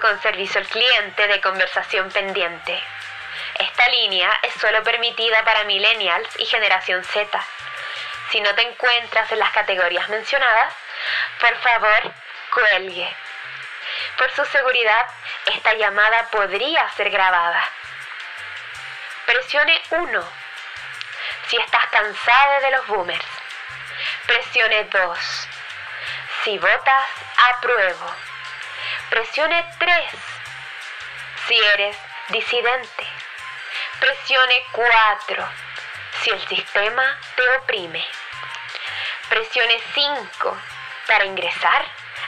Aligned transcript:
con 0.00 0.22
servicio 0.22 0.60
al 0.60 0.68
cliente 0.68 1.26
de 1.26 1.40
conversación 1.40 2.08
pendiente. 2.10 2.80
Esta 3.58 3.88
línea 3.88 4.30
es 4.42 4.54
solo 4.54 4.84
permitida 4.84 5.44
para 5.44 5.64
millennials 5.64 6.28
y 6.38 6.46
generación 6.46 7.02
Z. 7.02 7.44
Si 8.30 8.40
no 8.40 8.54
te 8.54 8.62
encuentras 8.62 9.32
en 9.32 9.40
las 9.40 9.50
categorías 9.50 10.08
mencionadas, 10.10 10.72
por 11.40 11.56
favor, 11.56 12.12
cuelgue. 12.52 13.16
Por 14.16 14.30
su 14.30 14.44
seguridad, 14.44 15.08
esta 15.46 15.74
llamada 15.74 16.28
podría 16.30 16.88
ser 16.90 17.10
grabada. 17.10 17.68
Presione 19.26 19.82
1 19.90 20.32
si 21.48 21.56
estás 21.56 21.86
cansada 21.88 22.60
de 22.60 22.70
los 22.70 22.86
boomers. 22.86 23.26
Presione 24.26 24.84
2 24.84 25.48
si 26.44 26.58
votas 26.58 27.06
apruebo. 27.50 28.23
Presione 29.10 29.64
3 29.78 29.94
si 31.46 31.54
eres 31.74 31.96
disidente. 32.30 33.04
Presione 34.00 34.54
4 34.72 35.44
si 36.22 36.30
el 36.30 36.40
sistema 36.48 37.02
te 37.36 37.42
oprime. 37.58 38.04
Presione 39.28 39.74
5 39.94 40.56
para 41.06 41.26
ingresar 41.26 41.84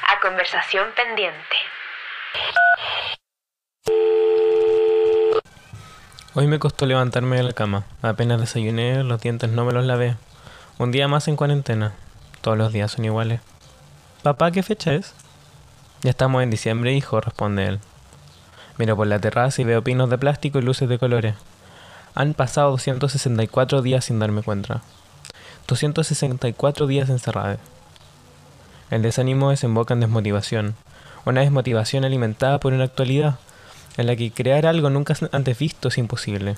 a 0.08 0.20
conversación 0.20 0.92
pendiente. 0.92 1.56
Hoy 6.34 6.46
me 6.46 6.58
costó 6.58 6.84
levantarme 6.84 7.36
de 7.38 7.42
la 7.44 7.52
cama. 7.52 7.84
Apenas 8.02 8.38
desayuné, 8.38 9.02
los 9.02 9.20
dientes 9.20 9.48
no 9.48 9.64
me 9.64 9.72
los 9.72 9.86
lavé. 9.86 10.16
Un 10.78 10.92
día 10.92 11.08
más 11.08 11.26
en 11.28 11.36
cuarentena. 11.36 11.94
Todos 12.42 12.58
los 12.58 12.72
días 12.72 12.92
son 12.92 13.06
iguales. 13.06 13.40
Papá, 14.22 14.50
¿qué 14.50 14.62
fecha 14.62 14.92
es? 14.92 15.14
Ya 16.06 16.10
estamos 16.10 16.40
en 16.44 16.50
diciembre, 16.50 16.94
hijo, 16.94 17.20
responde 17.20 17.66
él. 17.66 17.80
Miro 18.78 18.94
por 18.94 19.08
la 19.08 19.18
terraza 19.18 19.60
y 19.60 19.64
veo 19.64 19.82
pinos 19.82 20.08
de 20.08 20.16
plástico 20.16 20.60
y 20.60 20.62
luces 20.62 20.88
de 20.88 21.00
colores. 21.00 21.34
Han 22.14 22.32
pasado 22.34 22.70
264 22.70 23.82
días 23.82 24.04
sin 24.04 24.20
darme 24.20 24.44
cuenta. 24.44 24.82
264 25.66 26.86
días 26.86 27.10
encerrados. 27.10 27.58
El 28.88 29.02
desánimo 29.02 29.50
desemboca 29.50 29.94
en 29.94 30.00
desmotivación. 30.00 30.76
Una 31.24 31.40
desmotivación 31.40 32.04
alimentada 32.04 32.60
por 32.60 32.72
una 32.72 32.84
actualidad 32.84 33.40
en 33.96 34.06
la 34.06 34.14
que 34.14 34.30
crear 34.30 34.64
algo 34.64 34.90
nunca 34.90 35.16
antes 35.32 35.58
visto 35.58 35.88
es 35.88 35.98
imposible. 35.98 36.54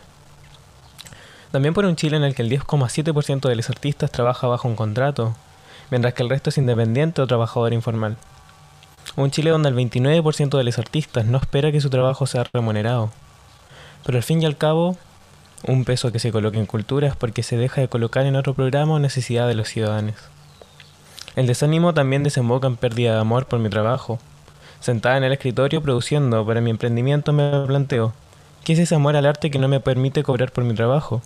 También 1.52 1.72
por 1.72 1.86
un 1.86 1.96
Chile 1.96 2.18
en 2.18 2.24
el 2.24 2.34
que 2.34 2.42
el 2.42 2.50
10,7% 2.50 3.48
de 3.48 3.56
los 3.56 3.70
artistas 3.70 4.12
trabaja 4.12 4.46
bajo 4.46 4.68
un 4.68 4.76
contrato, 4.76 5.34
mientras 5.90 6.12
que 6.12 6.22
el 6.22 6.28
resto 6.28 6.50
es 6.50 6.58
independiente 6.58 7.22
o 7.22 7.26
trabajador 7.26 7.72
informal. 7.72 8.18
Un 9.18 9.32
Chile 9.32 9.50
donde 9.50 9.68
el 9.68 9.74
29% 9.74 10.56
de 10.56 10.62
los 10.62 10.78
artistas 10.78 11.26
no 11.26 11.38
espera 11.38 11.72
que 11.72 11.80
su 11.80 11.90
trabajo 11.90 12.28
sea 12.28 12.44
remunerado. 12.52 13.10
Pero 14.06 14.16
al 14.16 14.22
fin 14.22 14.40
y 14.40 14.46
al 14.46 14.56
cabo, 14.56 14.96
un 15.66 15.84
peso 15.84 16.12
que 16.12 16.20
se 16.20 16.30
coloque 16.30 16.56
en 16.56 16.66
cultura 16.66 17.08
es 17.08 17.16
porque 17.16 17.42
se 17.42 17.56
deja 17.56 17.80
de 17.80 17.88
colocar 17.88 18.26
en 18.26 18.36
otro 18.36 18.54
programa 18.54 18.94
o 18.94 18.98
necesidad 19.00 19.48
de 19.48 19.56
los 19.56 19.66
ciudadanos. 19.66 20.14
El 21.34 21.48
desánimo 21.48 21.94
también 21.94 22.22
desemboca 22.22 22.68
en 22.68 22.76
pérdida 22.76 23.14
de 23.14 23.18
amor 23.18 23.46
por 23.46 23.58
mi 23.58 23.68
trabajo, 23.68 24.20
Sentada 24.78 25.16
en 25.16 25.24
el 25.24 25.32
escritorio 25.32 25.82
produciendo 25.82 26.46
para 26.46 26.60
mi 26.60 26.70
emprendimiento 26.70 27.32
me 27.32 27.66
planteo, 27.66 28.12
¿qué 28.62 28.74
es 28.74 28.78
ese 28.78 28.94
amor 28.94 29.16
al 29.16 29.26
arte 29.26 29.50
que 29.50 29.58
no 29.58 29.66
me 29.66 29.80
permite 29.80 30.22
cobrar 30.22 30.52
por 30.52 30.62
mi 30.62 30.74
trabajo? 30.74 31.22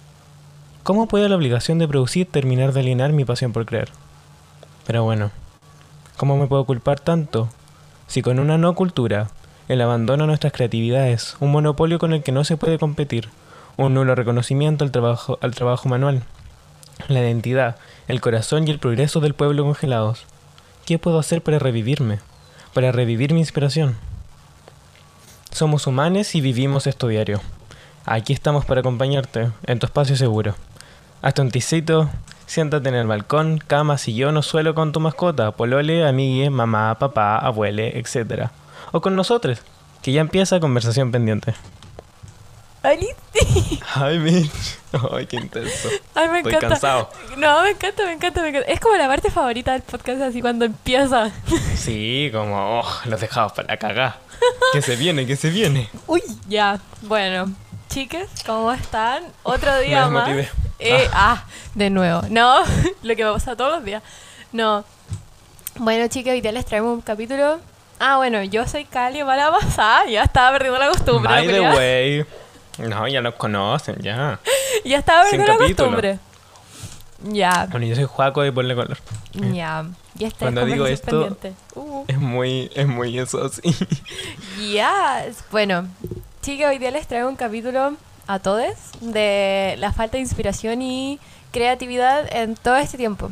¿Cómo 0.82 1.08
puede 1.08 1.28
la 1.28 1.36
obligación 1.36 1.78
de 1.78 1.86
producir 1.86 2.26
terminar 2.26 2.72
de 2.72 2.80
alinear 2.80 3.12
mi 3.12 3.26
pasión 3.26 3.52
por 3.52 3.66
crear? 3.66 3.88
Pero 4.86 5.04
bueno, 5.04 5.30
¿cómo 6.16 6.38
me 6.38 6.46
puedo 6.46 6.64
culpar 6.64 6.98
tanto? 6.98 7.50
Si 8.12 8.20
con 8.20 8.38
una 8.38 8.58
no 8.58 8.74
cultura, 8.74 9.30
el 9.68 9.80
abandono 9.80 10.24
a 10.24 10.26
nuestras 10.26 10.52
creatividades, 10.52 11.34
un 11.40 11.50
monopolio 11.50 11.98
con 11.98 12.12
el 12.12 12.22
que 12.22 12.30
no 12.30 12.44
se 12.44 12.58
puede 12.58 12.78
competir, 12.78 13.30
un 13.78 13.94
nulo 13.94 14.14
reconocimiento 14.14 14.84
al 14.84 14.90
trabajo, 14.90 15.38
al 15.40 15.54
trabajo 15.54 15.88
manual, 15.88 16.22
la 17.08 17.20
identidad, 17.20 17.76
el 18.08 18.20
corazón 18.20 18.68
y 18.68 18.70
el 18.70 18.78
progreso 18.78 19.20
del 19.20 19.32
pueblo 19.32 19.64
congelados, 19.64 20.26
¿qué 20.84 20.98
puedo 20.98 21.18
hacer 21.18 21.40
para 21.40 21.58
revivirme? 21.58 22.18
para 22.74 22.92
revivir 22.92 23.32
mi 23.32 23.40
inspiración. 23.40 23.96
Somos 25.50 25.86
humanos 25.86 26.34
y 26.34 26.42
vivimos 26.42 26.86
esto 26.86 27.08
diario. 27.08 27.40
Aquí 28.04 28.34
estamos 28.34 28.66
para 28.66 28.80
acompañarte, 28.80 29.52
en 29.64 29.78
tu 29.78 29.86
espacio 29.86 30.16
seguro. 30.16 30.54
Hazte 31.22 31.40
un 31.40 31.50
ticito, 31.50 32.10
siéntate 32.46 32.88
en 32.88 32.94
el 32.94 33.06
balcón, 33.06 33.58
cama, 33.58 33.98
sillón 33.98 34.36
o 34.36 34.42
suelo 34.42 34.74
con 34.74 34.92
tu 34.92 35.00
mascota, 35.00 35.52
polole, 35.52 36.06
amigue, 36.06 36.50
mamá, 36.50 36.96
papá, 36.98 37.38
abuele, 37.38 37.98
etc. 37.98 38.48
O 38.92 39.00
con 39.00 39.16
nosotros, 39.16 39.60
que 40.02 40.12
ya 40.12 40.20
empieza 40.20 40.60
conversación 40.60 41.10
pendiente. 41.12 41.54
¡Ay, 42.84 43.06
Ay, 43.94 44.18
Mitch. 44.18 44.78
Ay, 45.12 45.26
qué 45.26 45.36
intenso. 45.36 45.88
Ay, 46.14 46.28
me 46.28 46.38
Estoy 46.38 46.54
encanta. 46.54 46.68
cansado. 46.68 47.10
No, 47.36 47.62
me 47.62 47.70
encanta, 47.70 48.04
me 48.04 48.12
encanta, 48.12 48.42
me 48.42 48.48
encanta. 48.48 48.68
Es 48.68 48.80
como 48.80 48.96
la 48.96 49.06
parte 49.06 49.30
favorita 49.30 49.72
del 49.72 49.82
podcast, 49.82 50.20
así 50.22 50.40
cuando 50.40 50.64
empieza. 50.64 51.30
Sí, 51.76 52.28
como 52.32 52.80
oh, 52.80 52.88
los 53.06 53.20
dejamos 53.20 53.52
para 53.52 53.76
cagar. 53.76 54.18
Que 54.72 54.82
se 54.82 54.96
viene, 54.96 55.26
que 55.26 55.36
se 55.36 55.50
viene. 55.50 55.88
Uy, 56.06 56.22
ya. 56.48 56.80
Bueno, 57.02 57.52
chicas, 57.88 58.28
¿cómo 58.46 58.72
están? 58.72 59.24
Otro 59.44 59.72
Me 59.72 59.82
día 59.82 60.08
más. 60.08 60.28
Eh, 60.84 61.08
ah, 61.12 61.44
de 61.74 61.90
nuevo. 61.90 62.22
No, 62.30 62.60
lo 63.02 63.16
que 63.16 63.24
me 63.24 63.32
pasa 63.32 63.56
todos 63.56 63.72
los 63.72 63.84
días. 63.84 64.02
No. 64.52 64.84
Bueno, 65.76 66.06
chicas, 66.08 66.32
hoy 66.34 66.40
día 66.40 66.52
les 66.52 66.64
traemos 66.66 66.92
un 66.94 67.00
capítulo. 67.00 67.60
Ah, 67.98 68.16
bueno, 68.16 68.42
yo 68.42 68.66
soy 68.66 68.84
Cali, 68.84 69.22
mala 69.24 69.50
pasada. 69.50 70.06
Ya 70.06 70.24
estaba 70.24 70.52
perdiendo 70.52 70.78
la 70.78 70.88
costumbre. 70.88 71.30
By 71.32 71.46
the 71.46 71.52
culiao. 71.58 71.76
way. 71.76 72.26
No, 72.78 73.06
ya 73.08 73.20
nos 73.20 73.34
conocen, 73.34 73.96
ya. 74.02 74.38
Ya 74.84 74.98
estaba 74.98 75.24
Sin 75.26 75.38
perdiendo 75.38 75.52
la 75.52 75.58
capítulo. 75.58 75.88
costumbre. 75.88 76.18
Ya, 77.24 77.68
Bueno, 77.70 77.86
yo 77.86 77.94
soy 77.94 78.04
Juaco 78.04 78.42
de 78.42 78.50
Ponle 78.52 78.74
Color. 78.74 78.98
ya. 79.32 79.84
Ya 80.14 80.26
está. 80.28 80.46
Cuando 80.46 80.64
digo 80.66 80.86
esto- 80.86 81.36
Uh. 81.74 82.04
Es 82.08 82.18
muy, 82.18 82.70
es 82.74 82.86
muy 82.88 83.16
eso, 83.18 83.48
sí. 83.48 83.62
Yes. 84.58 85.44
Bueno, 85.50 85.86
chicas, 86.42 86.70
hoy 86.70 86.78
día 86.78 86.90
les 86.90 87.06
traigo 87.06 87.28
un 87.28 87.36
capítulo 87.36 87.94
a 88.32 88.38
todos 88.38 88.64
de 89.00 89.74
la 89.78 89.92
falta 89.92 90.16
de 90.16 90.22
inspiración 90.22 90.82
y 90.82 91.18
creatividad 91.52 92.34
en 92.34 92.54
todo 92.56 92.76
este 92.76 92.96
tiempo. 92.96 93.30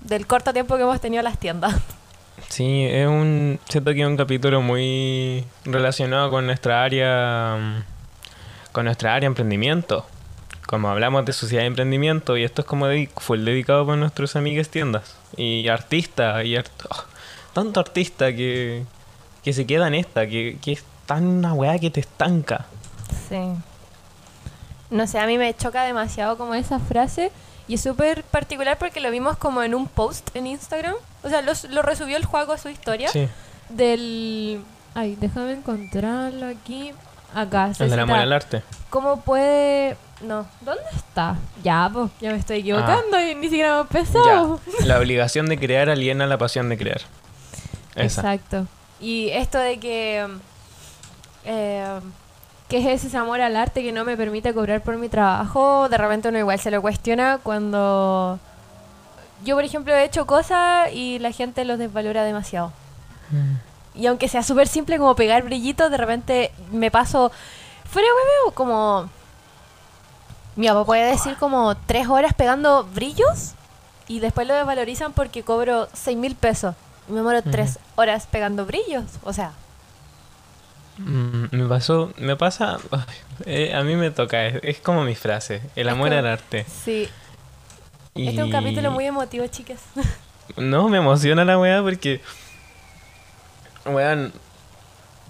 Del 0.00 0.26
corto 0.26 0.52
tiempo 0.52 0.76
que 0.76 0.82
hemos 0.82 1.00
tenido 1.00 1.20
en 1.20 1.24
las 1.24 1.38
tiendas. 1.38 1.74
Sí, 2.48 2.84
es 2.84 3.06
un. 3.06 3.58
Siento 3.68 3.92
que 3.92 4.00
es 4.00 4.06
un 4.06 4.16
capítulo 4.16 4.62
muy 4.62 5.44
relacionado 5.64 6.30
con 6.30 6.46
nuestra 6.46 6.82
área. 6.82 7.56
mm, 7.60 7.82
Con 8.72 8.84
nuestra 8.86 9.10
área 9.14 9.22
de 9.22 9.26
emprendimiento. 9.26 10.06
Como 10.66 10.88
hablamos 10.88 11.24
de 11.26 11.32
sociedad 11.32 11.62
de 11.62 11.66
emprendimiento, 11.66 12.36
y 12.36 12.44
esto 12.44 12.62
es 12.62 12.66
como 12.68 12.86
dedi- 12.86 13.10
full 13.16 13.44
dedicado 13.44 13.84
para 13.84 13.98
nuestros 13.98 14.34
amigos 14.36 14.68
tiendas. 14.68 15.16
Y 15.36 15.68
artistas, 15.68 16.44
y 16.44 16.56
art- 16.56 16.70
oh, 16.88 17.04
tanto 17.54 17.80
artista 17.80 18.32
que, 18.32 18.84
que 19.42 19.52
se 19.52 19.66
queda 19.66 19.88
en 19.88 19.94
esta, 19.96 20.26
que, 20.26 20.58
que 20.62 20.72
es 20.72 20.84
tan 21.06 21.26
una 21.26 21.52
weá 21.54 21.78
que 21.78 21.90
te 21.90 22.00
estanca. 22.00 22.66
Sí. 23.28 23.40
No 24.90 25.06
sé, 25.06 25.18
a 25.18 25.26
mí 25.26 25.38
me 25.38 25.54
choca 25.54 25.84
demasiado 25.84 26.38
como 26.38 26.54
esa 26.54 26.78
frase. 26.78 27.30
Y 27.66 27.74
es 27.74 27.82
súper 27.82 28.24
particular 28.24 28.78
porque 28.78 29.00
lo 29.00 29.10
vimos 29.10 29.36
como 29.36 29.62
en 29.62 29.74
un 29.74 29.86
post 29.86 30.34
en 30.34 30.46
Instagram. 30.46 30.94
O 31.22 31.28
sea, 31.28 31.42
lo, 31.42 31.52
lo 31.68 31.82
resubió 31.82 32.16
el 32.16 32.24
juego 32.24 32.54
a 32.54 32.58
su 32.58 32.70
historia. 32.70 33.08
Sí, 33.10 33.28
Del... 33.68 34.62
Ay, 34.94 35.16
déjame 35.20 35.52
encontrarlo 35.52 36.46
aquí. 36.46 36.92
Acá. 37.34 37.74
se 37.74 37.84
el 37.84 37.90
del 37.90 38.00
amor 38.00 38.18
al 38.18 38.32
arte. 38.32 38.62
¿Cómo 38.88 39.20
puede...? 39.20 39.96
No, 40.22 40.48
¿dónde 40.62 40.82
está? 40.96 41.36
Ya, 41.62 41.88
pues, 41.92 42.10
ya 42.20 42.32
me 42.32 42.38
estoy 42.38 42.60
equivocando 42.60 43.20
y 43.20 43.34
ni 43.34 43.48
siquiera 43.48 43.68
hemos 43.68 43.82
empezado. 43.82 44.60
Ya. 44.80 44.86
La 44.86 44.98
obligación 44.98 45.46
de 45.46 45.58
crear 45.58 45.90
aliena 45.90 46.26
la 46.26 46.38
pasión 46.38 46.68
de 46.70 46.78
crear. 46.78 47.02
Esa. 47.94 48.20
Exacto. 48.22 48.66
Y 48.98 49.28
esto 49.28 49.58
de 49.58 49.78
que... 49.78 50.26
Eh, 51.44 52.00
¿Qué 52.68 52.92
es 52.92 53.04
ese 53.04 53.16
amor 53.16 53.40
al 53.40 53.56
arte 53.56 53.82
que 53.82 53.92
no 53.92 54.04
me 54.04 54.16
permite 54.16 54.52
cobrar 54.52 54.82
por 54.82 54.96
mi 54.98 55.08
trabajo? 55.08 55.88
De 55.88 55.96
repente 55.96 56.28
uno 56.28 56.38
igual 56.38 56.60
se 56.60 56.70
lo 56.70 56.82
cuestiona 56.82 57.38
cuando... 57.42 58.38
Yo, 59.42 59.54
por 59.54 59.64
ejemplo, 59.64 59.94
he 59.94 60.04
hecho 60.04 60.26
cosas 60.26 60.92
y 60.92 61.18
la 61.18 61.32
gente 61.32 61.64
los 61.64 61.78
desvalora 61.78 62.24
demasiado. 62.24 62.72
Mm. 63.30 64.00
Y 64.00 64.06
aunque 64.06 64.28
sea 64.28 64.42
súper 64.42 64.68
simple 64.68 64.98
como 64.98 65.16
pegar 65.16 65.44
brillitos, 65.44 65.90
de 65.90 65.96
repente 65.96 66.52
me 66.70 66.90
paso... 66.90 67.32
Fuera 67.84 68.06
de 68.06 68.14
huevo, 68.14 68.54
como... 68.54 69.08
Mi 70.56 70.66
papá 70.66 70.84
puede 70.84 71.10
decir 71.10 71.36
como 71.36 71.74
tres 71.74 72.08
horas 72.08 72.34
pegando 72.34 72.84
brillos 72.84 73.52
y 74.08 74.20
después 74.20 74.46
lo 74.46 74.54
desvalorizan 74.54 75.12
porque 75.12 75.42
cobro 75.42 75.88
seis 75.94 76.18
mil 76.18 76.34
pesos. 76.34 76.74
Y 77.08 77.12
me 77.12 77.22
muero 77.22 77.42
tres 77.42 77.78
horas 77.94 78.26
pegando 78.26 78.66
brillos. 78.66 79.04
O 79.22 79.32
sea, 79.32 79.52
me 80.98 81.66
pasó, 81.66 82.12
me 82.18 82.36
pasa, 82.36 82.78
eh, 83.46 83.72
a 83.74 83.82
mí 83.82 83.94
me 83.96 84.10
toca, 84.10 84.46
es, 84.46 84.60
es 84.62 84.78
como 84.80 85.04
mi 85.04 85.14
frase, 85.14 85.62
el 85.76 85.88
amor 85.88 86.08
como- 86.08 86.18
al 86.20 86.26
arte. 86.26 86.64
sí. 86.84 87.08
Este 88.14 88.32
es 88.32 88.38
un 88.38 88.48
Y- 88.48 88.50
capítulo 88.52 88.90
muy 88.90 89.04
emotivo, 89.06 89.46
chicas. 89.46 89.80
No, 90.56 90.88
me 90.88 90.96
emociona 90.98 91.44
la 91.44 91.58
weá 91.58 91.82
porque, 91.82 92.22
weón, 93.84 94.32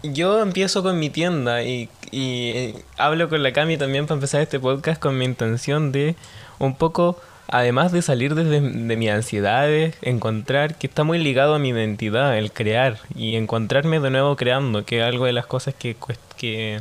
yo 0.03 0.41
empiezo 0.41 0.83
con 0.85 0.99
mi 0.99 1.11
tienda 1.11 1.63
y, 1.65 1.89
y 2.13 2.51
eh, 2.55 2.85
hablo 2.97 3.29
con 3.29 3.43
la 3.43 3.53
Cami 3.53 3.77
también 3.77 4.07
para 4.07 4.15
empezar 4.15 4.41
este 4.41 4.61
podcast 4.61 5.01
con 5.01 5.19
mi 5.19 5.25
intención 5.25 5.91
de 5.93 6.15
un 6.61 6.77
poco, 6.77 7.21
además 7.49 7.93
de 7.93 8.03
salir 8.03 8.35
desde 8.35 8.61
de 8.61 8.97
mis 8.97 9.11
ansiedades, 9.11 9.97
encontrar 10.03 10.77
que 10.77 10.87
está 10.87 11.05
muy 11.05 11.19
ligado 11.19 11.55
a 11.55 11.59
mi 11.59 11.71
identidad, 11.71 12.37
el 12.37 12.53
crear 12.53 12.99
y 13.15 13.37
encontrarme 13.37 14.01
de 14.01 14.11
nuevo 14.11 14.37
creando, 14.37 14.85
que 14.85 15.01
es 15.01 15.05
algo 15.05 15.25
de 15.25 15.33
las 15.33 15.47
cosas 15.47 15.75
que, 15.75 15.97
que, 16.37 16.81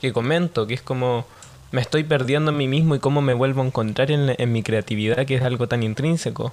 que 0.00 0.12
comento, 0.12 0.66
que 0.66 0.74
es 0.74 0.82
como 0.82 1.26
me 1.72 1.80
estoy 1.80 2.04
perdiendo 2.04 2.52
en 2.52 2.56
mí 2.56 2.68
mismo 2.68 2.94
y 2.94 3.00
cómo 3.00 3.20
me 3.20 3.34
vuelvo 3.34 3.62
a 3.62 3.66
encontrar 3.66 4.10
en, 4.10 4.34
en 4.38 4.52
mi 4.52 4.62
creatividad, 4.62 5.26
que 5.26 5.34
es 5.34 5.42
algo 5.42 5.68
tan 5.68 5.82
intrínseco. 5.82 6.52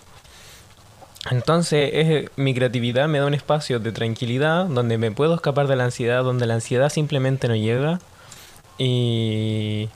Entonces, 1.31 1.89
es, 1.93 2.29
mi 2.35 2.53
creatividad 2.53 3.07
me 3.07 3.19
da 3.19 3.27
un 3.27 3.33
espacio 3.33 3.79
de 3.79 3.91
tranquilidad 3.91 4.65
donde 4.65 4.97
me 4.97 5.11
puedo 5.11 5.35
escapar 5.35 5.67
de 5.67 5.75
la 5.75 5.85
ansiedad, 5.85 6.23
donde 6.23 6.47
la 6.47 6.55
ansiedad 6.55 6.89
simplemente 6.89 7.47
no 7.47 7.55
llega. 7.55 7.99
Y, 8.77 9.89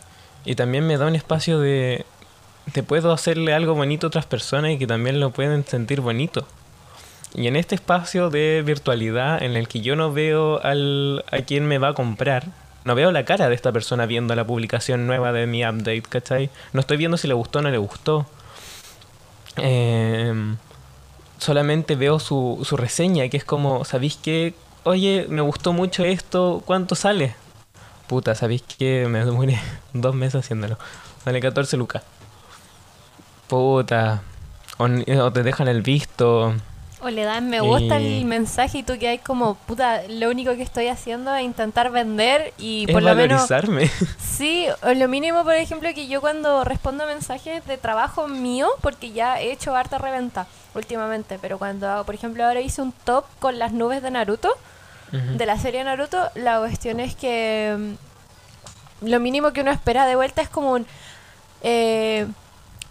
y 0.46 0.56
también 0.56 0.86
me 0.88 0.98
da 0.98 1.08
un 1.08 1.16
espacio 1.16 1.60
de, 1.60 2.06
te 2.74 2.84
puedo 2.84 3.12
hacerle 3.12 3.54
algo 3.54 3.76
bonito 3.76 4.08
a 4.08 4.10
otras 4.10 4.26
personas 4.26 4.72
y 4.72 4.78
que 4.78 4.88
también 4.88 5.20
lo 5.20 5.32
pueden 5.32 5.66
sentir 5.66 6.02
bonito. 6.02 6.46
Y 7.34 7.48
en 7.48 7.56
este 7.56 7.76
espacio 7.76 8.30
de 8.30 8.64
virtualidad 8.66 9.42
en 9.44 9.56
el 9.56 9.68
que 9.68 9.82
yo 9.82 9.96
no 9.96 10.12
veo 10.12 10.62
al, 10.64 11.24
a 11.32 11.40
quien 11.40 11.68
me 11.68 11.78
va 11.78 11.90
a 11.90 11.94
comprar, 11.94 12.46
no 12.86 12.96
veo 12.96 13.12
la 13.12 13.26
cara 13.26 13.50
de 13.50 13.56
esta 13.56 13.72
persona 13.72 14.06
viendo 14.06 14.34
la 14.36 14.46
publicación 14.46 15.08
nueva 15.08 15.32
de 15.34 15.46
mi 15.46 15.66
update, 15.66 16.04
¿cachai? 16.04 16.50
No 16.74 16.80
estoy 16.80 16.98
viendo 16.98 17.18
si 17.18 17.28
le 17.28 17.34
gustó 17.34 17.60
o 17.60 17.62
no 17.62 17.70
le 17.70 17.78
gustó. 17.78 18.26
Em, 19.58 20.58
solamente 21.38 21.96
veo 21.96 22.20
su, 22.20 22.62
su 22.64 22.78
reseña, 22.78 23.28
que 23.30 23.38
es 23.38 23.44
como, 23.44 23.84
¿sabéis 23.86 24.18
qué? 24.22 24.54
Oye, 24.84 25.26
me 25.30 25.42
gustó 25.42 25.74
mucho 25.74 26.06
esto, 26.06 26.64
¿cuánto 26.66 26.96
sale? 26.96 27.36
Puta, 28.08 28.36
¿sabéis 28.36 28.64
qué? 28.64 29.06
Me 29.10 29.26
demoré 29.26 29.60
dos 29.94 30.16
meses 30.16 30.46
haciéndolo. 30.46 30.78
Sale 31.24 31.42
14 31.42 31.76
lucas. 31.76 32.04
Puta. 33.48 34.22
O, 34.78 34.86
n- 34.88 35.22
o 35.22 35.32
te 35.32 35.44
dejan 35.44 35.68
el 35.68 35.82
visto. 35.82 36.54
O 37.02 37.10
le 37.10 37.24
dan 37.24 37.50
me 37.50 37.62
gusta 37.62 38.00
Y- 38.00 38.20
el 38.20 38.26
mensaje 38.26 38.80
y 38.80 38.84
tú 38.84 38.98
que 38.98 39.08
hay 39.08 39.18
como, 39.20 39.54
puta, 39.56 40.02
lo 40.10 40.30
único 40.30 40.56
que 40.56 40.64
estoy 40.64 40.88
haciendo 40.88 41.34
es 41.36 41.44
intentar 41.44 41.92
vender 41.92 42.54
y 42.58 42.86
es 42.88 42.92
por 42.92 43.04
lo 43.04 43.14
menos... 43.16 43.48
valorizarme. 43.50 43.90
Sí, 44.20 44.68
o 44.84 44.94
lo 44.94 45.08
mínimo, 45.08 45.44
por 45.44 45.56
ejemplo, 45.56 45.90
que 45.96 46.08
yo 46.08 46.22
cuando 46.22 46.64
respondo 46.64 47.06
mensajes 47.08 47.66
de 47.66 47.78
trabajo 47.78 48.28
mío, 48.28 48.68
porque 48.82 49.12
ya 49.12 49.40
he 49.42 49.52
hecho 49.52 49.76
harta 49.76 49.98
reventa 49.98 50.46
últimamente, 50.76 51.40
pero 51.42 51.58
cuando, 51.58 52.04
por 52.06 52.14
ejemplo, 52.14 52.46
ahora 52.46 52.62
hice 52.62 52.82
un 52.84 52.92
top 52.92 53.26
con 53.40 53.58
las 53.58 53.72
nubes 53.74 54.02
de 54.04 54.12
Naruto, 54.12 54.50
de 55.12 55.46
la 55.46 55.58
serie 55.58 55.84
Naruto, 55.84 56.20
la 56.36 56.60
cuestión 56.60 57.00
es 57.00 57.16
que 57.16 57.96
mm, 59.02 59.08
lo 59.08 59.20
mínimo 59.20 59.54
que 59.54 59.62
uno 59.62 59.72
espera 59.72 60.06
de 60.06 60.16
vuelta 60.16 60.42
es 60.42 60.50
como 60.50 60.72
un... 60.74 60.86
Eh, 61.64 62.28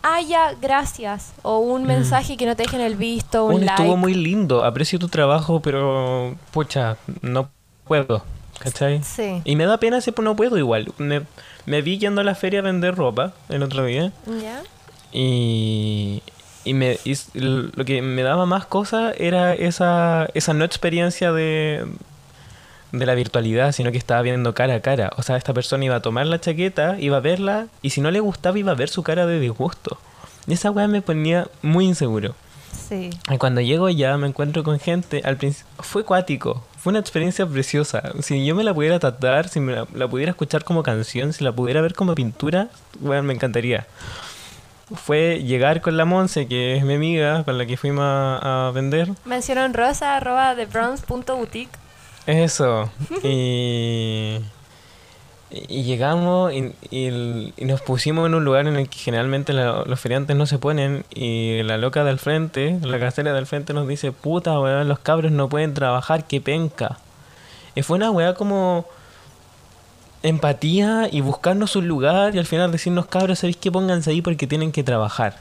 ah, 0.08 0.20
ya, 0.22 0.54
gracias. 0.60 1.32
O 1.42 1.58
un 1.58 1.82
Mm. 1.84 1.86
mensaje 1.86 2.36
que 2.36 2.46
no 2.46 2.54
te 2.56 2.62
dejen 2.64 2.80
el 2.80 2.96
visto, 2.96 3.44
un 3.46 3.54
Un 3.56 3.60
like. 3.66 3.82
estuvo 3.82 3.96
muy 3.96 4.14
lindo. 4.14 4.64
Aprecio 4.64 4.98
tu 4.98 5.08
trabajo, 5.08 5.60
pero. 5.60 6.34
Pucha, 6.52 6.96
no 7.22 7.48
puedo. 7.84 8.22
¿Cachai? 8.58 9.02
Sí. 9.02 9.42
Y 9.44 9.54
me 9.56 9.66
da 9.66 9.78
pena 9.78 10.00
si 10.00 10.12
no 10.22 10.34
puedo 10.34 10.56
igual. 10.56 10.90
Me, 10.98 11.22
me 11.66 11.82
vi 11.82 11.98
yendo 11.98 12.22
a 12.22 12.24
la 12.24 12.34
feria 12.34 12.60
a 12.60 12.62
vender 12.62 12.94
ropa 12.94 13.32
el 13.50 13.62
otro 13.62 13.84
día. 13.84 14.12
¿Ya? 14.42 14.62
Y, 15.12 16.22
y, 16.64 16.74
me, 16.74 16.98
y 17.04 17.14
lo 17.34 17.84
que 17.84 18.00
me 18.02 18.22
daba 18.22 18.46
más 18.46 18.64
cosas 18.66 19.14
era 19.18 19.54
esa, 19.54 20.26
esa 20.34 20.52
no 20.54 20.64
experiencia 20.64 21.32
de, 21.32 21.86
de 22.92 23.06
la 23.06 23.14
virtualidad, 23.14 23.72
sino 23.72 23.92
que 23.92 23.98
estaba 23.98 24.22
viendo 24.22 24.54
cara 24.54 24.74
a 24.74 24.80
cara. 24.80 25.10
O 25.16 25.22
sea, 25.22 25.36
esta 25.36 25.54
persona 25.54 25.84
iba 25.84 25.96
a 25.96 26.00
tomar 26.00 26.26
la 26.26 26.40
chaqueta, 26.40 26.96
iba 26.98 27.16
a 27.16 27.20
verla, 27.20 27.66
y 27.82 27.90
si 27.90 28.00
no 28.00 28.10
le 28.10 28.20
gustaba, 28.20 28.58
iba 28.58 28.72
a 28.72 28.76
ver 28.76 28.88
su 28.88 29.02
cara 29.02 29.26
de 29.26 29.40
disgusto. 29.40 29.98
Y 30.46 30.52
esa 30.54 30.70
weá 30.70 30.86
me 30.88 31.02
ponía 31.02 31.48
muy 31.62 31.86
inseguro. 31.86 32.34
Sí. 32.88 33.10
Y 33.30 33.38
cuando 33.38 33.60
llego 33.60 33.88
ya 33.88 34.16
me 34.16 34.28
encuentro 34.28 34.62
con 34.62 34.78
gente, 34.78 35.22
al 35.24 35.36
principio 35.36 35.66
fue 35.80 36.04
cuático, 36.04 36.64
fue 36.78 36.90
una 36.90 37.00
experiencia 37.00 37.46
preciosa. 37.46 38.12
Si 38.20 38.44
yo 38.44 38.54
me 38.54 38.62
la 38.62 38.72
pudiera 38.72 39.00
tatuar, 39.00 39.48
si 39.48 39.58
me 39.58 39.72
la, 39.72 39.86
la 39.92 40.06
pudiera 40.08 40.30
escuchar 40.30 40.62
como 40.62 40.82
canción, 40.82 41.32
si 41.32 41.42
la 41.42 41.52
pudiera 41.52 41.80
ver 41.80 41.94
como 41.94 42.14
pintura, 42.14 42.68
bueno, 43.00 43.24
me 43.24 43.34
encantaría. 43.34 43.86
Fue 44.94 45.42
llegar 45.42 45.80
con 45.80 45.96
la 45.96 46.04
Monse, 46.04 46.46
que 46.46 46.76
es 46.76 46.84
mi 46.84 46.94
amiga, 46.94 47.42
con 47.42 47.58
la 47.58 47.66
que 47.66 47.76
fuimos 47.76 48.04
a, 48.04 48.68
a 48.68 48.70
vender. 48.70 49.08
Menciono 49.24 49.64
en 49.64 49.74
rosa 49.74 50.16
arroba 50.16 50.54
thebronze.boutique. 50.54 51.85
Eso. 52.26 52.90
Y, 55.48 55.62
y 55.68 55.84
llegamos 55.84 56.52
y, 56.52 56.72
y 56.90 57.52
y 57.56 57.64
nos 57.66 57.80
pusimos 57.80 58.26
en 58.26 58.34
un 58.34 58.44
lugar 58.44 58.66
en 58.66 58.74
el 58.76 58.88
que 58.88 58.98
generalmente 58.98 59.52
la- 59.52 59.84
los 59.86 60.00
feriantes 60.00 60.36
no 60.36 60.44
se 60.46 60.58
ponen. 60.58 61.04
Y 61.14 61.62
la 61.62 61.78
loca 61.78 62.02
del 62.04 62.18
frente, 62.18 62.78
la 62.82 62.98
casera 62.98 63.32
del 63.32 63.46
frente 63.46 63.72
nos 63.72 63.86
dice: 63.86 64.10
Puta, 64.10 64.58
weón, 64.58 64.88
los 64.88 64.98
cabros 64.98 65.30
no 65.30 65.48
pueden 65.48 65.72
trabajar, 65.72 66.24
qué 66.26 66.40
penca. 66.40 66.98
Y 67.76 67.82
fue 67.82 67.96
una 67.96 68.10
weá 68.10 68.34
como 68.34 68.86
empatía 70.22 71.08
y 71.10 71.20
buscarnos 71.20 71.76
un 71.76 71.86
lugar 71.88 72.34
y 72.34 72.38
al 72.38 72.46
final 72.46 72.72
decirnos: 72.72 73.06
Cabros, 73.06 73.38
¿sabéis 73.38 73.56
qué? 73.56 73.70
Pónganse 73.70 74.10
ahí 74.10 74.22
porque 74.22 74.46
tienen 74.46 74.72
que 74.72 74.82
trabajar. 74.82 75.36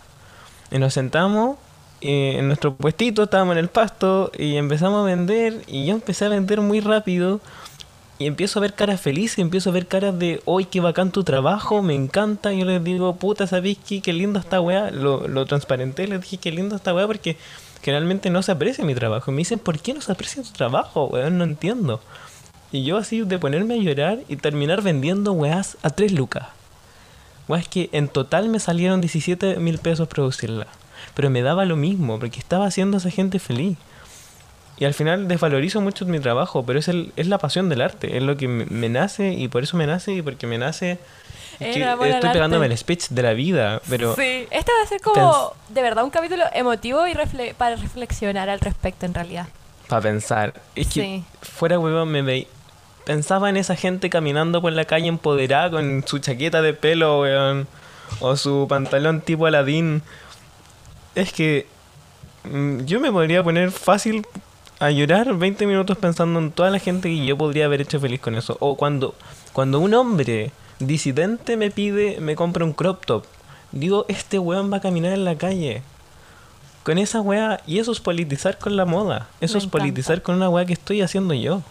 Y 0.72 0.78
nos 0.80 0.94
sentamos 0.94 1.58
eh, 2.02 2.36
en 2.38 2.48
nuestro 2.48 2.76
puestito, 2.76 3.24
estábamos 3.24 3.54
en 3.54 3.60
el 3.60 3.70
pasto 3.70 4.32
y 4.38 4.58
empezamos 4.58 5.02
a 5.02 5.06
vender 5.06 5.62
y 5.68 5.86
yo 5.86 5.94
empecé 5.94 6.26
a 6.26 6.30
vender 6.30 6.62
muy 6.62 6.80
rápido 6.80 7.42
y 8.18 8.28
empiezo 8.28 8.60
a 8.60 8.62
ver 8.62 8.74
caras 8.74 9.02
felices, 9.02 9.40
empiezo 9.40 9.70
a 9.70 9.74
ver 9.74 9.88
caras 9.88 10.18
de, 10.18 10.42
hoy 10.46 10.66
qué 10.66 10.80
bacán 10.80 11.12
tu 11.12 11.24
trabajo, 11.24 11.82
me 11.82 11.96
encanta. 11.96 12.54
Y 12.54 12.60
yo 12.60 12.66
les 12.66 12.82
digo, 12.82 13.16
puta, 13.18 13.46
¿sabéis 13.46 13.78
qué? 13.78 14.14
Linda 14.14 14.40
esta 14.40 14.62
weá. 14.62 14.90
Lo, 14.90 15.28
lo 15.28 15.46
transparenté, 15.46 16.08
les 16.08 16.22
dije, 16.22 16.38
qué 16.38 16.52
linda 16.52 16.78
esta 16.78 16.94
weá 16.94 17.08
porque 17.08 17.38
generalmente 17.82 18.30
no 18.30 18.42
se 18.42 18.54
aprecia 18.54 18.86
mi 18.86 18.96
trabajo. 18.96 19.32
Me 19.32 19.40
dicen, 19.40 19.60
¿por 19.60 19.80
qué 19.80 19.94
no 19.94 20.00
se 20.00 20.12
aprecia 20.14 20.44
tu 20.44 20.52
trabajo, 20.52 21.06
weón? 21.08 21.38
No 21.38 21.44
entiendo. 21.44 22.00
Y 22.72 22.84
yo 22.84 22.98
así 22.98 23.22
de 23.22 23.38
ponerme 23.38 23.74
a 23.74 23.78
llorar 23.78 24.20
y 24.30 24.38
terminar 24.38 24.82
vendiendo 24.82 25.34
weás 25.34 25.78
a 25.84 25.90
3 25.90 26.14
lucas. 26.14 26.48
Weas 27.50 27.68
que 27.68 27.90
en 27.92 28.08
total 28.08 28.48
me 28.48 28.60
salieron 28.60 29.02
17 29.02 29.58
mil 29.58 29.78
pesos 29.78 30.08
producirla. 30.08 30.68
Pero 31.16 31.30
me 31.30 31.42
daba 31.42 31.66
lo 31.66 31.76
mismo, 31.76 32.20
porque 32.20 32.40
estaba 32.40 32.68
haciendo 32.68 32.98
a 32.98 33.00
esa 33.00 33.10
gente 33.10 33.40
feliz. 33.40 33.78
Y 34.78 34.84
al 34.86 34.94
final 34.94 35.28
desvalorizo 35.30 35.80
mucho 35.82 36.06
mi 36.06 36.20
trabajo, 36.20 36.66
pero 36.66 36.78
es, 36.80 36.88
el, 36.90 37.14
es 37.16 37.28
la 37.28 37.38
pasión 37.38 37.70
del 37.70 37.82
arte, 37.82 38.18
es 38.18 38.24
lo 38.24 38.36
que 38.36 38.48
me, 38.50 38.66
me 38.66 38.90
nace 38.90 39.32
y 39.32 39.48
por 39.48 39.64
eso 39.64 39.78
me 39.78 39.88
nace 39.88 40.12
y 40.12 40.22
porque 40.22 40.48
me 40.48 40.58
nace... 40.58 41.00
Que 41.58 41.70
estoy 41.82 42.30
pegándome 42.34 42.66
el 42.66 42.78
speech 42.78 43.08
de 43.12 43.22
la 43.22 43.32
vida, 43.32 43.82
pero 43.90 44.14
Sí, 44.16 44.46
este 44.52 44.72
va 44.78 44.84
a 44.84 44.88
ser 44.90 45.00
como 45.00 45.54
de 45.70 45.82
verdad 45.82 46.04
un 46.04 46.10
capítulo 46.10 46.44
emotivo 46.54 47.08
y 47.08 47.14
refle- 47.14 47.54
para 47.54 47.78
reflexionar 47.78 48.50
al 48.50 48.60
respecto 48.60 49.06
en 49.06 49.14
realidad. 49.14 49.48
para 49.88 50.02
pensar. 50.02 50.54
Es 50.76 50.88
que 50.88 51.02
Sí. 51.02 51.24
fuera 51.42 51.80
huevón 51.80 52.10
me. 52.10 52.46
Pensaba 53.06 53.50
en 53.50 53.56
esa 53.56 53.78
gente 53.78 54.10
caminando 54.10 54.62
por 54.62 54.74
la 54.74 54.84
calle 54.84 55.08
empoderada 55.08 55.70
con 55.72 56.04
su 56.06 56.20
chaqueta 56.20 56.62
de 56.62 56.74
pelo, 56.74 57.22
weón. 57.22 57.68
O 58.20 58.36
su 58.36 58.66
pantalón 58.68 59.22
tipo 59.22 59.46
Aladín. 59.46 60.02
Es 61.16 61.34
que 61.34 61.68
mm, 62.44 62.82
yo 62.82 63.00
me 63.00 63.12
podría 63.12 63.44
poner 63.44 63.72
fácil 63.72 64.26
a 64.80 64.92
llorar 64.92 65.34
20 65.34 65.66
minutos 65.66 65.98
pensando 65.98 66.40
en 66.40 66.52
toda 66.52 66.70
la 66.70 66.80
gente 66.80 67.10
que 67.10 67.26
yo 67.26 67.38
podría 67.38 67.66
haber 67.66 67.82
hecho 67.82 68.00
feliz 68.00 68.20
con 68.20 68.36
eso. 68.36 68.58
O 68.60 68.76
cuando, 68.76 69.16
cuando 69.54 69.80
un 69.80 69.94
hombre 69.94 70.52
disidente 70.80 71.58
me 71.58 71.72
pide, 71.72 72.20
me 72.20 72.36
compra 72.36 72.66
un 72.66 72.74
crop 72.74 73.06
top. 73.06 73.26
Digo, 73.72 74.06
este 74.08 74.40
weón 74.40 74.72
va 74.72 74.78
a 74.78 74.82
caminar 74.82 75.14
en 75.14 75.26
la 75.26 75.38
calle. 75.38 75.82
Con 76.84 76.98
esa 76.98 77.20
weá, 77.22 77.62
y 77.66 77.80
eso 77.80 77.92
es 77.92 78.00
politizar 78.00 78.60
con 78.60 78.76
la 78.76 78.86
moda. 78.86 79.28
Eso 79.42 79.56
Me 79.56 79.60
es 79.60 79.68
politizar 79.68 80.22
con 80.22 80.36
una 80.36 80.50
weá 80.50 80.66
que 80.66 80.74
estoy 80.74 81.02
haciendo 81.02 81.34
yo. 81.34 81.62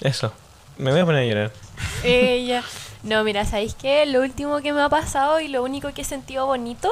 Eso. 0.00 0.32
Me 0.78 0.92
voy 0.92 1.00
a 1.00 1.04
poner 1.04 1.22
a 1.22 1.26
llorar. 1.26 1.52
Ella. 2.04 2.62
No, 3.02 3.24
mira, 3.24 3.44
¿sabéis 3.44 3.74
qué? 3.74 4.06
Lo 4.06 4.20
último 4.20 4.60
que 4.60 4.72
me 4.72 4.80
ha 4.80 4.88
pasado 4.88 5.40
y 5.40 5.48
lo 5.48 5.64
único 5.64 5.92
que 5.92 6.02
he 6.02 6.04
sentido 6.04 6.46
bonito. 6.46 6.90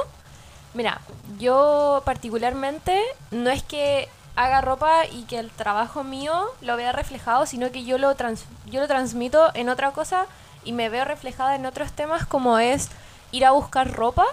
Mira, 0.74 1.00
yo 1.38 2.02
particularmente 2.04 3.00
no 3.30 3.50
es 3.50 3.62
que 3.62 4.08
haga 4.36 4.60
ropa 4.60 5.06
y 5.06 5.22
que 5.24 5.38
el 5.38 5.50
trabajo 5.50 6.04
mío 6.04 6.46
lo 6.60 6.76
vea 6.76 6.92
reflejado, 6.92 7.44
sino 7.46 7.70
que 7.72 7.84
yo 7.84 7.98
lo, 7.98 8.14
trans- 8.14 8.44
yo 8.66 8.80
lo 8.80 8.86
transmito 8.88 9.50
en 9.54 9.68
otra 9.68 9.90
cosa 9.90 10.26
y 10.64 10.72
me 10.72 10.88
veo 10.88 11.04
reflejada 11.04 11.56
en 11.56 11.66
otros 11.66 11.92
temas 11.92 12.24
como 12.26 12.58
es 12.58 12.88
ir 13.32 13.44
a 13.44 13.50
buscar 13.52 13.92
ropa 13.92 14.24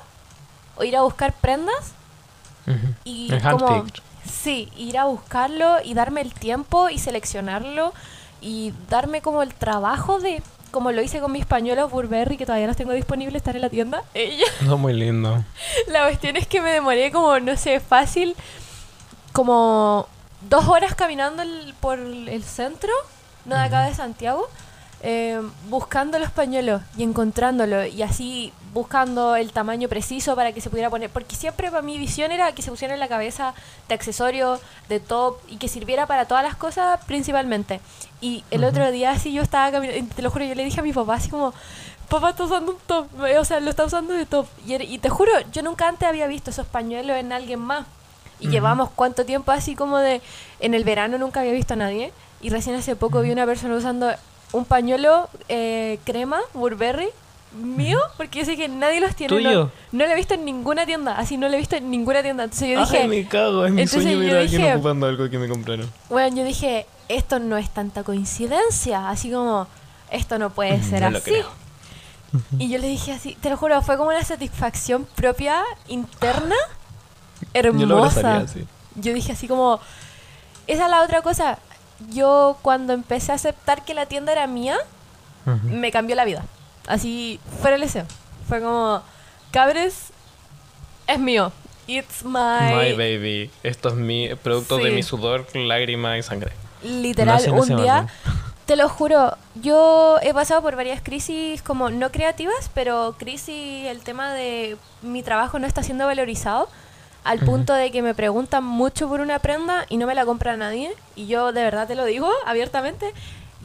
o 0.75 0.84
ir 0.84 0.96
a 0.96 1.01
buscar 1.01 1.34
prendas 1.34 1.94
y 3.03 3.32
El 3.34 3.41
como 3.60 3.67
sí 4.29 4.70
ir 4.75 4.98
a 4.98 5.06
buscarlo 5.06 5.77
y 5.84 5.94
darme 5.94 6.22
el 6.22 6.34
tiempo 6.34 6.89
y 6.89 7.00
seleccionarlo 7.00 7.94
y 8.41 8.74
darme 8.89 9.22
como 9.22 9.41
el 9.41 9.53
trabajo 9.53 10.20
de 10.20 10.44
como 10.77 10.91
lo 10.91 11.01
hice 11.01 11.19
con 11.19 11.31
mis 11.31 11.46
pañuelos 11.48 11.89
Burberry 11.91 12.38
que 12.38 12.46
todavía 12.46 12.67
los 12.67 12.77
tengo 12.77 12.91
disponibles 12.93 13.38
estar 13.38 13.55
en 13.55 13.63
la 13.63 13.69
tienda 13.69 14.03
ella 14.13 14.46
No, 14.62 14.77
muy 14.77 14.93
lindo. 14.93 15.43
la 15.88 16.03
cuestión 16.05 16.36
es 16.38 16.46
que 16.46 16.62
me 16.62 16.72
demoré 16.72 17.12
como 17.12 17.39
no 17.39 17.57
sé 17.57 17.79
fácil 17.79 18.36
como 19.34 20.07
dos 20.41 20.67
horas 20.67 20.93
caminando 20.96 21.41
el- 21.41 21.74
por 21.79 21.98
el 22.00 22.43
centro 22.43 22.91
no 23.46 23.55
de 23.55 23.62
acá 23.62 23.84
de 23.84 23.96
Santiago, 23.96 24.48
eh, 25.01 25.42
buscando 25.70 26.18
los 26.18 26.32
pañuelos 26.32 26.82
y 26.98 27.04
encontrándolo 27.04 27.86
y 27.86 28.01
así 28.01 28.51
buscando 28.74 29.36
el 29.36 29.51
tamaño 29.51 29.88
preciso 29.88 30.36
para 30.36 30.54
que 30.54 30.62
se 30.62 30.70
pudiera 30.70 30.89
poner, 30.89 31.10
porque 31.10 31.36
siempre 31.36 31.70
para 31.70 31.82
mi 31.82 31.98
visión 31.98 32.32
era 32.32 32.51
que 32.54 32.62
se 32.62 32.72
pusiera 32.72 32.94
en 32.94 33.00
la 33.00 33.08
cabeza 33.08 33.54
de 33.88 33.96
accesorio, 33.96 34.60
de 34.89 35.00
top 35.00 35.38
y 35.48 35.58
que 35.58 35.68
sirviera 35.68 36.08
para 36.08 36.25
todas 36.25 36.44
las 36.44 36.56
cosas 36.56 37.00
principalmente. 37.06 37.80
Y 38.22 38.44
el 38.51 38.63
otro 38.63 38.92
día 38.92 39.12
así 39.12 39.32
yo 39.34 39.42
estaba 39.42 39.72
caminando, 39.72 40.16
te 40.16 40.22
lo 40.22 40.32
juro, 40.32 40.46
yo 40.46 40.56
le 40.56 40.66
dije 40.66 40.80
a 40.80 40.84
mi 40.84 40.94
papá 40.94 41.16
así 41.16 41.30
como, 41.30 41.54
papá 42.10 42.32
está 42.32 42.44
usando 42.44 42.72
un 42.72 42.77
top, 42.88 43.08
o 43.39 43.46
sea, 43.46 43.60
lo 43.60 43.70
está 43.70 43.86
usando 43.86 44.13
de 44.13 44.25
top. 44.25 44.48
Y, 44.66 44.75
y 44.75 44.98
te 45.00 45.10
juro, 45.10 45.32
yo 45.51 45.62
nunca 45.62 45.88
antes 45.88 46.08
había 46.08 46.27
visto 46.27 46.50
esos 46.50 46.68
pañuelos 46.68 47.18
en 47.18 47.32
alguien 47.32 47.60
más. 47.60 47.86
Y 48.39 48.50
llevamos 48.50 48.92
cuánto 48.92 49.25
tiempo 49.25 49.51
así 49.51 49.75
como 49.75 49.98
de, 49.98 50.22
en 50.60 50.75
el 50.75 50.84
verano 50.84 51.18
nunca 51.18 51.39
había 51.39 51.54
visto 51.54 51.74
a 51.74 51.77
nadie. 51.77 52.12
Y 52.39 52.50
recién 52.50 52.75
hace 52.75 52.96
poco 52.96 53.22
vi 53.22 53.32
una 53.32 53.48
persona 53.48 53.75
usando 53.75 54.12
un 54.51 54.66
pañuelo 54.66 55.30
eh, 55.50 56.00
crema, 56.06 56.39
Burberry, 56.54 57.08
mío, 57.62 58.00
porque 58.18 58.39
yo 58.39 58.46
sé 58.46 58.56
que 58.58 58.68
nadie 58.68 59.00
los 59.01 59.16
tiene. 59.16 59.34
No, 59.36 59.38
¿Tuyo? 59.50 59.72
no 59.92 60.06
lo 60.06 60.12
he 60.12 60.16
visto 60.16 60.34
en 60.36 60.46
ninguna 60.46 60.86
tienda, 60.86 61.18
así 61.18 61.38
no 61.38 61.48
lo 61.50 61.56
he 61.56 61.58
visto 61.58 61.75
en 61.75 61.89
ninguna 61.89 62.22
tienda. 62.22 62.44
Entonces 62.44 62.70
yo 62.70 62.80
dije, 62.82 63.00
Ay, 63.04 63.08
me 63.08 63.27
cago, 63.27 63.66
es 63.66 63.72
mi 63.72 63.82
entonces 63.82 64.04
sueño 64.04 64.20
ver 64.20 64.30
yo 64.30 64.38
a 64.38 64.39
alguien 64.42 64.62
dije- 64.62 64.74
ocupando 64.75 65.08
algo 65.08 65.30
que 65.30 65.38
me 65.39 65.48
compraron. 65.48 65.89
bueno, 66.10 66.36
yo 66.38 66.44
dije, 66.44 66.86
esto 67.10 67.39
no 67.39 67.58
es 67.58 67.70
tanta 67.70 68.04
coincidencia, 68.04 69.10
así 69.10 69.32
como, 69.32 69.68
esto 70.12 70.38
no 70.39 70.50
puede 70.51 70.82
ser 70.84 71.01
no 71.01 71.10
lo 71.12 71.18
así. 71.18 71.32
creo. 71.32 71.46
Y 72.60 72.70
yo 72.70 72.77
le 72.77 72.88
dije 72.88 73.13
así, 73.13 73.36
te 73.42 73.50
lo 73.50 73.56
juro, 73.58 73.82
fue 73.82 73.98
como 73.98 74.10
una 74.10 74.24
satisfacción 74.24 75.08
propia, 75.16 75.63
interna, 75.88 76.56
Yo 77.54 77.62
lo 77.63 77.70
hermosa. 77.70 78.20
abrazaría 78.20 78.38
así. 78.46 78.68
Yo 78.96 79.13
dije 79.13 79.32
así 79.32 79.48
como, 79.48 79.80
esa 80.68 80.86
es 80.86 80.92
la 80.92 81.01
otra 81.04 81.22
cosa. 81.22 81.58
Yo 82.10 82.58
cuando 82.62 82.94
empecé 82.94 83.32
a 83.32 83.36
aceptar 83.36 83.84
que 83.86 83.94
la 83.94 84.06
tienda 84.06 84.32
era 84.32 84.48
mía, 84.48 84.77
Ujú. 85.46 85.68
me 85.68 85.92
cambió 85.92 86.16
la 86.16 86.25
vida. 86.25 86.44
Así, 86.88 87.39
fuera 87.62 87.75
el 87.75 87.82
deseo. 87.82 88.06
Fue 88.48 88.62
como, 88.62 89.01
cabres, 89.51 90.12
es 91.08 91.20
mío. 91.20 91.51
It's 91.88 92.24
my... 92.24 92.74
My 92.75 92.92
baby. 92.94 93.50
Esto 93.63 93.89
es 93.89 93.96
mi 93.96 94.30
producto 94.36 94.77
de 94.77 94.89
Sí. 94.89 94.96
mi 94.96 95.04
sudor, 95.04 95.46
lágrima 95.56 96.18
y 96.18 96.24
sangre. 96.24 96.51
Literal, 96.84 97.39
ese 97.39 97.50
un 97.51 97.75
día, 97.77 98.08
te 98.66 98.75
lo 98.75 98.88
juro, 98.89 99.36
yo 99.56 100.18
he 100.22 100.34
pasado 100.34 100.62
por 100.62 100.75
varias 100.75 101.01
crisis 101.01 101.62
como 101.62 101.89
no 101.89 102.12
creativas, 102.12 102.70
pero 102.74 103.16
crisis, 103.18 103.86
el 103.86 104.01
tema 104.01 104.34
de 104.34 104.77
mi 105.01 105.24
trabajo 105.24 105.58
no 105.60 105.66
está 105.66 105.82
siendo 105.82 106.06
valorizado, 106.06 106.70
al 107.27 107.39
punto 107.39 107.74
de 107.74 107.91
que 107.91 108.01
me 108.01 108.15
preguntan 108.15 108.63
mucho 108.63 109.07
por 109.07 109.19
una 109.19 109.39
prenda 109.39 109.86
y 109.89 109.98
no 109.98 110.07
me 110.07 110.15
la 110.15 110.25
compra 110.25 110.57
nadie, 110.57 110.91
y 111.15 111.27
yo 111.27 111.51
de 111.51 111.63
verdad 111.63 111.88
te 111.88 111.96
lo 111.96 112.05
digo 112.05 112.29
abiertamente, 112.46 113.13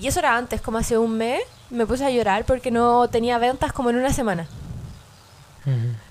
y 0.00 0.09
eso 0.09 0.19
era 0.19 0.37
antes, 0.37 0.61
como 0.61 0.78
hace 0.78 0.99
un 0.99 1.16
mes, 1.16 1.40
me 1.71 1.87
puse 1.87 2.04
a 2.04 2.11
llorar 2.11 2.45
porque 2.45 2.71
no 2.71 3.09
tenía 3.09 3.38
ventas 3.38 3.73
como 3.73 3.90
en 3.90 3.97
una 3.97 4.12
semana. 4.12 4.47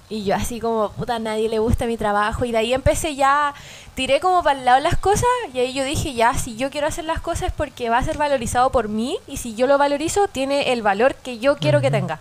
Y 0.08 0.24
yo 0.24 0.36
así 0.36 0.60
como, 0.60 0.92
puta, 0.92 1.16
a 1.16 1.20
nadie 1.20 1.50
le 1.50 1.60
gusta 1.60 1.86
mi 1.86 1.98
trabajo. 1.98 2.46
Y 2.46 2.52
de 2.52 2.58
ahí 2.58 2.74
empecé 2.74 3.16
ya, 3.16 3.54
tiré 3.96 4.20
como 4.20 4.44
para 4.44 4.60
el 4.60 4.66
lado 4.66 4.80
las 4.82 4.98
cosas. 4.98 5.26
Y 5.54 5.60
ahí 5.60 5.74
yo 5.74 5.84
dije, 5.84 6.14
ya, 6.14 6.34
si 6.34 6.58
yo 6.58 6.70
quiero 6.70 6.88
hacer 6.88 7.06
las 7.06 7.22
cosas 7.22 7.50
es 7.50 7.54
porque 7.54 7.90
va 7.90 7.98
a 7.98 8.04
ser 8.04 8.18
valorizado 8.18 8.72
por 8.72 8.90
mí. 8.90 9.18
Y 9.28 9.38
si 9.38 9.56
yo 9.56 9.68
lo 9.68 9.78
valorizo, 9.78 10.28
tiene 10.28 10.74
el 10.74 10.82
valor 10.82 11.16
que 11.16 11.40
yo 11.40 11.56
quiero 11.58 11.80
que 11.80 11.92
tenga. 11.92 12.20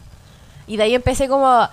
Y 0.68 0.76
de 0.76 0.84
ahí 0.84 0.94
empecé 0.94 1.28
como, 1.28 1.68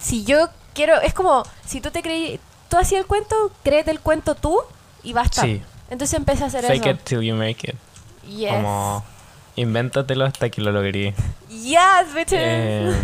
si 0.00 0.24
yo 0.24 0.48
quiero, 0.74 1.00
es 1.00 1.14
como, 1.14 1.44
si 1.64 1.80
tú 1.80 1.92
te 1.92 2.02
creí, 2.02 2.40
tú 2.72 2.78
hacías 2.78 3.02
el 3.02 3.06
cuento, 3.06 3.52
créete 3.62 3.90
el 3.90 4.00
cuento 4.00 4.34
tú 4.34 4.58
y 5.02 5.12
basta. 5.12 5.42
Sí. 5.42 5.60
Entonces 5.90 6.18
empecé 6.18 6.44
a 6.44 6.46
hacer 6.46 6.64
Fake 6.64 6.86
eso. 6.86 6.90
it 6.90 7.00
till 7.04 7.20
you 7.20 7.34
make 7.34 7.68
it. 7.68 7.76
Yes. 8.26 8.50
Como, 8.50 9.04
invéntatelo 9.56 10.24
hasta 10.24 10.48
que 10.48 10.62
lo 10.62 10.72
logré. 10.72 11.14
Yes, 11.50 12.14
bitches. 12.14 12.40
Eh, 12.40 12.94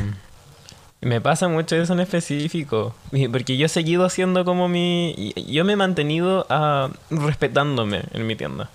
me 1.03 1.21
pasa 1.21 1.49
mucho 1.49 1.77
eso 1.77 1.93
en 1.93 2.01
específico. 2.01 2.95
Porque 3.31 3.59
yo 3.59 3.67
he 3.67 3.69
seguido 3.69 4.07
haciendo 4.07 4.47
como 4.47 4.69
mi. 4.69 5.35
Yo 5.47 5.67
me 5.67 5.75
he 5.75 5.77
mantenido 5.77 6.47
ah, 6.49 6.89
respetándome 7.11 8.05
en 8.13 8.27
mi 8.27 8.37
tienda. 8.37 8.71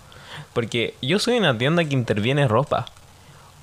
Porque 0.53 0.93
yo 1.01 1.17
soy 1.17 1.37
una 1.37 1.57
tienda 1.57 1.83
que 1.83 1.95
interviene 1.95 2.47
ropa. 2.47 2.85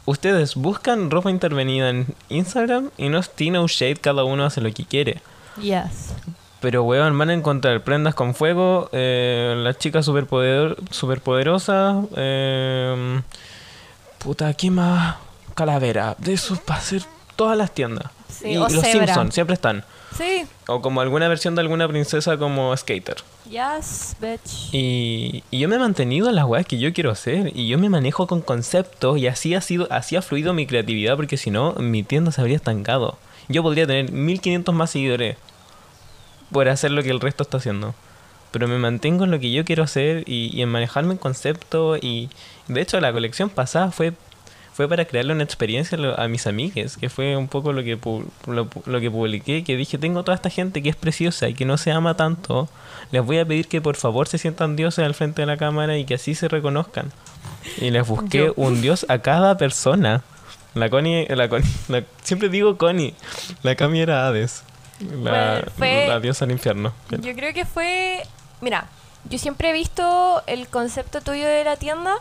Ustedes 0.05 0.57
buscan 0.57 1.13
ropa 1.13 1.31
intervenida 1.31 1.91
en 1.91 2.13
Instagram 2.29 2.91
y 2.99 3.09
no 3.09 3.21
es 3.21 3.31
tea, 3.31 3.53
no 3.53 3.69
shade, 3.69 3.99
cada 3.99 4.25
uno 4.25 4.45
hace 4.47 4.61
lo 4.61 4.73
que 4.73 4.85
quiere. 4.85 5.23
Yes. 5.63 6.13
Pero, 6.61 6.83
weón, 6.85 7.17
van 7.17 7.31
a 7.31 7.35
encontrar 7.35 7.83
prendas 7.83 8.15
con 8.15 8.35
fuego, 8.35 8.91
eh, 8.93 9.55
las 9.57 9.79
chicas 9.79 10.05
superpoder 10.05 10.77
superpoderosas, 10.91 12.05
eh, 12.17 13.21
puta, 14.19 14.53
¿qué 14.55 14.71
más? 14.71 15.17
Calavera, 15.55 16.15
de 16.19 16.35
eso 16.35 16.57
para 16.65 16.81
hacer 16.81 17.03
todas 17.37 17.57
las 17.57 17.73
tiendas. 17.73 18.13
Sí, 18.29 18.51
y 18.51 18.57
o 18.57 18.69
los. 18.69 18.83
Simpsons 18.83 19.35
siempre 19.35 19.55
están. 19.55 19.85
Sí. 20.17 20.45
O 20.67 20.83
como 20.83 21.01
alguna 21.01 21.29
versión 21.29 21.55
de 21.55 21.63
alguna 21.63 21.89
princesa 21.89 22.37
como 22.37 22.77
Skater. 22.77 23.17
Yes, 23.49 24.17
bitch. 24.21 24.75
Y, 24.75 25.43
y 25.51 25.59
yo 25.59 25.69
me 25.69 25.77
he 25.77 25.79
mantenido 25.79 26.29
en 26.29 26.37
las 26.37 26.45
weas 26.45 26.67
que 26.67 26.79
yo 26.79 26.93
quiero 26.93 27.11
hacer. 27.11 27.53
Y 27.55 27.69
yo 27.69 27.79
me 27.79 27.89
manejo 27.89 28.27
con 28.27 28.43
conceptos. 28.43 29.19
Y 29.19 29.27
así 29.27 29.55
ha 29.55 29.61
sido, 29.61 29.89
así 29.91 30.17
ha 30.17 30.23
fluido 30.23 30.53
mi 30.53 30.67
creatividad. 30.67 31.17
Porque 31.17 31.37
si 31.37 31.51
no, 31.51 31.73
mi 31.75 32.03
tienda 32.03 32.33
se 32.33 32.41
habría 32.41 32.57
estancado. 32.57 33.17
Yo 33.49 33.63
podría 33.63 33.87
tener 33.87 34.13
1500 34.13 34.75
más 34.75 34.91
seguidores. 34.91 35.37
Por 36.53 36.69
hacer 36.69 36.91
lo 36.91 37.03
que 37.03 37.11
el 37.11 37.21
resto 37.21 37.43
está 37.43 37.59
haciendo. 37.59 37.95
Pero 38.51 38.67
me 38.67 38.79
mantengo 38.79 39.25
en 39.25 39.31
lo 39.31 39.39
que 39.39 39.53
yo 39.53 39.65
quiero 39.65 39.83
hacer. 39.85 40.25
Y, 40.27 40.51
y 40.57 40.63
en 40.63 40.69
manejarme 40.69 41.13
en 41.13 41.19
conceptos. 41.19 41.99
Y 42.03 42.29
de 42.69 42.81
hecho, 42.81 43.01
la 43.01 43.13
colección 43.13 43.49
pasada 43.51 43.91
fue. 43.91 44.13
Fue 44.73 44.89
para 44.89 45.05
crearle 45.05 45.35
una 45.35 45.43
experiencia 45.43 45.99
a 46.17 46.27
mis 46.29 46.47
amigues, 46.47 46.97
que 46.97 47.11
fue 47.11 47.37
un 47.37 47.49
poco 47.49 47.73
lo 47.75 47.83
que, 47.83 47.99
lo, 48.47 48.69
lo 48.87 49.01
que 49.01 49.11
publiqué, 49.11 49.63
que 49.63 49.77
dije, 49.77 49.99
tengo 49.99 50.23
toda 50.23 50.35
esta 50.37 50.49
gente 50.49 50.81
que 50.83 50.89
es 50.89 50.97
preciosa 50.97 51.49
y 51.51 51.55
que 51.55 51.67
no 51.67 51.77
se 51.77 51.91
ama 51.93 52.17
tanto, 52.17 52.67
les 53.11 53.23
voy 53.23 53.39
a 53.41 53.45
pedir 53.45 53.69
que 53.69 53.83
por 53.83 53.97
favor 53.97 54.27
se 54.27 54.39
sientan 54.39 54.77
dioses 54.77 55.05
al 55.05 55.13
frente 55.15 55.43
de 55.43 55.47
la 55.47 55.59
cámara 55.59 55.99
y 55.99 56.07
que 56.07 56.15
así 56.15 56.35
se 56.35 56.49
reconozcan. 56.49 57.13
Y 57.79 57.91
les 57.91 58.07
busqué 58.07 58.39
Yo. 58.47 58.53
un 58.57 58.81
dios 58.81 59.05
a 59.11 59.19
cada 59.19 59.59
persona. 59.59 60.23
La 60.75 60.89
Connie, 60.89 61.27
la 61.29 61.49
Connie, 61.51 61.69
la- 61.89 62.05
siempre 62.23 62.49
digo 62.49 62.79
Connie, 62.79 63.13
la 63.63 63.75
Cami 63.75 64.01
era 64.01 64.27
Hades, 64.29 64.63
la, 65.01 65.31
Bueno, 65.31 65.67
fue- 65.77 66.07
la 66.09 66.21
diosa 66.21 66.45
del 66.47 66.53
infierno. 66.53 66.93
Yo 67.11 67.35
creo 67.35 67.53
que 67.55 67.65
fue. 67.65 68.23
Mira, 68.61 68.87
yo 69.29 69.39
siempre 69.39 69.71
he 69.71 69.73
visto 69.73 70.43
el 70.47 70.69
concepto 70.69 71.21
tuyo 71.21 71.47
de 71.47 71.65
la 71.65 71.77
tienda 71.77 72.15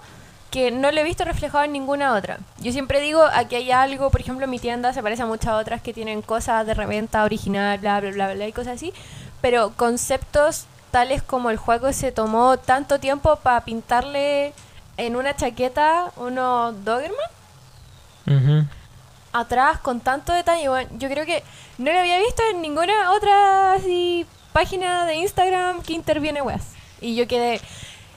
que 0.52 0.72
no 0.72 0.92
lo 0.92 1.00
he 1.00 1.04
visto 1.04 1.24
reflejado 1.26 1.64
en 1.64 1.72
ninguna 1.74 2.16
otra. 2.16 2.40
Yo 2.60 2.72
siempre 2.72 3.02
digo, 3.02 3.22
aquí 3.34 3.56
hay 3.56 3.72
algo, 3.72 4.10
por 4.10 4.20
ejemplo, 4.22 4.48
mi 4.48 4.58
tienda 4.58 4.94
se 4.94 5.04
parece 5.04 5.22
a 5.22 5.26
muchas 5.28 5.54
otras 5.54 5.82
que 5.82 5.94
tienen 5.94 6.22
cosas 6.24 6.66
de 6.66 6.74
reventa 6.74 7.24
original, 7.24 7.78
bla, 7.78 8.00
bla, 8.00 8.10
bla, 8.12 8.34
bla, 8.34 8.48
y 8.48 8.52
cosas 8.52 8.76
así, 8.78 8.92
pero 9.42 9.74
conceptos 9.76 10.66
tales 10.90 11.22
como 11.22 11.52
el 11.52 11.58
juego 11.58 11.94
se 11.94 12.12
tomó 12.12 12.58
tanto 12.58 13.00
tiempo 13.00 13.36
para 13.36 13.64
pintarle 13.64 14.54
en 14.98 15.16
una 15.16 15.36
chaqueta 15.36 16.12
unos 16.18 16.84
Doberman 16.84 17.16
Ujú. 18.26 18.59
Atrás 19.40 19.80
con 19.80 20.00
tanto 20.00 20.34
detalle. 20.34 20.68
Bueno, 20.70 20.90
yo 20.98 21.10
creo 21.10 21.26
que 21.26 21.44
no 21.78 21.92
lo 21.92 22.00
había 22.00 22.20
visto 22.20 22.42
en 22.52 22.62
ninguna 22.62 23.12
otra 23.12 23.74
así, 23.74 24.26
página 24.54 25.06
de 25.06 25.16
Instagram 25.16 25.82
que 25.82 25.94
interviene 25.94 26.42
weas. 26.42 26.64
Y 27.02 27.16
yo 27.16 27.28
quedé. 27.28 27.60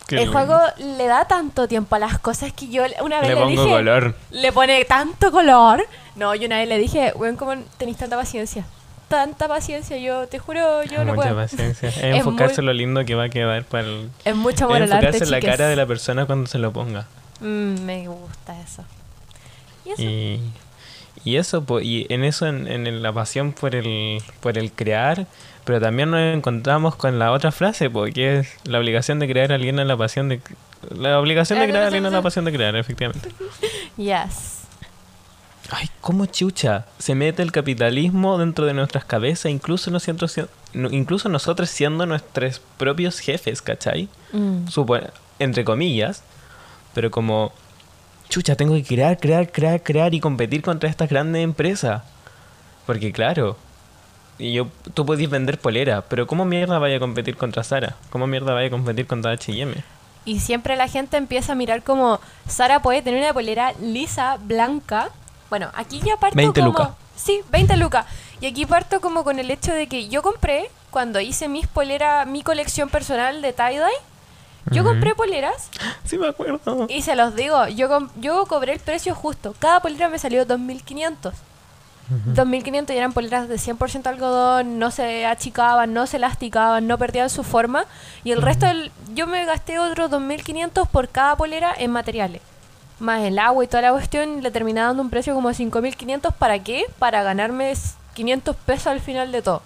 Qué 0.09 0.17
el 0.17 0.23
lindo. 0.25 0.33
juego 0.33 0.61
le 0.99 1.07
da 1.07 1.27
tanto 1.27 1.69
tiempo 1.69 1.95
a 1.95 1.99
las 1.99 2.19
cosas 2.19 2.53
que 2.53 2.69
yo 2.69 2.83
una 3.03 3.21
vez 3.21 3.29
Le 3.29 3.35
le, 3.37 3.41
pongo 3.41 3.63
dije. 3.65 3.71
color. 3.77 4.17
Le 4.31 4.53
pone 4.53 4.85
tanto 4.85 5.31
color. 5.31 5.87
No, 6.17 6.35
yo 6.35 6.47
una 6.47 6.59
vez 6.59 6.69
le 6.69 6.77
dije, 6.79 7.13
weón, 7.15 7.37
¿cómo 7.37 7.55
tenéis 7.79 7.97
tanta 7.99 8.17
paciencia? 8.17 8.65
Tanta 9.09 9.47
paciencia, 9.47 9.97
yo 9.99 10.27
te 10.27 10.39
juro, 10.39 10.83
yo 10.85 11.05
no 11.05 11.15
Mucha 11.15 11.15
puedo. 11.31 11.37
paciencia. 11.37 11.89
Es 11.91 11.97
Es 11.99 12.03
enfocarse 12.17 12.63
muy- 12.63 12.67
lo 12.67 12.73
lindo 12.73 13.05
que 13.05 13.15
va 13.15 13.25
a 13.25 13.29
quedar 13.29 13.65
para 13.65 13.85
el... 13.87 14.11
Es 14.25 14.35
mucho 14.35 14.57
es 14.57 14.63
amor 14.63 14.77
al 14.77 14.83
arte, 14.93 14.95
enfocarse 15.07 15.25
en 15.25 15.31
la 15.31 15.39
chiques. 15.41 15.51
cara 15.57 15.69
de 15.69 15.77
la 15.77 15.87
persona 15.87 16.27
cuando 16.27 16.47
se 16.49 16.59
lo 16.59 16.73
ponga. 16.73 17.07
Mm, 17.41 17.81
me 17.85 18.09
gusta 18.09 18.61
eso. 18.61 18.85
Y 19.85 19.91
eso. 19.91 20.03
Y, 20.03 20.41
y 21.25 21.37
eso, 21.37 21.65
po- 21.65 21.81
y 21.81 22.07
en 22.09 22.25
eso, 22.25 22.47
en, 22.47 22.67
en 22.67 23.03
la 23.03 23.13
pasión 23.13 23.53
por 23.53 23.75
el, 23.75 24.21
por 24.41 24.59
el 24.59 24.73
crear, 24.73 25.27
pero 25.65 25.81
también 25.81 26.11
nos 26.11 26.21
encontramos 26.35 26.97
con 26.97 27.19
la 27.19 27.31
otra 27.33 27.53
frase, 27.53 27.89
porque 27.91 28.41
es 28.41 28.49
la 28.65 28.79
obligación 28.79 29.19
de 29.21 29.29
crear 29.29 29.53
alguien 29.53 29.79
a 29.79 29.85
la 29.85 29.97
pasión 29.97 30.29
de... 30.29 30.41
La 30.97 31.21
obligación 31.21 31.61
de 31.61 31.67
crear 31.69 31.83
no, 31.83 31.87
alguien 31.87 32.07
a 32.07 32.11
la 32.11 32.23
pasión 32.23 32.45
de 32.45 32.53
crear, 32.53 32.75
efectivamente. 32.77 33.29
Yes. 33.97 34.59
Ay, 35.71 35.89
cómo 36.01 36.27
chucha 36.27 36.87
se 36.99 37.15
mete 37.15 37.43
el 37.43 37.53
capitalismo 37.53 38.37
dentro 38.39 38.67
de 38.67 38.75
nuestras 38.75 39.05
cabezas, 39.05 39.51
incluso 39.53 39.91
nosotros, 39.91 40.35
incluso 40.75 41.29
nosotros 41.29 41.71
siendo 41.71 42.05
nuestros 42.05 42.61
propios 42.79 43.21
jefes, 43.21 43.63
¿cachai? 43.63 44.09
Mm. 44.33 44.67
Supo- 44.67 45.01
entre 45.39 45.65
comillas, 45.65 46.25
pero 46.95 47.11
como, 47.11 47.53
chucha, 48.33 48.57
tengo 48.57 48.73
que 48.75 48.83
crear, 48.83 49.19
crear, 49.19 49.53
crear, 49.53 49.83
crear 49.83 50.15
y 50.15 50.21
competir 50.21 50.63
contra 50.63 50.89
estas 50.89 51.11
grandes 51.11 51.45
empresas. 51.45 52.03
Porque 52.87 53.13
claro, 53.13 53.59
y 54.39 54.55
yo, 54.55 54.69
tú 54.95 55.05
podés 55.05 55.29
vender 55.29 55.59
polera, 55.59 56.01
pero 56.01 56.27
¿cómo 56.27 56.47
mierda 56.47 56.79
vaya 56.79 56.97
a 56.97 56.99
competir 56.99 57.37
contra 57.37 57.63
Sara? 57.63 57.97
¿Cómo 58.09 58.27
mierda 58.27 58.55
vaya 58.55 58.69
a 58.69 58.71
competir 58.71 59.07
contra 59.07 59.33
H&M? 59.33 59.75
Y 60.25 60.41
siempre 60.41 60.77
la 60.77 60.89
gente 60.89 61.19
empieza 61.19 61.53
a 61.53 61.55
mirar 61.55 61.83
como 61.83 62.21
Sara 62.49 62.81
puede 62.81 63.03
tener 63.03 63.23
una 63.23 63.35
polera 63.35 63.75
lisa, 63.83 64.39
blanca. 64.41 65.11
Bueno, 65.51 65.71
aquí 65.75 66.01
ya 66.01 66.17
parto 66.17 66.37
20 66.37 66.59
como... 66.59 66.73
lucas. 66.73 66.89
Sí, 67.15 67.43
20 67.51 67.77
lucas. 67.77 68.07
Y 68.41 68.47
aquí 68.47 68.65
parto 68.65 69.03
como 69.03 69.25
con 69.25 69.41
el 69.41 69.51
hecho 69.51 69.75
de 69.75 69.89
que 69.89 70.09
yo 70.09 70.23
compré, 70.23 70.71
cuando 70.91 71.21
hice 71.21 71.49
mis 71.49 71.67
poleras, 71.67 72.27
mi 72.27 72.43
colección 72.43 72.89
personal 72.89 73.43
de 73.43 73.55
tie-dye, 73.55 73.93
yo 74.73 74.85
compré 74.85 75.15
poleras 75.15 75.69
Sí, 76.05 76.19
me 76.19 76.29
acuerdo. 76.29 76.87
y 76.89 77.03
se 77.03 77.15
los 77.17 77.35
digo, 77.35 77.67
yo, 77.69 78.09
yo 78.21 78.45
cobré 78.47 78.73
el 78.75 78.81
precio 78.81 79.15
justo. 79.15 79.55
Cada 79.59 79.81
polera 79.81 80.09
me 80.09 80.19
salió 80.19 80.47
2.500. 80.47 81.33
2.500 82.35 82.93
y 82.93 82.97
eran 82.99 83.13
poleras 83.13 83.49
de 83.49 83.55
100% 83.57 84.07
algodón, 84.07 84.79
no 84.79 84.91
se 84.91 85.25
achicaban, 85.25 85.95
no 85.95 86.07
se 86.07 86.19
elasticaban, 86.19 86.87
no 86.87 86.99
perdían 86.99 87.31
su 87.31 87.43
forma. 87.43 87.87
Y 88.25 88.33
el 88.33 88.43
resto, 88.43 88.67
del- 88.67 88.93
yo 89.15 89.27
me 89.27 89.45
gasté 89.47 89.79
otros 89.79 90.11
2.500 90.11 90.87
por 90.89 91.09
cada 91.09 91.37
polera 91.37 91.73
en 91.77 91.91
materiales. 91.91 92.43
Más 92.99 93.23
el 93.23 93.39
agua 93.39 93.65
y 93.65 93.67
toda 93.67 93.83
la 93.83 93.93
cuestión, 93.93 94.43
le 94.43 94.51
terminé 94.51 94.81
dando 94.81 95.03
un 95.03 95.09
precio 95.11 95.35
como 95.35 95.49
de 95.49 95.55
5.500. 95.55 96.33
¿Para 96.35 96.59
qué? 96.59 96.85
Para 96.99 97.23
ganarme 97.23 97.71
s- 97.71 97.95
500 98.15 98.57
pesos 98.57 98.89
al 98.89 99.01
final 99.01 99.33
de 99.33 99.41
todo. 99.43 99.63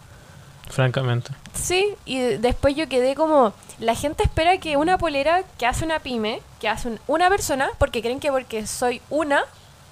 Francamente. 0.70 1.30
Sí, 1.54 1.94
y 2.04 2.18
de- 2.18 2.38
después 2.38 2.74
yo 2.76 2.88
quedé 2.88 3.14
como, 3.14 3.52
la 3.78 3.94
gente 3.94 4.22
espera 4.24 4.58
que 4.58 4.76
una 4.76 4.98
polera 4.98 5.42
que 5.58 5.66
hace 5.66 5.84
una 5.84 6.00
pyme, 6.00 6.42
que 6.60 6.68
hace 6.68 6.88
un- 6.88 7.00
una 7.06 7.28
persona, 7.28 7.68
porque 7.78 8.02
creen 8.02 8.20
que 8.20 8.30
porque 8.30 8.66
soy 8.66 9.00
una, 9.10 9.42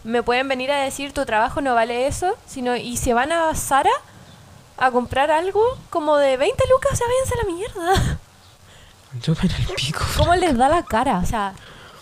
me 0.03 0.23
pueden 0.23 0.49
venir 0.49 0.71
a 0.73 0.77
decir 0.83 1.13
tu 1.13 1.25
trabajo 1.25 1.61
no 1.63 1.75
vale 1.75 2.07
eso, 2.07 2.35
sino 2.47 2.77
y 2.77 2.97
se 2.99 3.15
van 3.15 3.33
a 3.33 3.55
Sara 3.55 3.91
a 4.77 4.91
comprar 4.91 5.31
algo 5.31 5.63
como 5.91 6.17
de 6.17 6.37
20 6.37 6.63
lucas, 6.71 6.93
o 6.93 6.97
sea, 6.97 7.07
váyanse 7.07 7.35
a 7.35 7.47
la 7.47 7.55
mierda. 7.55 8.19
Chupen 9.23 9.51
el 9.51 9.75
pico. 9.77 10.01
¿Cómo 10.19 10.35
les 10.35 10.57
da 10.57 10.69
la 10.69 10.83
cara? 10.83 11.19
O 11.23 11.27
sea, 11.27 11.55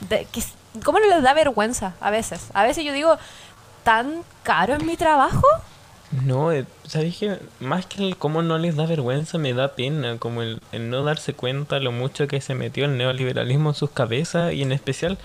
de- 0.08 0.24
que, 0.32 0.42
¿cómo 0.82 0.98
no 0.98 1.06
les 1.06 1.22
da 1.22 1.34
vergüenza 1.34 1.92
a 2.00 2.10
veces? 2.10 2.48
A 2.54 2.62
veces 2.64 2.84
yo 2.84 2.92
digo, 2.92 3.16
¿tan 3.84 4.24
caro 4.42 4.74
es 4.74 4.82
mi 4.82 4.96
trabajo? 4.96 5.46
No, 6.24 6.52
eh, 6.52 6.66
¿sabes 6.86 7.16
qué? 7.18 7.38
Más 7.60 7.86
que 7.86 8.06
el 8.06 8.16
cómo 8.16 8.42
no 8.42 8.58
les 8.58 8.76
da 8.76 8.84
vergüenza, 8.86 9.38
me 9.38 9.54
da 9.54 9.74
pena, 9.74 10.18
como 10.18 10.42
el, 10.42 10.60
el 10.72 10.90
no 10.90 11.02
darse 11.04 11.32
cuenta 11.32 11.80
lo 11.80 11.90
mucho 11.90 12.28
que 12.28 12.40
se 12.40 12.54
metió 12.54 12.84
el 12.84 12.98
neoliberalismo 12.98 13.70
en 13.70 13.74
sus 13.74 13.90
cabezas 13.90 14.52
y 14.52 14.62
en 14.62 14.72
especial 14.72 15.18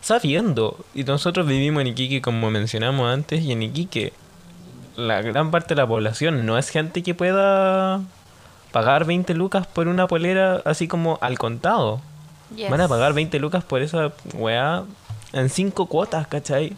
sabiendo. 0.00 0.76
Y 0.94 1.04
nosotros 1.04 1.46
vivimos 1.46 1.82
en 1.82 1.88
Iquique, 1.88 2.20
como 2.20 2.50
mencionamos 2.50 3.12
antes, 3.12 3.42
y 3.42 3.52
en 3.52 3.62
Iquique 3.62 4.12
la 4.98 5.22
gran 5.22 5.52
parte 5.52 5.74
de 5.74 5.80
la 5.80 5.86
población 5.86 6.44
no 6.44 6.58
es 6.58 6.70
gente 6.70 7.04
que 7.04 7.14
pueda 7.14 8.00
pagar 8.72 9.04
20 9.04 9.32
lucas 9.34 9.64
por 9.66 9.86
una 9.86 10.08
polera 10.08 10.60
así 10.64 10.88
como 10.88 11.18
al 11.20 11.38
contado. 11.38 12.00
Van 12.68 12.80
a 12.80 12.88
pagar 12.88 13.12
20 13.12 13.38
lucas 13.38 13.62
por 13.62 13.80
esa 13.80 14.12
weá 14.34 14.82
en 15.32 15.50
5 15.50 15.86
cuotas, 15.86 16.26
¿cachai? 16.26 16.70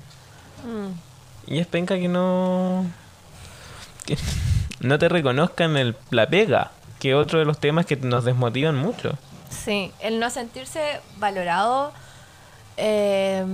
Mm. 0.65 1.53
Y 1.53 1.59
es 1.61 1.67
penca 1.67 1.97
que 1.97 2.09
no. 2.09 2.85
Que 4.05 4.19
no 4.81 4.99
te 4.99 5.09
reconozcan 5.09 5.77
el, 5.77 5.97
la 6.11 6.27
pega, 6.27 6.73
que 6.99 7.11
es 7.11 7.17
otro 7.17 7.39
de 7.39 7.45
los 7.45 7.59
temas 7.59 7.87
que 7.87 7.97
nos 7.97 8.25
desmotivan 8.25 8.77
mucho. 8.77 9.19
Sí, 9.51 9.93
el 10.01 10.21
no 10.21 10.31
sentirse 10.31 11.01
valorado, 11.19 11.93
eh, 12.77 13.45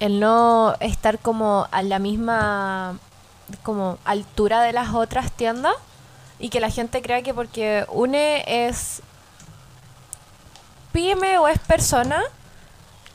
el 0.00 0.20
no 0.20 0.74
estar 0.80 1.18
como 1.18 1.68
a 1.70 1.82
la 1.82 1.98
misma 1.98 2.98
como 3.62 3.98
altura 4.04 4.62
de 4.62 4.72
las 4.72 4.94
otras 4.94 5.32
tiendas 5.32 5.74
y 6.38 6.48
que 6.48 6.60
la 6.60 6.70
gente 6.70 7.02
crea 7.02 7.22
que 7.22 7.34
porque 7.34 7.84
une 7.88 8.44
es 8.46 9.02
pyme 10.92 11.38
o 11.38 11.48
es 11.48 11.58
persona. 11.58 12.20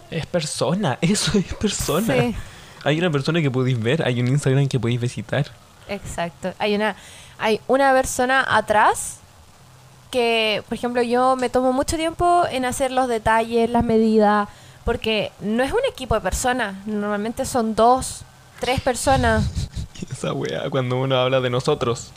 Es 0.10 0.26
persona, 0.26 0.98
eso 1.02 1.38
es 1.38 1.54
persona. 1.56 2.14
Sí, 2.14 2.36
Hay 2.84 3.00
una 3.00 3.12
persona 3.12 3.42
que 3.42 3.52
podéis 3.52 3.80
ver, 3.80 4.04
hay 4.06 4.20
un 4.22 4.28
Instagram 4.28 4.68
que 4.68 4.80
podéis 4.80 5.00
visitar. 5.02 5.46
Exacto. 5.90 6.54
Hay 6.60 6.76
una, 6.76 6.96
hay 7.38 7.62
una 7.68 7.94
persona 7.94 8.46
atrás 8.48 9.18
que, 10.12 10.64
por 10.68 10.78
ejemplo, 10.78 11.02
yo 11.02 11.36
me 11.36 11.50
tomo 11.50 11.74
mucho 11.74 11.98
tiempo 11.98 12.46
en 12.50 12.66
hacer 12.66 12.92
los 12.92 13.08
detalles, 13.08 13.70
las 13.70 13.84
medidas, 13.84 14.48
porque 14.86 15.32
no 15.42 15.64
es 15.64 15.72
un 15.72 15.82
equipo 15.90 16.16
de 16.16 16.22
personas, 16.22 16.76
normalmente 16.86 17.46
son 17.46 17.76
dos, 17.76 18.22
tres 18.60 18.82
personas. 18.82 19.44
Esa 20.12 20.34
weá, 20.34 20.70
cuando 20.70 20.98
uno 20.98 21.18
habla 21.18 21.42
de 21.42 21.50
nosotros. 21.50 22.12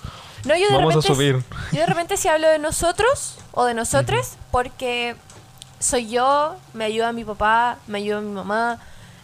No, 0.45 0.55
yo 0.57 0.69
de 0.69 0.75
Vamos 0.75 0.97
a 0.97 1.03
subir. 1.03 1.43
Yo 1.73 1.81
de 1.81 1.87
repente 1.87 2.17
sí 2.17 2.29
hablo 2.29 2.49
de 2.49 2.59
nosotros 2.59 3.37
o 3.53 3.65
de 3.65 3.75
nosotres 3.75 4.37
porque 4.51 5.17
soy 5.79 6.09
yo, 6.09 6.57
me 6.73 6.85
ayuda 6.85 7.13
mi 7.13 7.25
papá, 7.25 7.79
me 7.87 7.99
ayuda 7.99 8.21
mi 8.21 8.33
mamá, 8.33 8.79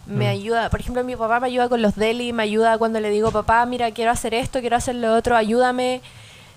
me 0.07 0.25
Mm. 0.25 0.29
ayuda, 0.29 0.69
por 0.69 0.79
ejemplo, 0.79 1.03
mi 1.03 1.15
papá 1.15 1.39
me 1.39 1.47
ayuda 1.47 1.67
con 1.69 1.81
los 1.81 1.95
deli, 1.95 2.31
me 2.33 2.43
ayuda 2.43 2.77
cuando 2.77 2.99
le 2.99 3.09
digo, 3.09 3.31
papá, 3.31 3.65
mira, 3.65 3.91
quiero 3.91 4.11
hacer 4.11 4.33
esto, 4.33 4.61
quiero 4.61 4.75
hacer 4.77 4.95
lo 4.95 5.13
otro, 5.13 5.35
ayúdame. 5.35 6.01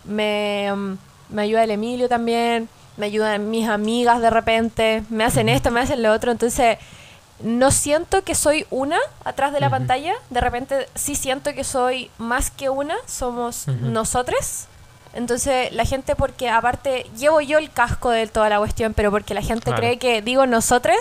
Me, 0.05 0.71
mm, 0.75 0.97
me 1.31 1.43
ayuda 1.43 1.65
el 1.65 1.71
Emilio 1.73 2.09
también, 2.09 2.69
me 2.97 3.07
ayudan 3.07 3.51
mis 3.51 3.69
amigas 3.69 4.21
de 4.21 4.31
repente, 4.31 5.03
me 5.11 5.25
hacen 5.25 5.49
esto, 5.49 5.71
me 5.71 5.81
hacen 5.81 6.03
lo 6.03 6.13
otro, 6.13 6.31
entonces 6.33 6.79
no 7.43 7.71
siento 7.71 8.23
que 8.23 8.35
soy 8.35 8.67
una 8.71 8.99
atrás 9.25 9.53
de 9.53 9.61
la 9.61 9.71
pantalla, 9.71 10.13
de 10.29 10.41
repente 10.41 10.87
sí 10.95 11.15
siento 11.15 11.53
que 11.55 11.65
soy 11.65 12.11
más 12.19 12.51
que 12.51 12.69
una, 12.69 12.95
somos 13.07 13.67
Ujú. 13.67 13.87
nosotres. 13.91 14.67
Entonces 15.13 15.73
la 15.73 15.85
gente, 15.85 16.15
porque 16.15 16.49
aparte 16.51 17.07
llevo 17.19 17.41
yo 17.41 17.59
el 17.59 17.71
casco 17.71 18.11
de 18.11 18.27
toda 18.27 18.49
la 18.49 18.59
cuestión, 18.59 18.95
pero 18.95 19.11
porque 19.11 19.35
la 19.35 19.43
gente 19.43 19.65
Claro. 19.65 19.79
cree 19.79 19.99
que 19.99 20.23
digo 20.23 20.47
nosotros, 20.47 20.97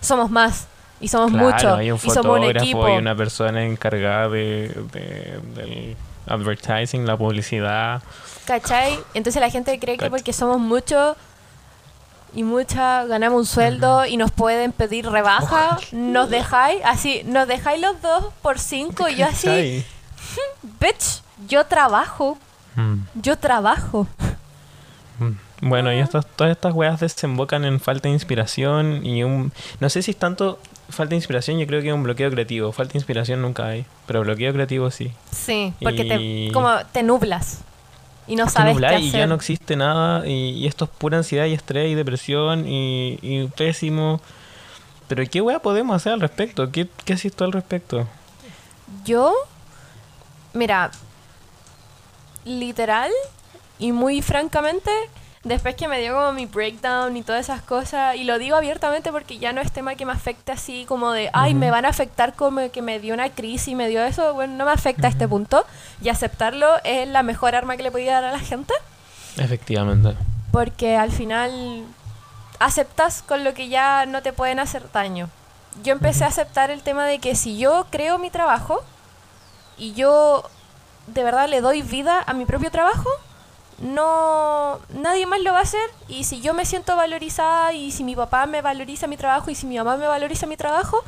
somos 0.00 0.30
más 0.30 0.66
y 1.04 1.08
somos 1.08 1.30
Claro, 1.32 1.46
muchos 1.50 1.78
hay 1.78 1.90
un 1.90 1.98
y 2.02 2.10
somos 2.10 2.38
un 2.38 2.44
equipo. 2.44 2.88
y 2.88 2.92
una 2.92 3.14
persona 3.14 3.64
encargada 3.64 4.28
de, 4.28 4.68
de- 4.92 5.40
del 5.54 5.96
advertising, 6.26 7.06
la 7.06 7.16
publicidad. 7.16 8.02
¿Cachai? 8.46 8.98
Entonces 9.14 9.40
la 9.40 9.50
gente 9.50 9.78
cree 9.78 9.96
que 9.98 10.08
porque 10.10 10.32
somos 10.32 10.58
muchos 10.58 11.16
y 12.34 12.42
muchas 12.42 13.06
ganamos 13.08 13.38
un 13.38 13.46
sueldo 13.46 14.06
y 14.06 14.16
nos 14.16 14.30
pueden 14.32 14.72
pedir 14.72 15.08
rebaja, 15.08 15.78
nos 15.92 16.30
dejáis, 16.30 16.80
así, 16.84 17.22
nos 17.26 17.46
dejáis 17.46 17.80
los 17.80 18.00
dos 18.02 18.26
por 18.42 18.58
cinco 18.58 19.08
y 19.08 19.16
yo 19.16 19.26
así, 19.26 19.46
¿Cachai? 19.46 19.84
bitch, 20.80 21.22
yo 21.48 21.64
trabajo, 21.66 22.38
Mm. 22.76 22.96
yo 23.14 23.36
trabajo. 23.38 24.06
Mm. 25.20 25.68
Bueno, 25.68 25.92
y 25.92 25.98
estas, 26.00 26.26
todas 26.26 26.50
estas 26.50 26.74
weas 26.74 26.98
desembocan 27.00 27.64
en 27.64 27.78
falta 27.80 28.08
de 28.08 28.14
inspiración 28.14 29.06
y 29.06 29.22
un... 29.22 29.52
No 29.80 29.88
sé 29.88 30.02
si 30.02 30.10
es 30.10 30.16
tanto 30.18 30.58
falta 30.88 31.10
de 31.10 31.16
inspiración, 31.16 31.58
yo 31.58 31.66
creo 31.66 31.80
que 31.82 31.88
es 31.88 31.94
un 31.94 32.02
bloqueo 32.02 32.30
creativo. 32.30 32.72
Falta 32.72 32.92
de 32.94 32.98
inspiración 32.98 33.42
nunca 33.42 33.66
hay, 33.66 33.84
pero 34.06 34.20
bloqueo 34.22 34.52
creativo 34.52 34.90
sí. 34.90 35.12
Sí, 35.32 35.72
porque 35.82 36.02
Y- 36.02 36.48
te, 36.48 36.52
como 36.52 36.70
te 36.92 37.02
nublas 37.02 37.60
y 38.26 38.36
no 38.36 38.44
Te 38.46 38.50
sabes 38.52 38.70
qué 38.70 38.74
nubláis 38.74 39.04
y 39.04 39.08
hacer. 39.08 39.20
ya 39.20 39.26
no 39.26 39.34
existe 39.34 39.76
nada 39.76 40.26
y, 40.26 40.50
y 40.50 40.66
esto 40.66 40.84
es 40.86 40.90
pura 40.90 41.18
ansiedad 41.18 41.46
y 41.46 41.52
estrés 41.52 41.90
y 41.90 41.94
depresión 41.94 42.66
y, 42.68 43.18
y 43.22 43.46
pésimo. 43.48 44.20
Pero 45.08 45.22
¿qué 45.30 45.40
wea 45.42 45.58
podemos 45.60 45.94
hacer 45.96 46.12
al 46.14 46.20
respecto? 46.20 46.70
¿Qué, 46.72 46.88
qué 47.04 47.12
haces 47.12 47.34
tú 47.34 47.44
al 47.44 47.52
respecto? 47.52 48.06
Yo, 49.04 49.34
mira, 50.54 50.90
literal 52.44 53.10
y 53.78 53.92
muy 53.92 54.22
francamente, 54.22 54.90
después 55.44 55.74
que 55.76 55.88
me 55.88 56.00
dio 56.00 56.14
como 56.14 56.32
mi 56.32 56.46
breakdown 56.46 57.16
y 57.16 57.22
todas 57.22 57.42
esas 57.42 57.62
cosas, 57.62 58.16
y 58.16 58.24
lo 58.24 58.38
digo 58.38 58.56
abiertamente 58.56 59.12
porque 59.12 59.38
ya 59.38 59.52
no 59.52 59.60
es 59.60 59.70
tema 59.70 59.94
que 59.94 60.06
me 60.06 60.12
afecte 60.12 60.52
así 60.52 60.84
como 60.86 61.12
de, 61.12 61.30
ay, 61.32 61.54
me 61.54 61.70
van 61.70 61.84
a 61.84 61.88
afectar 61.90 62.34
como 62.34 62.70
que 62.70 62.82
me 62.82 62.98
dio 62.98 63.14
una 63.14 63.28
crisis, 63.30 63.76
me 63.76 63.88
dio 63.88 64.02
eso, 64.02 64.34
bueno, 64.34 64.54
no 64.54 64.64
me 64.64 64.72
afecta 64.72 65.06
a 65.06 65.10
este 65.10 65.28
punto, 65.28 65.64
y 66.02 66.08
aceptarlo 66.08 66.68
es 66.82 67.06
la 67.08 67.22
mejor 67.22 67.54
arma 67.54 67.76
que 67.76 67.82
le 67.82 67.90
podía 67.90 68.14
dar 68.14 68.24
a 68.24 68.32
la 68.32 68.40
gente, 68.40 68.74
Efectivamente. 69.36 70.16
porque 70.50 70.96
al 70.96 71.12
final 71.12 71.84
aceptas 72.58 73.22
con 73.22 73.44
lo 73.44 73.52
que 73.52 73.68
ya 73.68 74.06
no 74.06 74.22
te 74.22 74.32
pueden 74.32 74.60
hacer 74.60 74.90
daño. 74.92 75.28
Yo 75.82 75.92
empecé 75.92 76.24
a 76.24 76.28
aceptar 76.28 76.70
el 76.70 76.82
tema 76.82 77.04
de 77.04 77.18
que 77.18 77.34
si 77.34 77.58
yo 77.58 77.86
creo 77.90 78.18
mi 78.18 78.30
trabajo 78.30 78.82
y 79.76 79.92
yo 79.92 80.48
de 81.08 81.24
verdad 81.24 81.48
le 81.48 81.60
doy 81.60 81.82
vida 81.82 82.22
a 82.24 82.32
mi 82.32 82.46
propio 82.46 82.70
trabajo, 82.70 83.10
no 83.80 84.78
nadie 84.90 85.26
más 85.26 85.40
lo 85.40 85.52
va 85.52 85.58
a 85.60 85.62
hacer 85.62 85.88
y 86.08 86.24
si 86.24 86.40
yo 86.40 86.54
me 86.54 86.64
siento 86.64 86.96
valorizada 86.96 87.72
y 87.72 87.90
si 87.90 88.04
mi 88.04 88.14
papá 88.16 88.46
me 88.46 88.62
valoriza 88.62 89.06
mi 89.06 89.16
trabajo 89.16 89.50
y 89.50 89.54
si 89.54 89.66
mi 89.66 89.76
mamá 89.76 89.96
me 89.96 90.06
valoriza 90.06 90.46
mi 90.46 90.56
trabajo, 90.56 91.02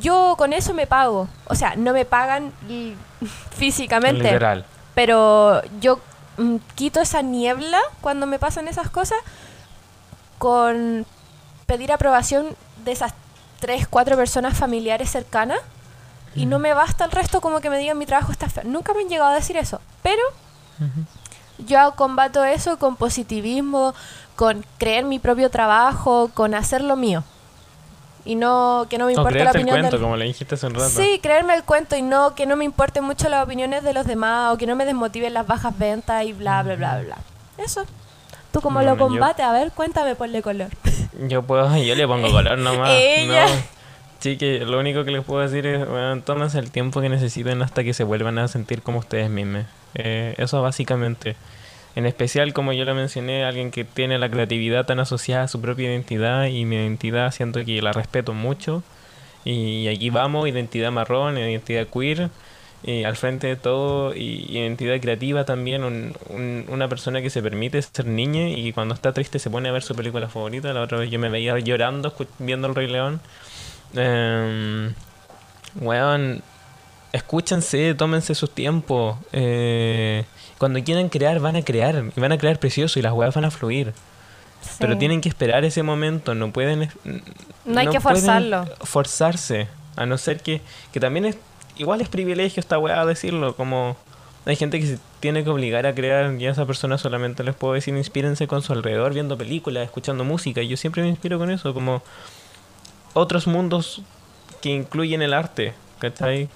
yo 0.00 0.36
con 0.38 0.52
eso 0.52 0.74
me 0.74 0.86
pago. 0.86 1.28
O 1.46 1.54
sea, 1.54 1.74
no 1.76 1.92
me 1.92 2.04
pagan 2.04 2.52
físicamente, 3.56 4.22
Literal. 4.24 4.64
pero 4.94 5.62
yo 5.80 5.98
mm, 6.38 6.56
quito 6.74 7.00
esa 7.00 7.22
niebla 7.22 7.80
cuando 8.00 8.26
me 8.26 8.38
pasan 8.38 8.68
esas 8.68 8.90
cosas 8.90 9.18
con 10.38 11.04
pedir 11.66 11.92
aprobación 11.92 12.54
de 12.84 12.92
esas 12.92 13.14
tres, 13.58 13.88
cuatro 13.88 14.16
personas 14.16 14.56
familiares 14.56 15.10
cercanas 15.10 15.58
y 16.34 16.44
no 16.46 16.58
me 16.58 16.74
basta 16.74 17.06
el 17.06 17.10
resto 17.10 17.40
como 17.40 17.60
que 17.60 17.70
me 17.70 17.78
digan 17.78 17.96
mi 17.96 18.06
trabajo 18.06 18.30
está 18.30 18.48
feo. 18.48 18.64
Nunca 18.64 18.92
me 18.92 19.00
han 19.00 19.08
llegado 19.08 19.30
a 19.30 19.34
decir 19.34 19.56
eso, 19.56 19.80
pero. 20.02 20.22
Yo 21.58 21.92
combato 21.96 22.44
eso 22.44 22.78
con 22.78 22.96
positivismo, 22.96 23.94
con 24.34 24.64
creer 24.78 25.04
mi 25.04 25.18
propio 25.18 25.50
trabajo, 25.50 26.30
con 26.34 26.54
hacer 26.54 26.82
lo 26.82 26.96
mío. 26.96 27.24
Y 28.24 28.34
no 28.34 28.86
que 28.90 28.98
no 28.98 29.06
me 29.06 29.12
O 29.14 29.16
importe 29.18 29.38
la 29.38 29.50
creerte 29.52 29.58
el 29.58 29.62
opinión 29.64 29.80
cuento, 29.80 29.96
del- 29.96 30.02
como 30.04 30.16
le 30.16 30.24
dijiste 30.24 30.56
hace 30.56 30.66
un 30.66 30.74
rato. 30.74 30.88
Sí, 30.88 31.20
creerme 31.22 31.54
el 31.54 31.62
cuento 31.62 31.94
y 31.96 32.02
no 32.02 32.34
que 32.34 32.44
no 32.46 32.56
me 32.56 32.64
importen 32.64 33.04
mucho 33.04 33.28
las 33.28 33.44
opiniones 33.44 33.84
de 33.84 33.92
los 33.92 34.04
demás 34.06 34.52
o 34.52 34.58
que 34.58 34.66
no 34.66 34.74
me 34.74 34.84
desmotiven 34.84 35.32
las 35.32 35.46
bajas 35.46 35.78
ventas 35.78 36.24
y 36.24 36.32
bla, 36.32 36.62
bla, 36.64 36.74
bla, 36.74 36.98
bla. 37.02 37.16
Eso. 37.56 37.84
¿Tú 38.52 38.60
cómo 38.60 38.80
lo 38.80 38.90
Bueno, 38.96 39.04
yo- 39.04 39.08
combates? 39.08 39.44
A 39.46 39.52
ver, 39.52 39.70
cuéntame, 39.72 40.14
ponle 40.16 40.42
color. 40.42 40.68
Yo 41.28 41.42
puedo, 41.44 41.74
yo 41.78 41.94
le 41.94 42.06
pongo 42.06 42.30
color 42.30 42.58
nomás. 42.58 42.90
Ella. 42.94 43.46
No. 43.46 43.52
Sí, 44.18 44.36
que 44.36 44.58
lo 44.66 44.78
único 44.78 45.04
que 45.04 45.10
les 45.12 45.24
puedo 45.24 45.40
decir 45.40 45.66
es, 45.66 45.88
bueno, 45.88 46.20
tómense 46.22 46.58
el 46.58 46.70
tiempo 46.70 47.00
que 47.00 47.08
necesiten 47.08 47.62
hasta 47.62 47.84
que 47.84 47.94
se 47.94 48.02
vuelvan 48.04 48.38
a 48.38 48.48
sentir 48.48 48.82
como 48.82 48.98
ustedes 48.98 49.30
mismos. 49.30 49.64
Eh, 49.96 50.34
eso 50.38 50.62
básicamente. 50.62 51.36
En 51.96 52.04
especial, 52.06 52.52
como 52.52 52.72
yo 52.74 52.84
lo 52.84 52.94
mencioné, 52.94 53.44
alguien 53.44 53.70
que 53.70 53.84
tiene 53.84 54.18
la 54.18 54.28
creatividad 54.28 54.84
tan 54.84 55.00
asociada 55.00 55.44
a 55.44 55.48
su 55.48 55.60
propia 55.62 55.90
identidad 55.90 56.44
y 56.46 56.64
mi 56.66 56.76
identidad 56.76 57.32
siento 57.32 57.64
que 57.64 57.80
la 57.80 57.92
respeto 57.92 58.34
mucho. 58.34 58.82
Y 59.44 59.88
aquí 59.88 60.10
vamos, 60.10 60.48
identidad 60.48 60.90
marrón, 60.92 61.38
identidad 61.38 61.86
queer, 61.86 62.30
y 62.82 63.04
al 63.04 63.16
frente 63.16 63.46
de 63.46 63.56
todo, 63.56 64.14
y 64.14 64.44
identidad 64.50 65.00
creativa 65.00 65.44
también, 65.44 65.84
un- 65.84 66.14
un- 66.28 66.66
una 66.68 66.88
persona 66.88 67.22
que 67.22 67.30
se 67.30 67.42
permite 67.42 67.80
ser 67.80 68.06
niña 68.06 68.48
y 68.50 68.72
cuando 68.72 68.94
está 68.94 69.12
triste 69.12 69.38
se 69.38 69.50
pone 69.50 69.68
a 69.68 69.72
ver 69.72 69.82
su 69.82 69.94
película 69.94 70.28
favorita. 70.28 70.72
La 70.74 70.82
otra 70.82 70.98
vez 70.98 71.10
yo 71.10 71.18
me 71.18 71.30
veía 71.30 71.58
llorando 71.58 72.12
viendo 72.38 72.68
El 72.68 72.74
Rey 72.74 72.88
León. 72.88 73.20
Eh, 73.96 74.90
weón, 75.80 76.42
escúchense, 77.16 77.94
tómense 77.94 78.34
sus 78.34 78.50
tiempos. 78.50 79.16
Eh, 79.32 80.24
cuando 80.58 80.82
quieran 80.82 81.08
crear, 81.08 81.40
van 81.40 81.56
a 81.56 81.62
crear, 81.62 82.04
y 82.16 82.20
van 82.20 82.32
a 82.32 82.38
crear 82.38 82.58
precioso 82.58 82.98
y 82.98 83.02
las 83.02 83.12
weas 83.12 83.34
van 83.34 83.44
a 83.44 83.50
fluir. 83.50 83.92
Pero 84.78 84.98
tienen 84.98 85.20
que 85.20 85.28
esperar 85.28 85.64
ese 85.64 85.82
momento, 85.82 86.34
no 86.34 86.52
pueden... 86.52 86.90
No 87.64 87.80
hay 87.80 87.88
que 87.88 88.00
forzarlo. 88.00 88.66
Forzarse, 88.82 89.68
a 89.96 90.06
no 90.06 90.18
ser 90.18 90.40
que, 90.40 90.60
que 90.92 91.00
también 91.00 91.26
es... 91.26 91.38
Igual 91.76 92.00
es 92.00 92.08
privilegio 92.08 92.60
esta 92.60 92.78
weá 92.78 93.04
decirlo, 93.04 93.54
como... 93.54 93.96
Hay 94.44 94.54
gente 94.54 94.78
que 94.78 94.86
se 94.86 94.98
tiene 95.18 95.42
que 95.42 95.50
obligar 95.50 95.86
a 95.86 95.94
crear 95.94 96.40
y 96.40 96.46
a 96.46 96.50
esa 96.52 96.66
persona 96.66 96.98
solamente 96.98 97.42
les 97.42 97.56
puedo 97.56 97.74
decir 97.74 97.96
inspírense 97.96 98.46
con 98.46 98.62
su 98.62 98.72
alrededor, 98.72 99.12
viendo 99.12 99.36
películas, 99.36 99.84
escuchando 99.84 100.22
música. 100.22 100.62
Y 100.62 100.68
yo 100.68 100.76
siempre 100.76 101.02
me 101.02 101.08
inspiro 101.08 101.36
con 101.38 101.50
eso, 101.50 101.74
como 101.74 102.00
otros 103.12 103.48
mundos 103.48 104.02
que 104.60 104.70
incluyen 104.70 105.22
el 105.22 105.34
arte, 105.34 105.74
¿cachai? 105.98 106.48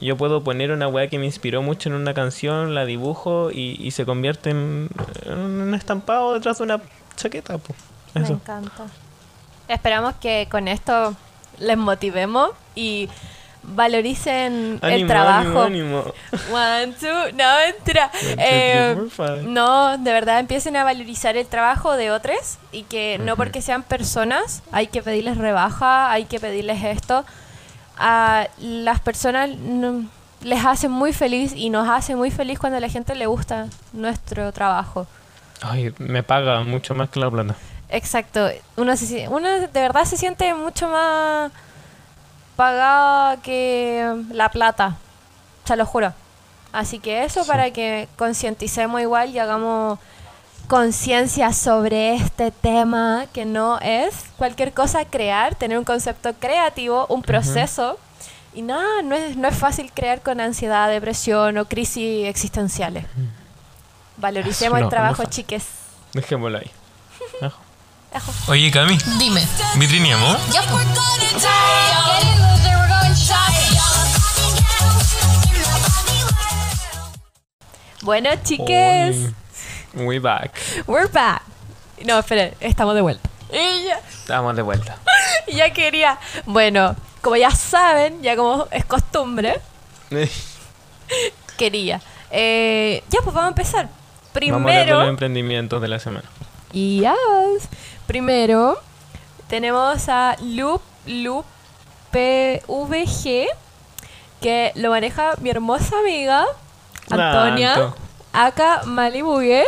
Yo 0.00 0.16
puedo 0.16 0.42
poner 0.42 0.70
una 0.72 0.88
weá 0.88 1.08
que 1.08 1.18
me 1.18 1.26
inspiró 1.26 1.62
mucho 1.62 1.88
en 1.88 1.94
una 1.94 2.14
canción, 2.14 2.74
la 2.74 2.84
dibujo 2.84 3.50
y, 3.52 3.76
y 3.80 3.90
se 3.92 4.04
convierte 4.04 4.50
en, 4.50 4.88
en 5.26 5.38
un 5.38 5.74
estampado 5.74 6.34
detrás 6.34 6.58
de 6.58 6.64
una 6.64 6.80
chaqueta, 7.16 7.58
pues. 7.58 7.78
Me 8.14 8.26
encanta. 8.26 8.84
Esperamos 9.68 10.14
que 10.20 10.48
con 10.50 10.68
esto 10.68 11.14
les 11.58 11.76
motivemos 11.78 12.50
y 12.74 13.08
valoricen 13.62 14.78
el 14.82 14.92
Ánimo, 14.92 15.08
trabajo. 15.08 15.62
ánimo, 15.62 15.98
ánimo. 15.98 16.14
One, 16.52 16.92
two, 16.98 17.32
no, 17.34 17.44
mentira. 17.66 18.10
One, 18.12 18.34
two, 18.34 18.42
Eh, 18.42 18.94
three, 18.96 19.10
four, 19.10 19.28
five. 19.38 19.42
no, 19.48 19.98
de 19.98 20.12
verdad 20.12 20.40
empiecen 20.40 20.76
a 20.76 20.84
valorizar 20.84 21.36
el 21.36 21.46
trabajo 21.46 21.92
de 21.96 22.10
otros 22.10 22.58
y 22.72 22.82
que 22.82 23.18
no 23.18 23.32
Ujú. 23.32 23.36
porque 23.36 23.62
sean 23.62 23.82
personas 23.82 24.62
hay 24.72 24.88
que 24.88 25.02
pedirles 25.02 25.38
rebaja, 25.38 26.10
hay 26.10 26.24
que 26.24 26.40
pedirles 26.40 26.82
esto. 26.84 27.24
A 27.98 28.48
las 28.58 29.00
personas 29.00 29.50
les 30.40 30.64
hace 30.64 30.88
muy 30.88 31.12
feliz 31.12 31.52
y 31.54 31.70
nos 31.70 31.88
hace 31.88 32.16
muy 32.16 32.30
feliz 32.30 32.58
cuando 32.58 32.78
a 32.78 32.80
la 32.80 32.88
gente 32.88 33.14
le 33.14 33.26
gusta 33.26 33.66
nuestro 33.92 34.50
trabajo. 34.52 35.06
Ay, 35.60 35.94
me 35.98 36.22
paga 36.22 36.62
mucho 36.64 36.94
más 36.94 37.08
que 37.10 37.20
la 37.20 37.30
plata. 37.30 37.54
Exacto. 37.88 38.48
Uno, 38.76 38.96
se 38.96 39.28
uno 39.28 39.48
de 39.48 39.66
verdad 39.68 40.04
se 40.04 40.16
siente 40.16 40.52
mucho 40.54 40.88
más 40.88 41.52
pagada 42.56 43.36
que 43.42 44.24
la 44.30 44.48
plata. 44.50 44.96
Se 45.64 45.76
lo 45.76 45.86
juro. 45.86 46.12
Así 46.72 46.98
que 46.98 47.24
eso 47.24 47.42
Sí. 47.44 47.48
para 47.48 47.70
que 47.70 48.08
concienticemos 48.16 49.00
igual 49.00 49.30
y 49.30 49.38
hagamos 49.38 49.98
conciencia 50.72 51.52
sobre 51.52 52.14
este 52.14 52.50
tema 52.50 53.26
que 53.34 53.44
no 53.44 53.78
es 53.80 54.14
cualquier 54.38 54.72
cosa 54.72 55.04
crear, 55.04 55.54
tener 55.54 55.76
un 55.76 55.84
concepto 55.84 56.32
creativo, 56.32 57.04
un 57.10 57.20
proceso. 57.20 57.98
Y 58.54 58.62
nada, 58.62 59.02
no 59.04 59.14
es, 59.14 59.36
no 59.36 59.48
es 59.48 59.54
fácil 59.54 59.92
crear 59.92 60.22
con 60.22 60.40
ansiedad, 60.40 60.88
depresión 60.88 61.58
o 61.58 61.66
crisis 61.66 62.26
existenciales. 62.26 63.04
Valoricemos 64.16 64.78
No, 64.78 64.86
el 64.86 64.90
trabajo, 64.90 65.24
no 65.24 65.28
chiques. 65.28 65.62
Dejémoslo 66.14 66.56
ahí. 66.56 66.70
Ajo. 67.42 67.60
Ajo. 68.14 68.32
Oye, 68.48 68.70
Cami, 68.70 68.96
Dime. 69.18 69.46
¿vitrineamos? 69.76 70.38
Ya, 70.54 70.62
pues. 70.62 70.86
Bueno, 78.00 78.30
chiques. 78.42 79.34
We 79.94 80.18
back. 80.18 80.52
We're 80.86 81.08
back. 81.10 81.42
No, 82.04 82.18
esperen, 82.18 82.54
estamos 82.60 82.94
de 82.94 83.00
vuelta. 83.02 83.28
Y 83.52 83.84
ya, 83.84 83.98
Estamos 84.08 84.56
de 84.56 84.62
vuelta. 84.62 84.96
ya 85.46 85.70
quería. 85.72 86.18
Bueno, 86.46 86.96
como 87.20 87.36
ya 87.36 87.50
saben, 87.50 88.22
ya 88.22 88.34
como 88.36 88.66
es 88.70 88.84
costumbre, 88.86 89.60
quería. 91.58 92.00
Eh, 92.30 93.04
ya, 93.10 93.20
pues 93.22 93.34
vamos 93.34 93.44
a 93.44 93.48
empezar. 93.48 93.88
Vamos 94.34 94.52
a 94.52 94.56
hablar 94.56 94.62
de 94.64 94.78
los 94.78 94.86
Primero. 94.86 95.08
emprendimientos 95.10 95.82
de 95.82 95.88
la 95.88 95.98
semana. 95.98 96.24
Yes. 96.72 97.68
Primero, 98.06 98.80
tenemos 99.48 100.08
a 100.08 100.36
Loop, 100.40 100.80
Loop 101.06 101.44
PVG, 102.10 103.46
que 104.40 104.72
lo 104.76 104.90
maneja 104.90 105.32
mi 105.40 105.50
hermosa 105.50 105.98
amiga, 105.98 106.46
Antonia, 107.10 107.74
Anto. 107.74 107.94
acá 108.32 108.82
Malibugue. 108.86 109.64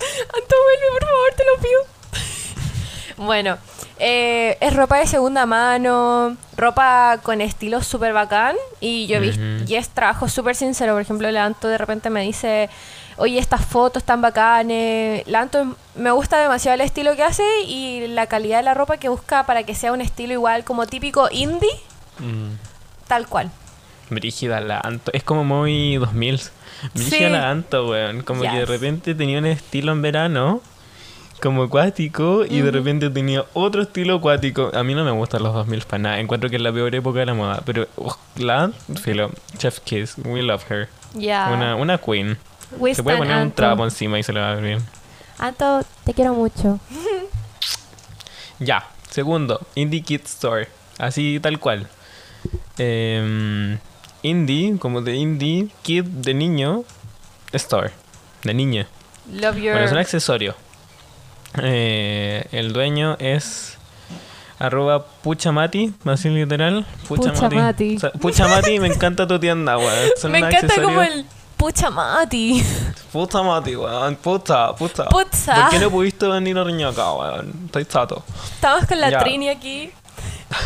Anto, 0.00 0.54
vuelve, 0.64 0.86
por 0.92 1.04
favor, 1.08 1.32
te 1.36 1.44
lo 1.44 1.62
pido. 1.62 3.24
bueno, 3.26 3.58
eh, 3.98 4.56
es 4.60 4.74
ropa 4.74 4.98
de 4.98 5.06
segunda 5.06 5.46
mano, 5.46 6.36
ropa 6.56 7.18
con 7.22 7.40
estilo 7.40 7.82
súper 7.82 8.12
bacán. 8.12 8.56
Y 8.80 9.06
yo 9.06 9.16
he 9.16 9.20
visto, 9.20 9.42
y 9.66 9.76
es 9.76 9.88
trabajo 9.88 10.28
súper 10.28 10.56
sincero. 10.56 10.92
Por 10.94 11.02
ejemplo, 11.02 11.28
el 11.28 11.36
Anto 11.36 11.68
de 11.68 11.78
repente 11.78 12.10
me 12.10 12.22
dice, 12.22 12.68
oye, 13.16 13.38
estas 13.38 13.64
fotos 13.64 14.02
tan 14.04 14.20
bacanes. 14.20 15.26
La 15.26 15.40
Anto 15.40 15.76
me 15.94 16.10
gusta 16.10 16.38
demasiado 16.38 16.74
el 16.74 16.80
estilo 16.80 17.14
que 17.16 17.22
hace 17.22 17.44
y 17.66 18.06
la 18.08 18.26
calidad 18.26 18.58
de 18.58 18.64
la 18.64 18.74
ropa 18.74 18.96
que 18.96 19.08
busca 19.08 19.46
para 19.46 19.62
que 19.62 19.74
sea 19.74 19.92
un 19.92 20.00
estilo 20.00 20.32
igual 20.32 20.64
como 20.64 20.86
típico 20.86 21.28
indie, 21.30 21.70
Mm. 22.18 22.52
tal 23.08 23.26
cual. 23.26 23.50
Brígida 24.10 24.60
la 24.60 24.80
Anto. 24.80 25.10
Es 25.12 25.22
como 25.24 25.44
muy 25.44 25.96
2000. 25.96 26.40
Brígida 26.94 27.16
Sí. 27.16 27.28
la 27.32 27.50
Anto, 27.50 27.88
weón. 27.88 28.22
Como 28.22 28.42
que 28.42 28.48
de 28.50 28.66
repente 28.66 29.14
tenía 29.14 29.38
un 29.38 29.46
estilo 29.46 29.92
en 29.92 30.02
verano. 30.02 30.60
Como 31.42 31.64
acuático. 31.64 32.44
Y 32.48 32.60
de 32.60 32.70
repente 32.70 33.10
tenía 33.10 33.44
otro 33.54 33.82
estilo 33.82 34.16
acuático. 34.16 34.70
A 34.74 34.82
mí 34.82 34.94
no 34.94 35.04
me 35.04 35.10
gustan 35.10 35.42
los 35.42 35.52
2000 35.54 35.82
para 35.84 36.02
nada. 36.02 36.18
Encuentro 36.20 36.48
que 36.48 36.56
es 36.56 36.62
la 36.62 36.72
peor 36.72 36.94
época 36.94 37.18
de 37.20 37.26
la 37.26 37.34
moda. 37.34 37.62
Pero 37.66 37.86
ugh, 37.96 38.16
la 38.36 38.70
filo. 39.02 39.30
Chef 39.58 39.80
Kiss. 39.80 40.14
We 40.24 40.42
love 40.42 40.62
her. 40.70 40.88
Una, 41.14 41.76
una 41.76 41.98
queen. 41.98 42.38
We 42.78 42.94
Se 42.94 43.02
puede 43.02 43.18
poner 43.18 43.36
un 43.42 43.52
trapo 43.52 43.84
encima 43.84 44.18
y 44.18 44.22
se 44.22 44.32
le 44.32 44.40
va 44.40 44.52
a 44.52 44.54
ver 44.54 44.64
bien. 44.64 44.78
Anto, 45.38 45.82
te 46.04 46.14
quiero 46.14 46.34
mucho. 46.34 46.78
Ya, 48.60 48.86
segundo, 49.10 49.60
Indie 49.74 50.02
Kid 50.02 50.20
Store. 50.26 50.68
Así 50.98 51.40
tal 51.42 51.58
cual. 51.58 51.88
Em, 52.78 53.78
indie, 54.24 54.78
como 54.78 55.02
de 55.02 55.14
indie, 55.14 55.68
kid 55.82 56.04
de 56.04 56.34
niño, 56.34 56.82
store, 57.52 57.92
de 58.42 58.54
niña. 58.54 58.88
Love 59.30 59.56
your... 59.56 59.72
Bueno, 59.74 59.84
es 59.86 59.92
un 59.92 59.98
accesorio. 59.98 60.54
Eh, 61.62 62.46
el 62.50 62.72
dueño 62.72 63.16
es 63.20 63.78
arroba 64.58 65.06
puchamati, 65.06 65.94
así 66.06 66.30
literal. 66.30 66.86
Puchamati. 67.06 67.96
O 67.96 68.00
sea, 68.00 68.12
puchamati, 68.12 68.80
me 68.80 68.88
encanta 68.88 69.26
tu 69.26 69.38
tienda, 69.38 69.78
weón. 69.78 70.10
Me 70.30 70.38
encanta 70.38 70.82
como 70.82 71.02
el 71.02 71.26
pucha 71.56 71.90
mati. 71.90 72.64
Puchamati, 73.12 73.76
weón. 73.76 74.16
Puta, 74.16 74.74
puta. 74.74 75.08
Puta. 75.08 75.54
¿Por 75.54 75.70
qué 75.70 75.78
no 75.78 75.90
pudiste 75.90 76.26
venir 76.26 76.58
a 76.58 76.64
Riñaca, 76.64 77.12
weón? 77.12 77.52
Estoy 77.66 77.84
chato. 77.84 78.24
Estamos 78.54 78.86
con 78.86 79.00
la 79.00 79.10
Ya. 79.10 79.18
Trini 79.20 79.48
aquí. 79.50 79.92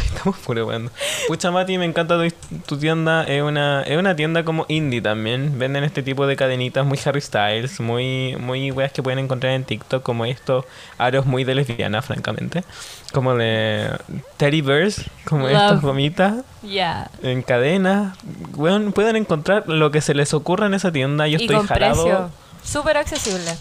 Estamos 0.07 0.37
puro 0.45 0.67
weón. 0.67 0.91
Pucha 1.27 1.51
Mati, 1.51 1.79
me 1.79 1.85
encanta 1.85 2.17
tu, 2.19 2.31
tu 2.67 2.77
tienda. 2.79 3.25
Es 3.25 3.43
una, 3.43 3.83
es 3.83 3.97
una 3.99 4.15
tienda 4.17 4.45
como 4.45 4.65
indie 4.69 5.01
también. 5.01 5.59
Venden 5.59 5.85
este 5.85 6.03
tipo 6.03 6.27
de 6.27 6.37
cadenitas 6.37 6.85
muy 6.87 6.99
Harry 7.05 7.21
Styles, 7.21 7.81
muy, 7.81 8.37
muy 8.39 8.71
weas 8.71 8.93
que 8.93 9.03
pueden 9.03 9.19
encontrar 9.19 9.53
en 9.53 9.65
TikTok, 9.65 10.03
como 10.03 10.25
estos 10.25 10.65
aros 10.99 11.27
muy 11.27 11.45
de 11.45 11.55
lesbiana, 11.55 12.03
francamente. 12.03 12.65
Como 13.13 13.35
de 13.35 13.91
Teddy 14.37 14.61
Bears, 14.61 15.03
como 15.25 15.49
Love. 15.49 15.53
estas 15.57 15.83
gomitas 15.83 16.35
Ya. 16.63 17.11
en 17.23 17.43
cadenas. 17.43 18.17
Weón, 18.57 18.93
pueden 18.93 19.17
encontrar 19.17 19.69
lo 19.69 19.91
que 19.91 20.01
se 20.01 20.15
les 20.15 20.35
ocurra 20.35 20.67
en 20.67 20.75
esa 20.75 20.93
tienda. 20.93 21.27
Yo 21.29 21.39
Y 21.39 21.43
estoy 21.43 21.57
con 21.57 21.67
jalado. 21.67 22.03
precio. 22.03 22.31
Súper 22.63 22.97
accesible. 22.99 23.53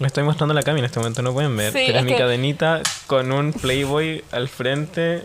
Me 0.00 0.06
estoy 0.06 0.22
mostrando 0.22 0.54
la 0.54 0.62
cami 0.62 0.78
en 0.78 0.84
este 0.84 1.00
momento, 1.00 1.22
no 1.22 1.32
pueden 1.32 1.56
ver. 1.56 1.72
Sí, 1.72 1.80
pero 1.86 1.98
es 1.98 1.98
es 1.98 2.04
mi 2.04 2.12
que- 2.12 2.18
cadenita 2.18 2.80
con 3.08 3.32
un 3.32 3.52
Playboy 3.52 4.24
al 4.30 4.48
frente. 4.48 5.24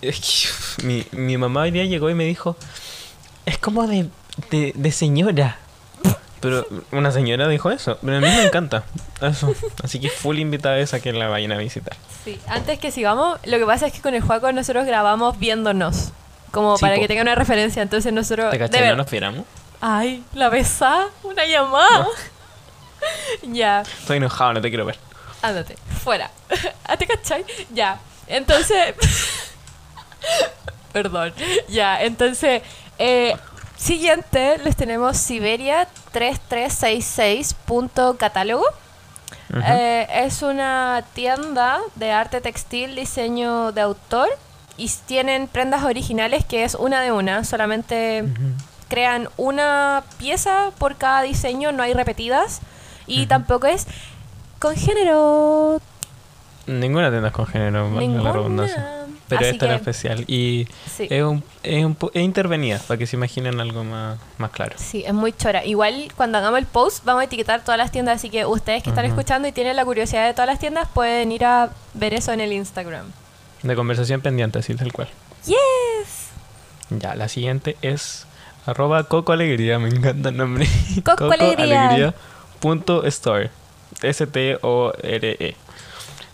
Es 0.00 0.20
que 0.78 0.84
mi, 0.86 1.06
mi 1.12 1.36
mamá 1.38 1.62
hoy 1.62 1.70
día 1.70 1.84
llegó 1.84 2.08
y 2.10 2.14
me 2.14 2.24
dijo, 2.24 2.56
es 3.46 3.58
como 3.58 3.86
de, 3.86 4.08
de, 4.50 4.72
de 4.74 4.92
señora. 4.92 5.58
Pero 6.40 6.66
una 6.92 7.10
señora 7.10 7.48
dijo 7.48 7.70
eso, 7.70 7.96
pero 8.02 8.18
a 8.18 8.20
mí 8.20 8.26
me 8.26 8.44
encanta. 8.44 8.84
Eso. 9.22 9.54
Así 9.82 9.98
que 9.98 10.10
full 10.10 10.38
invitada 10.38 10.76
a 10.92 11.00
que 11.00 11.12
la 11.14 11.28
vayan 11.28 11.52
a 11.52 11.56
visitar. 11.56 11.96
Sí, 12.24 12.38
antes 12.46 12.78
que 12.78 12.90
sigamos, 12.90 13.38
lo 13.46 13.58
que 13.58 13.64
pasa 13.64 13.86
es 13.86 13.94
que 13.94 14.00
con 14.02 14.14
el 14.14 14.20
Juaco 14.20 14.52
nosotros 14.52 14.84
grabamos 14.84 15.38
viéndonos. 15.38 16.10
Como 16.50 16.76
Sí, 16.76 16.82
para 16.82 16.96
po. 16.96 17.00
que 17.00 17.08
tenga 17.08 17.22
una 17.22 17.34
referencia. 17.34 17.80
Entonces 17.82 18.12
nosotros. 18.12 18.50
¿Te 18.50 18.58
cachai? 18.58 18.88
No 18.88 18.96
nos 18.96 19.08
fiéramos. 19.08 19.46
Ay, 19.80 20.22
la 20.34 20.50
besa, 20.50 21.06
una 21.22 21.46
llamada. 21.46 22.08
ya, 23.42 23.80
Estoy 23.80 24.18
enojado, 24.18 24.52
no 24.54 24.60
te 24.60 24.68
quiero 24.68 24.84
ver. 24.84 24.98
ándate, 25.42 25.76
fuera. 26.02 26.30
¿Ah, 26.84 26.96
¿Te 26.98 27.06
cachai? 27.06 27.44
Ya. 27.72 27.98
Entonces. 28.26 28.94
Perdón. 30.92 31.32
Ya, 31.68 32.02
entonces. 32.02 32.62
eh, 32.98 33.36
siguiente, 33.76 34.58
les 34.64 34.76
tenemos 34.76 35.16
Siberia 35.16 35.88
3366.catálogo. 36.12 38.64
Ujú. 39.50 39.60
Eh, 39.66 40.06
es 40.24 40.42
una 40.42 41.04
tienda 41.12 41.78
de 41.96 42.10
arte 42.12 42.40
textil, 42.40 42.94
diseño 42.94 43.72
de 43.72 43.80
autor 43.82 44.28
y 44.76 44.88
tienen 45.06 45.46
prendas 45.48 45.84
originales 45.84 46.44
que 46.44 46.64
es 46.64 46.74
una 46.74 47.00
de 47.02 47.12
una, 47.12 47.44
solamente 47.44 48.24
crean 48.88 49.28
una 49.36 50.02
pieza 50.18 50.70
por 50.78 50.96
cada 50.96 51.22
diseño, 51.22 51.72
no 51.72 51.82
hay 51.82 51.92
repetidas 51.94 52.60
y 53.06 53.26
tampoco 53.26 53.66
es 53.66 53.86
con 54.58 54.74
género 54.76 55.80
Ninguna 56.66 57.10
tienda 57.10 57.28
es 57.28 57.34
con 57.34 57.46
género, 57.46 57.90
la 57.90 58.00
ninguna. 58.00 58.32
redundancia. 58.32 59.03
Pero 59.28 59.40
Así 59.40 59.50
esta 59.50 59.64
era 59.64 59.76
especial. 59.76 60.24
Y 60.26 60.68
Sí. 60.94 61.06
es, 61.08 61.22
un, 61.22 61.42
es, 61.62 61.84
un 61.84 61.94
po- 61.94 62.10
es 62.12 62.22
intervenida, 62.22 62.78
para 62.86 62.98
que 62.98 63.06
se 63.06 63.16
imaginen 63.16 63.58
algo 63.58 63.82
más, 63.82 64.18
más 64.36 64.50
claro. 64.50 64.74
Sí, 64.76 65.02
es 65.06 65.14
muy 65.14 65.32
chora. 65.32 65.64
Igual 65.64 66.12
cuando 66.16 66.36
hagamos 66.38 66.58
el 66.58 66.66
post 66.66 67.04
vamos 67.04 67.22
a 67.22 67.24
etiquetar 67.24 67.62
todas 67.64 67.78
las 67.78 67.90
tiendas, 67.90 68.16
así 68.16 68.28
que 68.28 68.44
ustedes 68.44 68.82
que 68.82 68.90
están 68.90 69.06
escuchando 69.06 69.48
y 69.48 69.52
tienen 69.52 69.76
la 69.76 69.84
curiosidad 69.84 70.26
de 70.26 70.32
todas 70.34 70.46
las 70.48 70.58
tiendas 70.58 70.88
pueden 70.92 71.32
ir 71.32 71.44
a 71.46 71.70
ver 71.94 72.12
eso 72.12 72.32
en 72.32 72.40
el 72.40 72.52
Instagram. 72.52 73.06
De 73.62 73.74
conversación 73.74 74.20
pendiente, 74.20 74.58
así 74.58 74.74
tal 74.74 74.92
cual. 74.92 75.08
Yes. 75.46 76.28
Ya, 76.90 77.14
la 77.14 77.28
siguiente 77.28 77.78
es 77.80 78.26
arroba 78.66 79.04
Coco 79.04 79.32
Alegría, 79.32 79.78
me 79.78 79.88
encanta 79.88 80.28
el 80.28 80.36
nombre. 80.36 80.68
Coco 81.02 81.30
Alegría. 81.32 81.86
Alegría 81.88 82.14
punto 82.60 83.04
store. 83.06 83.50
S-T-O-R-E. 84.02 85.56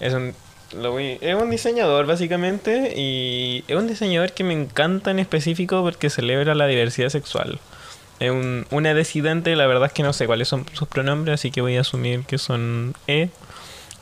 Es 0.01 0.15
un, 0.15 0.35
lo 0.77 0.93
voy- 0.93 1.19
es 1.21 1.35
un 1.35 1.51
diseñador 1.51 2.07
básicamente 2.07 2.93
y 2.97 3.65
es 3.69 3.77
un 3.77 3.87
diseñador 3.89 4.33
que 4.33 4.45
me 4.45 4.53
encanta 4.55 5.11
en 5.11 5.19
específico 5.19 5.83
porque 5.83 6.11
celebra 6.11 6.55
la 6.55 6.67
diversidad 6.67 7.09
sexual. 7.09 7.59
Es 8.21 8.31
un, 8.31 8.67
una 8.71 8.93
decidente, 8.95 9.57
la 9.57 9.67
verdad 9.67 9.87
es 9.87 9.93
que 9.93 10.03
no 10.03 10.13
sé 10.13 10.27
cuáles 10.27 10.49
son 10.49 10.67
sus 10.75 10.87
pronombres, 10.89 11.35
así 11.35 11.51
que 11.51 11.61
voy 11.63 11.77
a 11.77 11.81
asumir 11.83 12.25
que 12.25 12.39
son 12.39 12.95
E. 13.07 13.31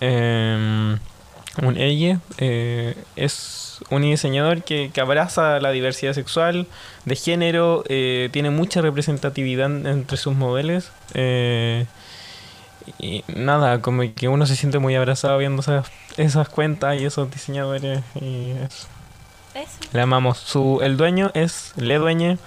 Em, 0.00 0.98
un 1.62 1.76
ella 1.76 2.20
eh, 2.38 2.94
es 3.16 3.78
un 3.90 4.02
diseñador 4.02 4.62
que, 4.62 4.90
que 4.92 5.00
abraza 5.00 5.60
la 5.60 5.70
diversidad 5.70 6.12
sexual, 6.12 6.66
de 7.04 7.16
género, 7.16 7.84
eh, 7.88 8.28
tiene 8.32 8.50
mucha 8.50 8.80
representatividad 8.80 9.70
entre 9.86 10.16
sus 10.16 10.34
modelos. 10.34 10.90
eh, 11.14 11.86
y 12.98 13.24
nada, 13.28 13.80
como 13.80 14.02
que 14.14 14.28
uno 14.28 14.46
se 14.46 14.56
siente 14.56 14.78
muy 14.78 14.94
abrazado 14.94 15.38
viendo 15.38 15.62
esas, 15.62 15.86
esas 16.16 16.48
cuentas 16.48 17.00
y 17.00 17.04
esos 17.04 17.30
diseñadores. 17.30 18.00
Y 18.20 18.50
eso. 18.52 18.86
Eso. 19.54 19.78
Le 19.92 20.00
amamos. 20.02 20.38
Su, 20.38 20.80
el 20.82 20.96
dueño 20.96 21.30
es 21.34 21.72
Le 21.76 21.98
Dueñe, 21.98 22.38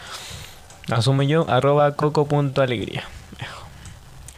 asumo 0.91 1.23
yo, 1.23 1.45
arroba 1.49 1.91
coco.alegría. 1.95 3.03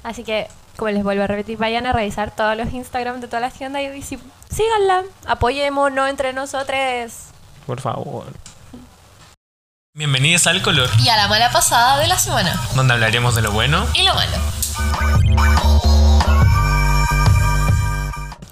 Así 0.03 0.23
que, 0.23 0.47
como 0.77 0.91
les 0.91 1.03
vuelvo 1.03 1.23
a 1.23 1.27
repetir, 1.27 1.57
vayan 1.57 1.85
a 1.85 1.93
revisar 1.93 2.35
todos 2.35 2.57
los 2.57 2.73
Instagram 2.73 3.21
de 3.21 3.27
todas 3.27 3.41
las 3.41 3.53
tiendas 3.53 3.81
y 3.83 4.01
sí- 4.01 4.19
síganla. 4.49 5.03
Apoyémonos 5.27 6.09
entre 6.09 6.33
nosotros. 6.33 6.77
Por 7.67 7.79
favor. 7.79 8.25
Bienvenidos 9.95 10.47
al 10.47 10.63
color, 10.63 10.89
Y 11.03 11.09
a 11.09 11.15
la 11.17 11.27
mala 11.27 11.51
pasada 11.51 11.99
de 11.99 12.07
la 12.07 12.17
semana. 12.17 12.59
donde 12.75 12.93
hablaremos 12.93 13.35
de 13.35 13.43
lo 13.43 13.51
bueno 13.51 13.85
Y 13.93 14.01
lo 14.01 14.15
malo. 14.15 15.72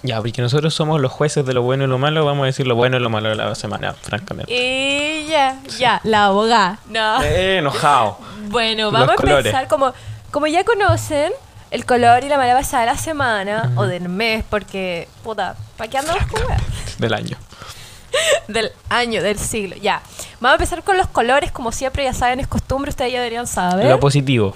Ya, 0.02 0.20
porque 0.20 0.42
nosotros 0.42 0.74
somos 0.74 1.00
los 1.00 1.12
jueces 1.12 1.46
de 1.46 1.54
lo 1.54 1.62
bueno 1.62 1.84
y 1.84 1.86
lo 1.86 1.96
malo, 1.96 2.24
vamos 2.24 2.42
a 2.42 2.46
decir 2.46 2.66
lo 2.66 2.74
bueno 2.74 2.96
y 2.96 3.00
lo 3.00 3.08
malo 3.08 3.28
de 3.28 3.36
la 3.36 3.54
semana, 3.54 3.92
francamente. 3.92 4.52
Y 4.52 5.26
ya, 5.28 5.60
ya, 5.78 6.00
la 6.02 6.26
abogada. 6.26 6.78
No. 6.88 7.22
Eh, 7.22 7.58
enojado. 7.58 8.18
Bueno, 8.48 8.90
Los 8.90 8.92
vamos 8.92 9.16
a 9.24 9.36
empezar 9.36 9.68
como, 9.68 9.92
como 10.32 10.48
ya 10.48 10.64
conocen 10.64 11.32
el 11.70 11.86
color 11.86 12.24
y 12.24 12.28
la 12.28 12.36
mala 12.36 12.54
pasada 12.54 12.82
de 12.82 12.86
la 12.86 12.98
semana 12.98 13.72
o 13.76 13.86
del 13.86 14.08
mes, 14.08 14.44
porque, 14.50 15.08
puta, 15.22 15.56
¿para 15.76 15.88
qué 15.88 15.98
andamos 15.98 16.26
con? 16.26 16.42
Del 16.98 17.14
año. 17.14 17.36
Del 18.48 18.72
año, 18.90 19.22
del 19.22 19.38
siglo, 19.38 19.76
ya. 19.76 20.02
Vamos 20.40 20.52
a 20.52 20.54
empezar 20.54 20.82
con 20.82 20.98
los 20.98 21.06
colores, 21.06 21.50
como 21.50 21.72
siempre, 21.72 22.04
ya 22.04 22.12
saben, 22.12 22.40
es 22.40 22.46
costumbre, 22.46 22.90
ustedes 22.90 23.12
ya 23.12 23.18
deberían 23.18 23.46
saber. 23.46 23.86
Lo 23.86 24.00
positivo. 24.00 24.54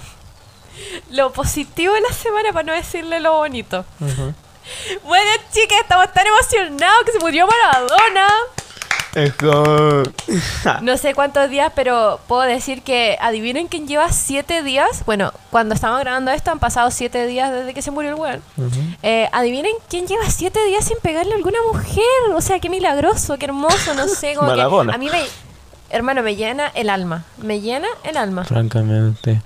Lo 1.09 1.31
positivo 1.33 1.93
de 1.93 2.01
la 2.01 2.13
semana, 2.13 2.53
para 2.53 2.63
no 2.63 2.73
decirle 2.73 3.19
lo 3.19 3.33
bonito. 3.37 3.83
Bueno, 5.03 5.29
chicas, 5.53 5.79
estamos 5.81 6.11
tan 6.13 6.25
emocionados 6.27 7.03
que 7.05 7.11
se 7.11 7.19
murió 7.19 7.47
Maradona. 7.47 8.27
Es 9.15 9.33
como... 9.33 10.03
No 10.81 10.97
sé 10.97 11.15
cuántos 11.15 11.49
días, 11.49 11.71
pero 11.75 12.19
puedo 12.27 12.43
decir 12.43 12.83
que 12.83 13.17
adivinen 13.19 13.67
quién 13.67 13.87
lleva 13.87 14.11
siete 14.11 14.61
días. 14.61 15.03
Bueno, 15.05 15.33
cuando 15.49 15.73
estamos 15.73 15.99
grabando 15.99 16.29
esto 16.31 16.51
han 16.51 16.59
pasado 16.59 16.91
siete 16.91 17.25
días 17.25 17.51
desde 17.51 17.73
que 17.73 17.81
se 17.81 17.89
murió 17.89 18.11
el 18.11 18.15
weón. 18.15 18.43
Eh, 19.01 19.27
adivinen 19.31 19.73
quién 19.89 20.05
lleva 20.05 20.29
siete 20.29 20.63
días 20.65 20.85
sin 20.85 20.97
pegarle 20.99 21.33
a 21.33 21.37
alguna 21.37 21.59
mujer. 21.71 22.03
O 22.35 22.41
sea, 22.41 22.59
qué 22.59 22.69
milagroso, 22.69 23.37
qué 23.39 23.45
hermoso, 23.45 23.95
no 23.95 24.07
sé. 24.07 24.35
Como 24.35 24.49
que 24.49 24.57
Maradona. 24.57 24.93
a 24.93 24.97
mí 24.97 25.09
me... 25.09 25.23
Hermano, 25.89 26.21
me 26.21 26.35
llena 26.35 26.67
el 26.75 26.89
alma. 26.89 27.23
Me 27.37 27.61
llena 27.61 27.87
el 28.03 28.17
alma. 28.17 28.43
Francamente. 28.43 29.41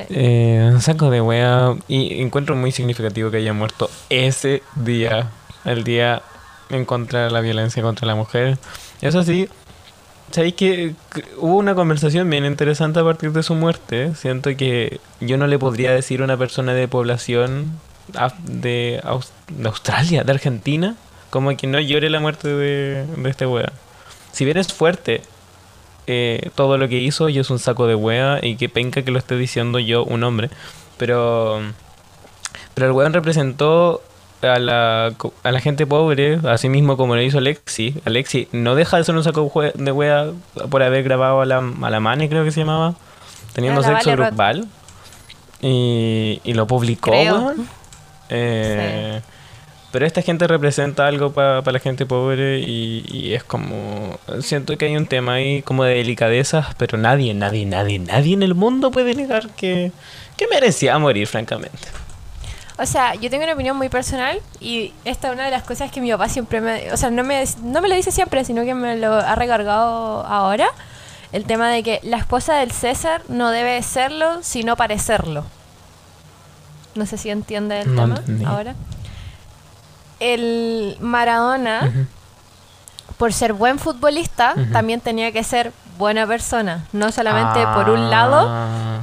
Sí. 0.00 0.06
Eh, 0.10 0.76
saco 0.80 1.10
de 1.10 1.20
wea. 1.20 1.74
Y 1.88 2.20
encuentro 2.22 2.54
muy 2.56 2.72
significativo 2.72 3.30
que 3.30 3.38
haya 3.38 3.52
muerto 3.52 3.90
ese 4.10 4.62
día. 4.74 5.30
El 5.64 5.84
día 5.84 6.22
en 6.70 6.84
contra 6.84 7.24
de 7.24 7.30
la 7.30 7.40
violencia 7.40 7.82
contra 7.82 8.06
la 8.06 8.14
mujer. 8.14 8.58
Eso 9.00 9.22
sí, 9.22 9.48
sabéis 10.30 10.54
que 10.54 10.94
hubo 11.38 11.56
una 11.56 11.74
conversación 11.74 12.28
bien 12.30 12.44
interesante 12.44 13.00
a 13.00 13.04
partir 13.04 13.32
de 13.32 13.42
su 13.42 13.54
muerte. 13.54 14.14
Siento 14.14 14.56
que 14.56 15.00
yo 15.20 15.36
no 15.38 15.46
le 15.46 15.58
podría 15.58 15.92
decir 15.92 16.20
a 16.20 16.24
una 16.24 16.36
persona 16.36 16.72
de 16.72 16.88
población 16.88 17.72
de, 18.44 19.00
Aus- 19.04 19.30
de 19.48 19.68
Australia, 19.68 20.24
de 20.24 20.32
Argentina, 20.32 20.94
como 21.30 21.56
que 21.56 21.66
no 21.66 21.80
llore 21.80 22.08
la 22.10 22.20
muerte 22.20 22.48
de, 22.48 23.04
de 23.06 23.30
este 23.30 23.46
wea. 23.46 23.72
Si 24.32 24.44
bien 24.44 24.56
es 24.56 24.72
fuerte, 24.72 25.22
eh, 26.06 26.50
todo 26.54 26.78
lo 26.78 26.88
que 26.88 26.98
hizo 26.98 27.28
y 27.28 27.38
es 27.38 27.50
un 27.50 27.58
saco 27.58 27.86
de 27.86 27.94
wea 27.94 28.38
y 28.42 28.56
que 28.56 28.68
penca 28.68 29.02
que 29.02 29.10
lo 29.10 29.18
esté 29.18 29.36
diciendo 29.36 29.78
yo, 29.78 30.04
un 30.04 30.22
hombre. 30.24 30.50
Pero, 30.98 31.60
pero 32.74 32.86
el 32.86 32.92
weón 32.92 33.12
representó 33.12 34.02
a 34.42 34.58
la, 34.58 35.12
a 35.42 35.52
la 35.52 35.60
gente 35.60 35.86
pobre, 35.86 36.38
así 36.48 36.68
mismo 36.68 36.96
como 36.96 37.16
lo 37.16 37.22
hizo 37.22 37.38
Alexi. 37.38 37.94
Alexi 38.04 38.48
no 38.52 38.74
deja 38.74 38.96
de 38.96 39.04
ser 39.04 39.16
un 39.16 39.24
saco 39.24 39.50
de 39.74 39.92
wea 39.92 40.28
por 40.70 40.82
haber 40.82 41.02
grabado 41.02 41.40
a 41.40 41.46
la, 41.46 41.58
a 41.58 41.90
la 41.90 42.00
Mane, 42.00 42.28
creo 42.28 42.44
que 42.44 42.50
se 42.50 42.60
llamaba, 42.60 42.94
teniendo 43.52 43.80
la 43.80 43.88
sexo 43.88 44.12
grupal. 44.12 44.66
Y, 45.60 46.40
y 46.44 46.52
lo 46.52 46.66
publicó, 46.66 47.10
weón. 47.10 47.68
Eh, 48.28 49.20
Pero 49.92 50.04
esta 50.04 50.20
gente 50.20 50.46
representa 50.46 51.06
algo 51.06 51.32
para 51.32 51.62
la 51.72 51.78
gente 51.78 52.04
pobre 52.06 52.58
y, 52.58 53.04
y 53.08 53.34
es 53.34 53.44
como... 53.44 54.18
Siento 54.40 54.76
que 54.76 54.86
hay 54.86 54.96
un 54.96 55.06
tema 55.06 55.34
ahí 55.34 55.62
como 55.62 55.84
de 55.84 55.94
delicadezas, 55.94 56.74
pero 56.76 56.98
nadie, 56.98 57.32
nadie, 57.34 57.64
nadie, 57.64 57.98
nadie 57.98 58.34
en 58.34 58.42
el 58.42 58.54
mundo 58.54 58.90
puede 58.90 59.14
negar 59.14 59.48
que, 59.50 59.92
que 60.36 60.48
merecía 60.48 60.98
morir, 60.98 61.26
francamente. 61.28 61.88
O 62.78 62.84
sea, 62.84 63.14
yo 63.14 63.30
tengo 63.30 63.44
una 63.44 63.54
opinión 63.54 63.76
muy 63.76 63.88
personal 63.88 64.38
y 64.60 64.92
esta 65.06 65.28
es 65.28 65.34
una 65.34 65.46
de 65.46 65.50
las 65.50 65.62
cosas 65.62 65.90
que 65.90 66.00
mi 66.02 66.10
papá 66.10 66.28
siempre 66.28 66.60
me... 66.60 66.92
O 66.92 66.96
sea, 66.98 67.10
no 67.10 67.24
me, 67.24 67.42
no 67.62 67.80
me 67.80 67.88
lo 67.88 67.94
dice 67.94 68.10
siempre, 68.12 68.44
sino 68.44 68.64
que 68.64 68.74
me 68.74 68.96
lo 68.96 69.14
ha 69.14 69.34
recargado 69.34 70.26
ahora. 70.26 70.68
El 71.32 71.44
tema 71.44 71.70
de 71.70 71.82
que 71.82 72.00
la 72.02 72.18
esposa 72.18 72.56
del 72.56 72.70
César 72.70 73.22
no 73.28 73.50
debe 73.50 73.82
serlo, 73.82 74.42
sino 74.42 74.76
parecerlo. 74.76 75.44
No 76.94 77.06
sé 77.06 77.16
si 77.16 77.30
entiende 77.30 77.80
el 77.80 77.94
No 77.94 78.02
tema 78.02 78.16
entendí. 78.16 78.44
ahora. 78.44 78.74
El 80.20 80.96
Maradona, 81.00 81.92
por 83.18 83.32
ser 83.32 83.52
buen 83.52 83.78
futbolista, 83.78 84.54
también 84.72 85.00
tenía 85.00 85.32
que 85.32 85.42
ser 85.44 85.72
buena 85.98 86.26
persona. 86.26 86.86
No 86.92 87.12
solamente 87.12 87.66
por 87.74 87.90
un 87.90 88.10
lado 88.10 88.48
Ah, 88.48 89.00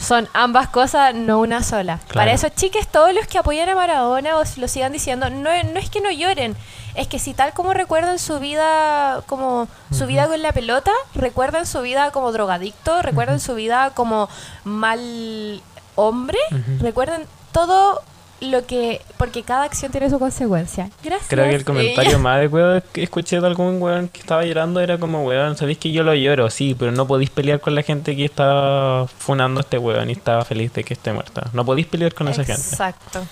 Son 0.00 0.28
ambas 0.34 0.68
cosas, 0.68 1.14
no 1.14 1.38
una 1.40 1.62
sola. 1.62 1.98
Claro. 1.98 2.14
Para 2.14 2.32
eso, 2.32 2.48
chiques, 2.48 2.88
todos 2.88 3.14
los 3.14 3.26
que 3.26 3.38
apoyan 3.38 3.68
a 3.68 3.74
Maradona 3.74 4.36
o 4.36 4.42
lo 4.56 4.68
sigan 4.68 4.92
diciendo, 4.92 5.30
no, 5.30 5.50
no 5.62 5.78
es 5.78 5.88
que 5.88 6.00
no 6.00 6.10
lloren, 6.10 6.56
es 6.94 7.08
que 7.08 7.18
si 7.18 7.32
tal 7.32 7.52
como 7.54 7.72
recuerdan 7.72 8.18
su 8.18 8.38
vida, 8.38 9.22
como 9.26 9.66
su 9.92 10.06
vida 10.06 10.26
con 10.26 10.42
la 10.42 10.52
pelota, 10.52 10.90
recuerdan 11.14 11.64
su 11.66 11.80
vida 11.80 12.10
como 12.10 12.32
drogadicto, 12.32 13.02
recuerdan 13.02 13.40
su 13.40 13.54
vida 13.54 13.90
como 13.94 14.28
mal 14.64 15.62
hombre, 15.94 16.38
recuerdan 16.80 17.22
todo 17.52 18.02
lo 18.44 18.66
que, 18.66 19.00
porque 19.16 19.42
cada 19.42 19.64
acción 19.64 19.90
tiene 19.92 20.10
su 20.10 20.18
consecuencia. 20.18 20.90
Gracias. 21.02 21.28
Creo 21.28 21.44
que 21.44 21.54
el 21.54 21.64
comentario 21.64 22.18
más 22.18 22.36
adecuado 22.36 22.82
que 22.92 23.02
escuché 23.02 23.40
de 23.40 23.46
algún 23.46 23.80
weón 23.80 24.08
que 24.08 24.20
estaba 24.20 24.44
llorando 24.44 24.80
era 24.80 24.98
como, 24.98 25.24
weón, 25.24 25.56
sabéis 25.56 25.78
que 25.78 25.92
yo 25.92 26.02
lo 26.02 26.14
lloro, 26.14 26.50
sí, 26.50 26.74
pero 26.78 26.92
no 26.92 27.06
podéis 27.06 27.30
pelear 27.30 27.60
con 27.60 27.74
la 27.74 27.82
gente 27.82 28.16
que 28.16 28.24
está 28.24 29.06
funando 29.18 29.60
a 29.60 29.62
este 29.62 29.78
weón 29.78 30.10
y 30.10 30.12
estaba 30.12 30.44
feliz 30.44 30.72
de 30.72 30.84
que 30.84 30.94
esté 30.94 31.12
muerta. 31.12 31.50
No 31.52 31.64
podéis 31.64 31.86
pelear 31.86 32.14
con 32.14 32.28
esa 32.28 32.44
gente. 32.44 32.62
Exacto. 32.62 33.26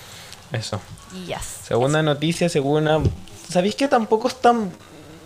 Eso. 0.53 0.81
Yes. 1.27 1.61
Segunda 1.65 2.03
noticia, 2.03 2.49
segunda... 2.49 3.01
¿Sabéis 3.49 3.75
que 3.75 3.89
tampoco 3.89 4.29
es 4.29 4.41
tan... 4.41 4.71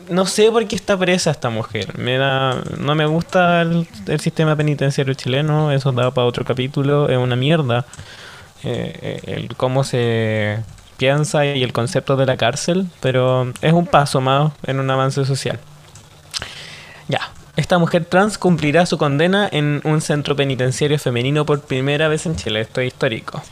No 0.08 0.24
sé 0.24 0.52
por 0.52 0.66
qué 0.68 0.76
está 0.76 0.96
presa 0.96 1.32
esta 1.32 1.50
mujer. 1.50 1.98
Me 1.98 2.16
da... 2.16 2.62
No 2.78 2.94
me 2.94 3.06
gusta 3.06 3.62
el, 3.62 3.88
el 4.06 4.20
sistema 4.20 4.54
penitenciario 4.54 5.14
chileno. 5.14 5.72
Eso 5.72 5.90
da 5.92 6.12
para 6.12 6.26
otro 6.26 6.44
capítulo. 6.44 7.08
Es 7.08 7.18
una 7.18 7.34
mierda. 7.34 7.86
Eh, 8.66 9.20
el 9.26 9.56
cómo 9.56 9.84
se 9.84 10.58
piensa 10.96 11.44
y 11.46 11.62
el 11.62 11.72
concepto 11.72 12.16
de 12.16 12.26
la 12.26 12.36
cárcel. 12.36 12.86
Pero 13.00 13.52
es 13.60 13.72
un 13.72 13.86
paso 13.86 14.20
más 14.20 14.52
en 14.64 14.80
un 14.80 14.90
avance 14.90 15.24
social. 15.24 15.58
Ya. 17.08 17.30
Esta 17.56 17.78
mujer 17.78 18.04
trans 18.04 18.36
cumplirá 18.36 18.84
su 18.84 18.98
condena 18.98 19.48
en 19.50 19.80
un 19.84 20.02
centro 20.02 20.36
penitenciario 20.36 20.98
femenino 20.98 21.46
por 21.46 21.62
primera 21.62 22.06
vez 22.08 22.26
en 22.26 22.36
Chile. 22.36 22.60
Esto 22.60 22.80
es 22.82 22.88
histórico. 22.88 23.42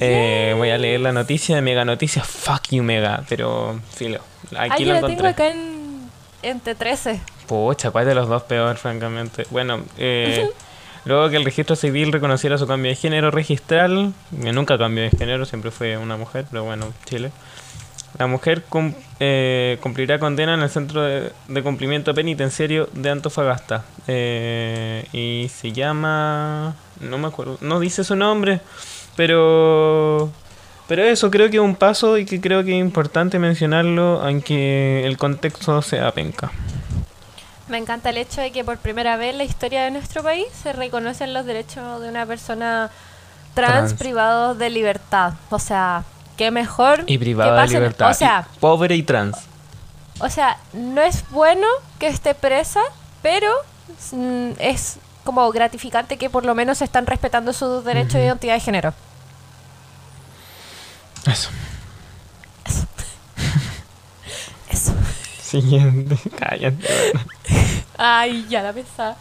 Eh, 0.00 0.54
voy 0.56 0.70
a 0.70 0.78
leer 0.78 1.00
la 1.00 1.12
noticia 1.12 1.56
de 1.56 1.62
Mega 1.62 1.84
Noticias. 1.84 2.26
Fuck 2.26 2.68
you, 2.70 2.82
Mega. 2.84 3.24
Pero, 3.28 3.80
filo. 3.92 4.20
Ay, 4.56 4.70
Aquí 4.70 4.84
yo 4.84 4.94
lo 4.94 5.00
lo 5.00 5.06
tengo 5.08 5.26
encontré. 5.26 5.46
acá 5.46 5.48
en, 5.48 6.10
en 6.42 6.62
T13. 6.62 7.20
Pucha, 7.48 7.90
¿cuál 7.90 8.06
de 8.06 8.14
los 8.14 8.28
dos 8.28 8.44
peor, 8.44 8.76
francamente? 8.76 9.46
Bueno, 9.50 9.82
eh, 9.98 10.48
luego 11.04 11.28
que 11.30 11.36
el 11.36 11.44
registro 11.44 11.76
civil 11.76 12.12
reconociera 12.12 12.58
su 12.58 12.66
cambio 12.66 12.90
de 12.90 12.96
género 12.96 13.30
registral, 13.30 14.12
que 14.42 14.52
nunca 14.52 14.78
cambió 14.78 15.04
de 15.04 15.10
género, 15.10 15.44
siempre 15.44 15.70
fue 15.70 15.96
una 15.96 16.16
mujer, 16.16 16.46
pero 16.50 16.64
bueno, 16.64 16.92
Chile. 17.04 17.30
La 18.18 18.28
mujer 18.28 18.62
eh, 19.18 19.78
cumplirá 19.80 20.20
condena 20.20 20.54
en 20.54 20.60
el 20.60 20.70
Centro 20.70 21.02
de, 21.02 21.32
de 21.48 21.62
Cumplimiento 21.62 22.14
Penitenciario 22.14 22.88
de 22.92 23.10
Antofagasta. 23.10 23.84
Eh, 24.06 25.04
y 25.12 25.48
se 25.48 25.72
llama... 25.72 26.76
No 27.00 27.18
me 27.18 27.26
acuerdo, 27.26 27.58
no 27.60 27.80
dice 27.80 28.04
su 28.04 28.14
nombre, 28.14 28.60
pero... 29.16 30.30
Pero 30.86 31.02
eso 31.02 31.30
creo 31.30 31.48
que 31.48 31.56
es 31.56 31.62
un 31.62 31.76
paso 31.76 32.18
y 32.18 32.26
que 32.26 32.40
creo 32.40 32.62
que 32.62 32.72
es 32.72 32.80
importante 32.80 33.38
mencionarlo, 33.38 34.20
aunque 34.22 35.06
el 35.06 35.16
contexto 35.16 35.80
sea 35.80 36.12
penca. 36.12 36.52
Me 37.68 37.78
encanta 37.78 38.10
el 38.10 38.18
hecho 38.18 38.40
de 38.40 38.52
que 38.52 38.62
por 38.64 38.76
primera 38.78 39.16
vez 39.16 39.30
en 39.32 39.38
la 39.38 39.44
historia 39.44 39.84
de 39.84 39.90
nuestro 39.90 40.22
país 40.22 40.46
se 40.62 40.72
reconocen 40.72 41.32
los 41.32 41.46
derechos 41.46 42.00
de 42.02 42.08
una 42.10 42.26
persona 42.26 42.90
trans, 43.54 43.72
Trans. 43.74 43.94
privados 43.94 44.58
de 44.58 44.68
libertad. 44.70 45.32
O 45.50 45.58
sea, 45.58 46.04
qué 46.36 46.50
mejor 46.50 47.04
Y 47.06 47.16
privada 47.18 47.62
de 47.62 47.68
libertad. 47.68 48.10
O 48.10 48.14
sea, 48.14 48.46
y 48.54 48.58
pobre 48.58 48.94
y 48.96 49.02
trans. 49.02 49.38
o 50.20 50.28
sea, 50.28 50.58
no 50.74 51.00
es 51.00 51.28
bueno 51.30 51.66
que 51.98 52.08
esté 52.08 52.34
presa, 52.34 52.80
pero 53.22 53.50
mm, 54.12 54.50
es 54.58 54.96
como 55.24 55.50
gratificante 55.50 56.18
que 56.18 56.28
por 56.28 56.44
lo 56.44 56.54
menos 56.54 56.82
están 56.82 57.06
respetando 57.06 57.54
sus 57.54 57.82
derechos 57.84 58.14
de 58.14 58.26
identidad 58.26 58.54
de 58.54 58.60
género. 58.60 58.92
Eso. 61.26 61.48
Eso. 64.70 64.92
Siguiente. 65.60 66.16
Cállate. 66.38 66.76
bueno. 67.12 67.20
Ay, 67.96 68.46
ya 68.48 68.62
la 68.62 68.72
pensaba. 68.72 69.16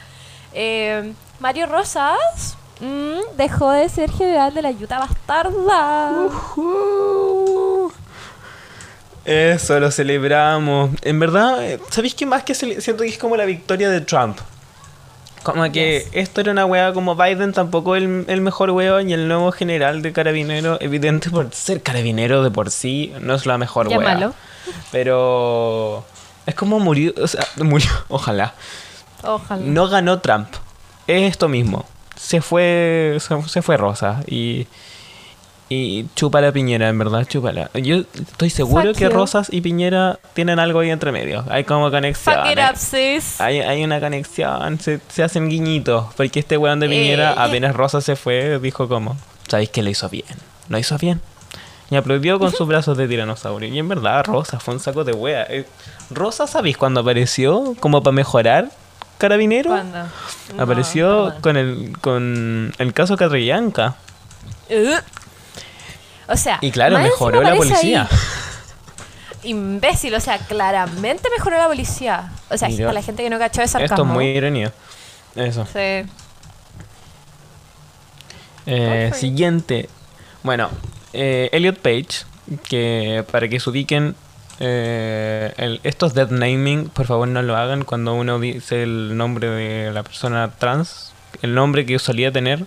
Eh, 0.53 1.13
Mario 1.39 1.65
Rosas 1.67 2.57
mm, 2.79 3.35
dejó 3.37 3.71
de 3.71 3.89
ser 3.89 4.11
general 4.11 4.53
de 4.53 4.61
la 4.61 4.71
Yuta 4.71 4.99
Bastarda. 4.99 6.11
Uh. 6.55 7.91
Eso 9.25 9.79
lo 9.79 9.89
celebramos. 9.91 10.89
En 11.01 11.19
verdad, 11.19 11.63
eh, 11.63 11.79
¿sabéis 11.89 12.13
qué 12.15 12.25
más 12.25 12.43
que 12.43 12.53
siento 12.55 13.03
que 13.03 13.09
es 13.09 13.17
como 13.17 13.37
la 13.37 13.45
victoria 13.45 13.89
de 13.89 14.01
Trump? 14.01 14.37
Como 15.43 15.63
que 15.71 15.99
Yes. 16.05 16.09
esto 16.13 16.41
era 16.41 16.51
una 16.51 16.65
wea 16.65 16.93
como 16.93 17.15
Biden 17.15 17.51
tampoco 17.51 17.95
el, 17.97 18.25
el 18.27 18.41
mejor 18.41 18.71
weón 18.71 19.09
y 19.09 19.13
el 19.13 19.27
nuevo 19.27 19.51
general 19.51 20.01
de 20.01 20.13
carabinero, 20.13 20.77
evidente 20.81 21.29
por 21.29 21.53
ser 21.53 21.81
carabinero 21.81 22.43
de 22.43 22.51
por 22.51 22.71
sí, 22.71 23.13
no 23.19 23.33
es 23.35 23.45
la 23.45 23.57
mejor 23.57 23.87
wea. 23.89 23.97
Llámalo. 23.99 24.33
Pero 24.91 26.05
es 26.45 26.55
como 26.55 26.79
murió, 26.79 27.13
o 27.21 27.27
sea, 27.27 27.45
murió, 27.63 27.89
ojalá. 28.09 28.53
Ojalá. 29.23 29.63
No 29.63 29.87
ganó 29.87 30.19
Trump. 30.19 30.47
Es 31.07 31.31
esto 31.31 31.47
mismo. 31.49 31.85
Se 32.15 32.41
fue, 32.41 33.17
se, 33.47 33.61
fue 33.61 33.77
Rosa 33.77 34.23
y 34.27 34.67
y 35.69 36.05
chupa 36.15 36.39
la 36.39 36.51
Piñera, 36.51 36.89
en 36.89 36.99
verdad, 36.99 37.25
chúpala. 37.27 37.71
Yo 37.73 38.03
estoy 38.13 38.49
seguro 38.51 38.89
Fuck 38.89 38.97
que 38.97 39.05
you. 39.05 39.09
Rosas 39.09 39.47
y 39.49 39.61
Piñera 39.61 40.19
tienen 40.33 40.59
algo 40.59 40.81
ahí 40.81 40.91
entre 40.91 41.11
medio. 41.11 41.43
Hay 41.49 41.63
como 41.63 41.89
conexión. 41.89 42.35
Fuck 42.35 42.51
it 42.51 42.59
eh. 42.59 42.67
up, 42.69 42.77
sis. 42.77 43.41
Hay, 43.41 43.59
hay 43.59 43.83
una 43.83 43.99
conexión, 43.99 44.79
se, 44.79 44.99
se 45.07 45.23
hacen 45.23 45.49
guiñitos. 45.49 46.13
Porque 46.15 46.41
este 46.41 46.57
weón 46.57 46.79
de 46.79 46.89
Piñera, 46.89 47.31
Eh. 47.31 47.35
apenas 47.37 47.75
Rosa 47.75 48.01
se 48.01 48.15
fue, 48.15 48.59
dijo 48.59 48.87
como, 48.87 49.17
¿sabéis 49.47 49.69
que 49.69 49.81
lo 49.81 49.89
hizo 49.89 50.09
bien? 50.09 50.25
Lo 50.69 50.77
hizo 50.77 50.97
bien. 50.97 51.21
Y 51.93 51.95
aplaudió 51.95 52.39
con 52.39 52.51
sus 52.51 52.67
brazos 52.67 52.97
de 52.97 53.07
tiranosaurio. 53.07 53.69
Y 53.71 53.77
en 53.77 53.87
verdad, 53.87 54.25
Rosa 54.25 54.59
fue 54.59 54.73
un 54.73 54.79
saco 54.79 55.03
de 55.03 55.11
wea. 55.13 55.45
Eh, 55.47 55.67
Rosa, 56.09 56.47
¿sabéis 56.47 56.75
cuándo 56.75 57.01
apareció? 57.01 57.75
Como 57.79 58.01
para 58.01 58.15
mejorar 58.15 58.71
Carabinero. 59.19 59.69
¿Cuándo? 59.69 59.99
No, 60.55 60.63
Apareció 60.63 61.25
perdón. 61.25 61.41
con 61.41 61.57
el 61.57 61.97
con 62.01 62.73
el 62.79 62.93
caso 62.93 63.15
Catrillanca. 63.15 63.93
Uh. 64.71 66.31
O 66.31 66.35
sea, 66.35 66.57
Y 66.61 66.71
claro, 66.71 66.97
mejoró 66.97 67.43
la 67.43 67.53
policía. 67.53 68.07
ahí, 68.09 69.51
Imbécil, 69.51 70.15
o 70.15 70.19
sea, 70.19 70.39
claramente 70.39 71.29
mejoró 71.37 71.59
la 71.59 71.67
policía. 71.67 72.31
O 72.49 72.57
sea, 72.57 72.69
para 72.69 72.93
la 72.93 73.03
gente 73.03 73.21
que 73.21 73.29
no 73.29 73.37
cachó 73.37 73.61
esa 73.61 73.83
Esto 73.83 74.01
es 74.01 74.07
muy 74.07 74.25
ironía. 74.29 74.73
Eso. 75.35 75.67
Sí. 75.71 76.09
Eh, 78.65 79.11
siguiente. 79.13 79.89
Bueno, 80.41 80.71
eh, 81.13 81.49
Elliot 81.51 81.77
Page, 81.79 82.25
que 82.67 83.23
para 83.31 83.47
que 83.47 83.59
se 83.59 83.69
ubiquen, 83.69 84.15
eh, 84.59 85.53
el- 85.57 85.79
estos 85.83 86.13
dead 86.13 86.29
naming, 86.29 86.89
por 86.89 87.05
favor 87.07 87.27
no 87.27 87.41
lo 87.41 87.55
hagan 87.55 87.83
cuando 87.83 88.13
uno 88.13 88.39
dice 88.39 88.83
el 88.83 89.15
nombre 89.17 89.49
de 89.49 89.91
la 89.91 90.03
persona 90.03 90.51
trans, 90.57 91.13
el 91.41 91.53
nombre 91.55 91.85
que 91.85 91.97
solía 91.99 92.31
tener. 92.31 92.65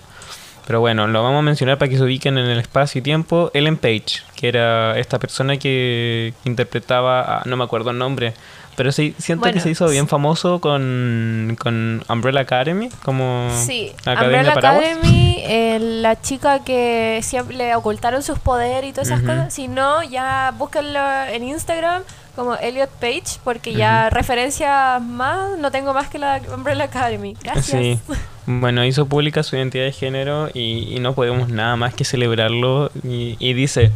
Pero 0.66 0.80
bueno, 0.80 1.06
lo 1.06 1.22
vamos 1.22 1.38
a 1.38 1.42
mencionar 1.42 1.78
para 1.78 1.88
que 1.88 1.96
se 1.96 2.02
ubiquen 2.02 2.38
en 2.38 2.46
el 2.46 2.58
espacio 2.58 2.98
y 2.98 3.02
tiempo. 3.02 3.52
Ellen 3.54 3.76
Page, 3.76 4.22
que 4.34 4.48
era 4.48 4.98
esta 4.98 5.20
persona 5.20 5.58
que 5.58 6.34
interpretaba, 6.44 7.20
a- 7.38 7.42
no 7.44 7.56
me 7.56 7.62
acuerdo 7.62 7.90
el 7.90 7.98
nombre, 7.98 8.34
pero 8.76 8.92
sí, 8.92 9.14
siento 9.18 9.40
Bueno, 9.42 9.54
que 9.54 9.60
se 9.60 9.70
hizo 9.70 9.88
bien 9.88 10.06
famoso 10.06 10.60
con, 10.60 11.56
con 11.58 12.04
Umbrella 12.08 12.40
Academy, 12.40 12.90
como 13.02 13.50
Sí, 13.64 13.92
Academia 14.04 14.40
Umbrella 14.40 14.54
Paraguas. 14.54 14.84
Academy, 14.84 15.42
eh, 15.46 15.78
la 15.80 16.20
chica 16.20 16.62
que 16.62 17.20
siempre 17.22 17.56
le 17.56 17.74
ocultaron 17.74 18.22
sus 18.22 18.38
poderes 18.38 18.90
y 18.90 18.92
todas 18.92 19.08
esas 19.08 19.22
cosas. 19.22 19.52
Si 19.52 19.66
no, 19.66 20.02
ya 20.02 20.52
búsquenlo 20.58 21.00
en 21.30 21.44
Instagram 21.44 22.02
como 22.36 22.54
Elliot 22.54 22.90
Page, 23.00 23.40
porque 23.42 23.72
ya 23.72 24.10
referencias 24.10 25.00
más, 25.02 25.56
no 25.58 25.70
tengo 25.70 25.94
más 25.94 26.08
que 26.08 26.18
la 26.18 26.40
Umbrella 26.54 26.84
Academy. 26.84 27.34
Gracias. 27.42 27.80
Sí. 27.80 27.98
Bueno, 28.48 28.84
hizo 28.84 29.06
pública 29.06 29.42
su 29.42 29.56
identidad 29.56 29.86
de 29.86 29.90
género 29.90 30.48
y, 30.54 30.94
y 30.94 31.00
no 31.00 31.14
podemos 31.16 31.48
nada 31.48 31.74
más 31.74 31.94
que 31.94 32.04
celebrarlo. 32.04 32.92
Y, 33.02 33.34
y 33.40 33.54
dice, 33.54 33.90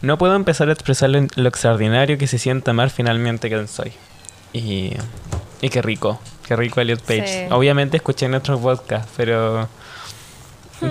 no 0.00 0.18
puedo 0.18 0.34
empezar 0.34 0.68
a 0.70 0.72
expresar 0.72 1.08
lo, 1.10 1.24
lo 1.36 1.48
extraordinario 1.48 2.18
que 2.18 2.26
se 2.26 2.38
siente 2.38 2.68
amar 2.68 2.90
finalmente 2.90 3.48
quien 3.48 3.68
soy. 3.68 3.92
Y, 4.52 4.92
y 5.60 5.68
qué 5.70 5.80
rico, 5.82 6.18
qué 6.46 6.56
rico 6.56 6.80
Elliot 6.80 7.00
Page. 7.00 7.46
Sí. 7.48 7.52
Obviamente 7.54 7.96
escuché 7.96 8.26
en 8.26 8.34
otros 8.34 8.60
podcasts, 8.60 9.10
pero... 9.16 9.68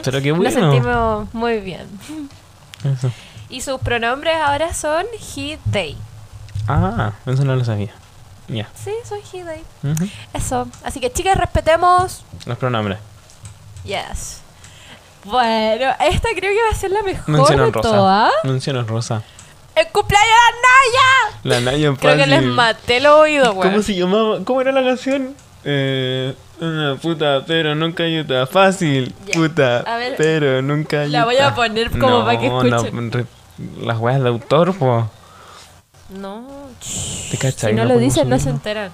Pero 0.03 0.21
qué 0.21 0.29
Nos 0.33 0.37
bueno. 0.39 0.71
sentimos 0.71 1.33
muy 1.33 1.59
bien. 1.59 1.87
Eso. 2.83 3.11
Y 3.49 3.61
sus 3.61 3.79
pronombres 3.81 4.35
ahora 4.37 4.73
son 4.73 5.05
he, 5.35 5.57
they. 5.71 5.97
Ah, 6.67 7.11
eso 7.25 7.43
no 7.43 7.55
lo 7.55 7.65
sabía. 7.65 7.91
Ya. 8.47 8.69
Sí, 8.73 8.91
soy 9.07 9.19
he, 9.33 9.43
they. 9.43 9.91
Ujú. 9.91 10.07
Eso. 10.33 10.67
Así 10.83 10.99
que 11.01 11.11
chicas, 11.11 11.37
respetemos. 11.37 12.23
Los 12.45 12.57
pronombres. 12.57 12.99
Yes. 13.83 14.39
Bueno, 15.25 15.91
esta 15.99 16.29
creo 16.35 16.51
que 16.51 16.63
va 16.63 16.71
a 16.71 16.75
ser 16.75 16.91
la 16.91 17.03
mejor 17.03 17.29
Mencionan 17.29 17.65
de 17.67 17.71
Rosa. 17.71 17.89
todas. 17.89 18.31
Rosa. 18.87 19.21
¡El 19.75 19.87
cumpleaños 19.87 20.29
de 20.29 20.51
la 20.51 20.61
Naya! 20.61 21.39
La 21.43 21.71
Naya 21.71 21.87
en 21.87 21.95
Creo 21.95 22.17
que 22.17 22.27
les 22.27 22.43
maté 22.43 22.97
el 22.97 23.05
oído, 23.07 23.53
güey. 23.53 23.69
¿Cómo 23.69 23.81
se 23.81 23.95
llamaba? 23.95 24.39
¿Cómo 24.43 24.61
era 24.61 24.71
la 24.71 24.83
canción? 24.83 25.35
Eh, 25.63 26.33
Una 26.59 26.95
puta, 26.95 27.43
pero 27.47 27.73
nunca 27.73 28.03
ayuda. 28.03 28.45
Fácil, 28.47 29.15
Ya. 29.25 29.33
puta, 29.33 29.83
ver, 29.97 30.15
pero 30.17 30.61
nunca 30.61 31.01
ayuda. 31.01 31.19
la 31.19 31.25
voy 31.25 31.37
a 31.37 31.55
poner 31.55 31.89
como 31.91 32.23
para 32.25 32.39
que 32.39 32.47
escuchen. 32.47 33.27
las 33.81 33.97
weas 33.97 34.21
de 34.21 34.29
autor, 34.29 34.77
po. 34.77 35.09
No. 36.09 36.47
¿Te 37.31 37.37
cachai? 37.37 37.71
Si 37.71 37.75
no, 37.77 37.85
lo 37.85 37.97
dicen, 37.97 38.27
no 38.29 38.37
se 38.37 38.49
enteran. 38.49 38.91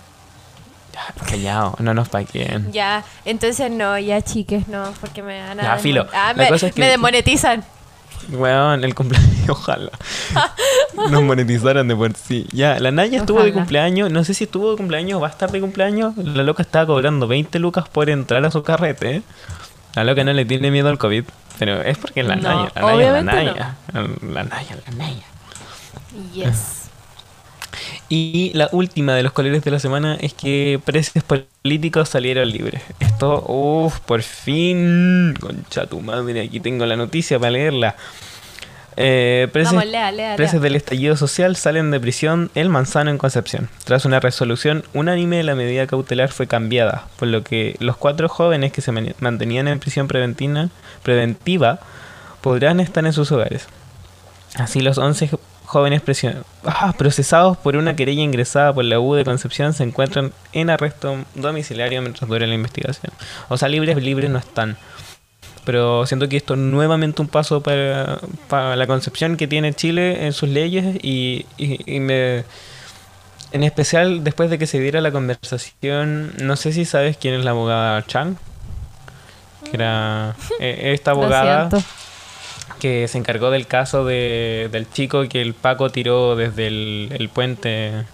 Ya, 0.93 1.25
Callao, 1.27 1.75
no 1.79 1.93
nos 1.93 2.09
paquen. 2.09 2.71
Ya, 2.71 3.03
entonces 3.25 3.69
no, 3.71 3.97
ya 3.99 4.21
chiques, 4.21 4.67
no, 4.67 4.93
porque 5.01 5.21
me 5.23 5.41
van 5.41 5.59
a. 5.59 5.63
Ya, 5.63 5.77
filo. 5.77 6.07
Ah, 6.13 6.33
me, 6.35 6.47
es 6.47 6.61
que- 6.63 6.79
me 6.79 6.87
desmonetizan. 6.87 7.63
Weón, 8.29 8.83
el 8.83 8.93
cumpleaños, 8.95 9.29
ojalá. 9.49 9.91
Nos 11.09 11.21
monetizaran 11.23 11.87
de 11.87 11.95
por 11.95 12.13
sí. 12.15 12.47
Ya, 12.51 12.79
la 12.79 12.91
Naya 12.91 13.19
estuvo 13.19 13.43
de 13.43 13.53
cumpleaños. 13.53 14.11
No 14.11 14.23
sé 14.23 14.33
si 14.33 14.45
estuvo 14.45 14.71
de 14.71 14.77
cumpleaños 14.77 15.17
o 15.17 15.21
va 15.21 15.27
a 15.27 15.31
estar 15.31 15.51
de 15.51 15.61
cumpleaños. 15.61 16.17
La 16.17 16.43
loca 16.43 16.63
estaba 16.63 16.85
cobrando 16.85 17.27
20 17.27 17.59
lucas 17.59 17.87
por 17.89 18.09
entrar 18.09 18.45
a 18.45 18.51
su 18.51 18.63
carrete. 18.63 19.21
La 19.95 20.03
loca 20.03 20.23
no 20.23 20.33
le 20.33 20.45
tiene 20.45 20.71
miedo 20.71 20.89
al 20.89 20.97
COVID. 20.97 21.23
Pero 21.59 21.81
es 21.81 21.97
porque 21.97 22.21
es 22.21 22.27
la 22.27 22.35
No, 22.35 22.41
Naya. 22.41 22.71
La 22.75 22.81
Naya, 22.81 22.87
la 22.87 22.95
obviamente 22.95 23.35
Naya. 23.35 23.75
La 23.93 24.43
Naya, 24.43 24.77
la 24.87 24.95
Naya. 24.95 25.25
Yes. 26.33 26.76
Y 28.09 28.51
la 28.53 28.69
última 28.71 29.15
de 29.15 29.23
los 29.23 29.33
colores 29.33 29.63
de 29.63 29.71
la 29.71 29.79
semana 29.79 30.15
es 30.21 30.33
que 30.33 30.79
presos 30.85 31.21
políticos 31.23 32.07
salieron 32.09 32.49
libres. 32.49 32.81
Esto, 33.01 33.43
uff, 33.47 33.99
por 33.99 34.21
fin. 34.21 35.33
Concha 35.39 35.87
tu 35.87 35.99
madre, 35.99 36.41
aquí 36.41 36.59
tengo 36.61 36.85
la 36.85 36.95
noticia 36.95 37.37
para 37.37 37.51
leerla. 37.51 37.95
Eh, 38.99 39.47
presos, 39.53 39.73
Vamos, 39.73 39.89
lea, 39.91 40.11
lea, 40.11 40.35
presos 40.37 40.53
lea. 40.55 40.61
del 40.63 40.75
estallido 40.75 41.15
social 41.17 41.55
salen 41.55 41.91
de 41.91 41.99
prisión 41.99 42.49
El 42.55 42.69
Manzano 42.69 43.11
en 43.11 43.17
Concepción. 43.19 43.69
Tras 43.83 44.05
una 44.05 44.19
resolución 44.19 44.83
unánime, 44.93 45.43
la 45.43 45.53
medida 45.53 45.85
cautelar 45.85 46.29
fue 46.29 46.47
cambiada, 46.47 47.05
por 47.19 47.27
lo 47.27 47.43
que 47.43 47.75
los 47.79 47.95
cuatro 47.97 48.27
jóvenes 48.27 48.71
que 48.71 48.81
se 48.81 48.91
mantenían 49.19 49.67
en 49.67 49.79
prisión 49.79 50.07
preventiva, 50.07 50.69
preventiva 51.03 51.79
podrán 52.41 52.79
estar 52.79 53.05
en 53.05 53.13
sus 53.13 53.31
hogares. 53.31 53.67
Así 54.55 54.79
los 54.81 54.97
11 54.97 55.27
jo- 55.27 55.39
jóvenes 55.67 56.01
ah, 56.65 56.93
procesados 56.97 57.57
por 57.57 57.75
una 57.75 57.95
querella 57.95 58.21
ingresada 58.23 58.73
por 58.73 58.85
la 58.85 58.99
U 58.99 59.13
de 59.15 59.23
Concepción 59.25 59.73
se 59.73 59.83
encuentran 59.83 60.31
en 60.53 60.69
arresto 60.69 61.17
domiciliario 61.35 62.01
mientras 62.01 62.27
dura 62.27 62.47
la 62.47 62.55
investigación. 62.55 63.11
O 63.49 63.57
sea, 63.57 63.67
libres, 63.67 63.95
libres 63.97 64.29
no 64.29 64.39
están. 64.39 64.77
Pero 65.65 66.05
siento 66.05 66.29
que 66.29 66.37
esto 66.37 66.53
es 66.53 66.59
nuevamente 66.61 67.21
un 67.21 67.27
paso 67.27 67.61
para, 67.61 68.19
para 68.47 68.77
la 68.77 68.87
concepción 68.87 69.35
que 69.35 69.47
tiene 69.47 69.73
Chile 69.73 70.25
en 70.25 70.31
sus 70.31 70.47
leyes 70.49 70.95
y, 71.03 71.45
y- 71.57 71.95
y 71.95 71.99
me... 71.99 72.45
En 73.51 73.63
especial 73.63 74.23
después 74.23 74.49
de 74.49 74.57
que 74.57 74.67
se 74.67 74.79
diera 74.79 75.01
la 75.01 75.11
conversación, 75.11 76.33
no 76.41 76.55
sé 76.55 76.71
si 76.73 76.85
sabes 76.85 77.17
quién 77.17 77.33
es 77.33 77.43
la 77.45 77.51
abogada 77.51 78.05
Chang, 78.05 78.35
que 79.69 79.75
era 79.77 80.35
eh, 80.59 80.93
esta 80.93 81.11
abogada. 81.11 81.69
Que 82.77 83.07
se 83.07 83.17
encargó 83.17 83.51
del 83.51 83.67
caso 83.67 84.05
de, 84.05 84.69
del 84.71 84.89
chico 84.89 85.27
que 85.27 85.41
el 85.41 85.53
Paco 85.53 85.89
tiró 85.89 86.35
desde 86.35 86.67
el, 86.67 87.09
el 87.17 87.29
puente. 87.29 88.05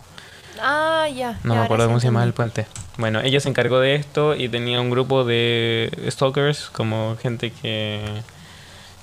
Ah, 0.62 1.08
ya. 1.14 1.40
No 1.44 1.56
me 1.56 1.62
acuerdo 1.62 1.88
cómo 1.88 2.00
se 2.00 2.08
llama 2.08 2.24
el 2.24 2.34
puente. 2.34 2.66
Bueno, 2.98 3.22
ella 3.22 3.40
se 3.40 3.50
encargó 3.50 3.80
de 3.80 3.96
esto 3.96 4.36
y 4.36 4.50
tenía 4.50 4.80
un 4.80 4.90
grupo 4.90 5.24
de 5.24 5.92
stalkers, 6.10 6.70
como 6.70 7.18
gente 7.22 7.52
que, 7.52 8.02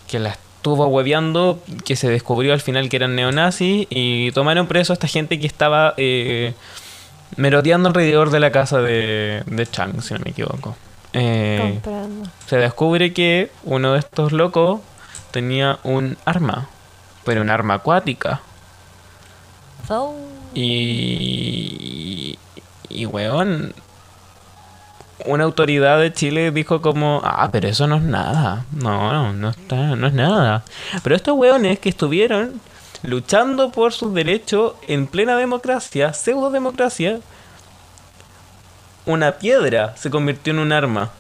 que 0.09 0.19
la 0.19 0.31
estuvo 0.31 0.87
hueveando, 0.87 1.61
que 1.85 1.97
se 1.97 2.09
descubrió 2.09 2.53
al 2.53 2.61
final 2.61 2.89
que 2.89 2.97
eran 2.97 3.17
neonazis 3.17 3.87
y 3.91 4.31
tomaron 4.33 4.67
preso 4.67 4.93
a 4.93 4.95
esta 4.95 5.09
gente 5.09 5.41
que 5.41 5.47
estaba 5.47 5.95
eh, 5.97 6.55
merodeando 7.37 7.89
alrededor 7.89 8.31
de 8.31 8.41
la 8.41 8.53
casa 8.53 8.81
de, 8.81 9.43
de 9.47 9.67
Chang, 9.67 10.01
si 10.03 10.15
no 10.15 10.21
me 10.25 10.31
equivoco. 10.31 10.77
Eh, 11.13 11.81
se 12.47 12.57
descubre 12.57 13.13
que 13.13 13.51
uno 13.65 13.95
de 13.95 13.99
estos 13.99 14.31
locos 14.33 14.81
tenía 15.31 15.79
un 15.83 16.17
arma, 16.25 16.69
pero 17.25 17.43
un 17.43 17.51
arma 17.51 17.75
acuática. 17.75 18.41
Y, 20.55 22.39
y 22.89 23.07
weón, 23.07 23.75
una 25.27 25.45
autoridad 25.45 25.99
de 25.99 26.13
Chile 26.13 26.51
dijo 26.51 26.81
como, 26.81 27.21
ah, 27.25 27.49
pero 27.53 27.69
eso 27.69 27.87
no 27.87 27.97
es 27.97 28.03
nada. 28.03 28.65
No, 28.73 29.13
no, 29.13 29.33
no, 29.33 29.51
está, 29.51 29.97
no 29.97 30.07
es 30.07 30.13
nada. 30.13 30.65
Pero 31.03 31.17
estos 31.17 31.37
weones 31.37 31.79
que 31.79 31.89
estuvieron 31.89 32.61
luchando 33.03 33.71
por 33.71 33.93
sus 33.93 34.13
derechos 34.15 34.75
en 34.87 35.07
plena 35.07 35.37
democracia, 35.37 36.13
pseudo 36.13 36.51
democracia, 36.51 37.21
una 39.07 39.33
piedra 39.33 39.97
se 39.97 40.11
convirtió 40.11 40.53
en 40.53 40.59
un 40.61 40.73
arma. 40.73 41.11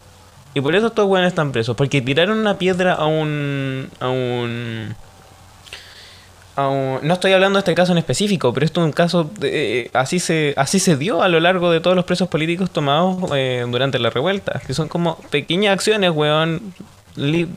Y 0.54 0.60
por 0.60 0.74
eso 0.74 0.88
estos 0.88 1.06
weones 1.06 1.28
están 1.28 1.52
presos. 1.52 1.76
Porque 1.76 2.00
tiraron 2.02 2.38
una 2.38 2.58
piedra 2.58 2.94
a 2.94 3.06
un. 3.06 3.88
a 4.00 4.08
un. 4.08 4.94
a 6.56 6.68
un- 6.68 6.98
no 7.02 7.14
estoy 7.14 7.32
hablando 7.32 7.56
de 7.58 7.60
este 7.60 7.74
caso 7.74 7.92
en 7.92 7.98
específico, 7.98 8.52
pero 8.52 8.66
esto 8.66 8.80
es 8.80 8.86
un 8.86 8.92
caso. 8.92 9.30
de- 9.38 9.80
eh, 9.82 9.90
así, 9.94 10.18
se, 10.18 10.52
así 10.56 10.80
se 10.80 10.96
dio 10.96 11.22
a 11.22 11.28
lo 11.28 11.38
largo 11.40 11.70
de 11.70 11.80
todos 11.80 11.94
los 11.96 12.04
presos 12.04 12.28
políticos 12.28 12.70
tomados 12.70 13.30
eh, 13.34 13.64
durante 13.70 13.98
la 13.98 14.10
revuelta. 14.10 14.60
Que 14.66 14.74
son 14.74 14.88
como 14.88 15.16
pequeñas 15.30 15.72
acciones, 15.72 16.10
weón. 16.10 16.74
li- 17.16 17.48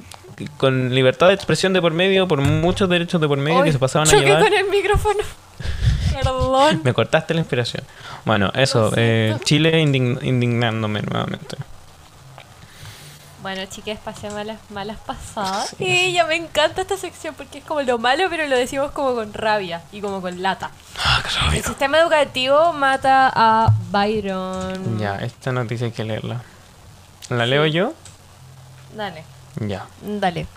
con 0.57 0.93
libertad 0.95 1.27
de 1.27 1.35
expresión 1.35 1.73
de 1.73 1.81
por 1.81 1.93
medio, 1.93 2.27
por 2.27 2.41
muchos 2.41 2.89
derechos 2.89 3.21
de 3.21 3.27
por 3.27 3.37
medio 3.37 3.63
que 3.63 3.71
se 3.71 3.77
pasaban 3.79 4.07
a 4.07 4.11
llevar. 4.19 4.43
con 4.43 4.53
el 4.53 4.65
micrófono. 4.69 5.19
Perdón. 6.13 6.81
Me 6.83 6.93
cortaste 6.93 7.33
la 7.33 7.41
inspiración. 7.41 7.83
Bueno, 8.25 8.51
eso, 8.55 8.91
eh. 8.95 9.35
Chile 9.43 9.81
indign- 9.83 10.19
indignándome 10.23 11.01
nuevamente. 11.01 11.57
Bueno, 13.43 13.65
chiques, 13.65 13.99
pasé 13.99 14.29
malas, 14.29 14.57
malas 14.69 14.97
pasadas. 15.05 15.75
Y 15.77 16.13
ya 16.13 16.25
me 16.25 16.35
encanta 16.37 16.81
esta 16.81 16.95
sección 16.97 17.35
porque 17.35 17.57
es 17.59 17.65
como 17.65 17.81
lo 17.81 17.97
malo, 17.97 18.23
pero 18.29 18.47
lo 18.47 18.55
decimos 18.57 18.91
como 18.91 19.13
con 19.15 19.33
rabia 19.33 19.81
y 19.91 19.99
como 19.99 20.21
con 20.21 20.41
lata. 20.41 20.71
El 21.53 21.61
sistema 21.61 21.99
educativo 21.99 22.71
mata 22.71 23.29
a 23.35 23.73
Byron. 23.91 24.97
Ya, 24.97 25.17
esta 25.17 25.51
noticia 25.51 25.87
hay 25.87 25.91
que 25.91 26.05
leerla. 26.05 26.41
¿La 27.29 27.45
leo 27.45 27.65
yo? 27.65 27.93
Dale, 28.95 29.25
Ya. 29.59 29.85
dale. 30.01 30.47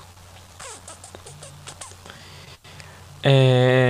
Eh, 3.25 3.86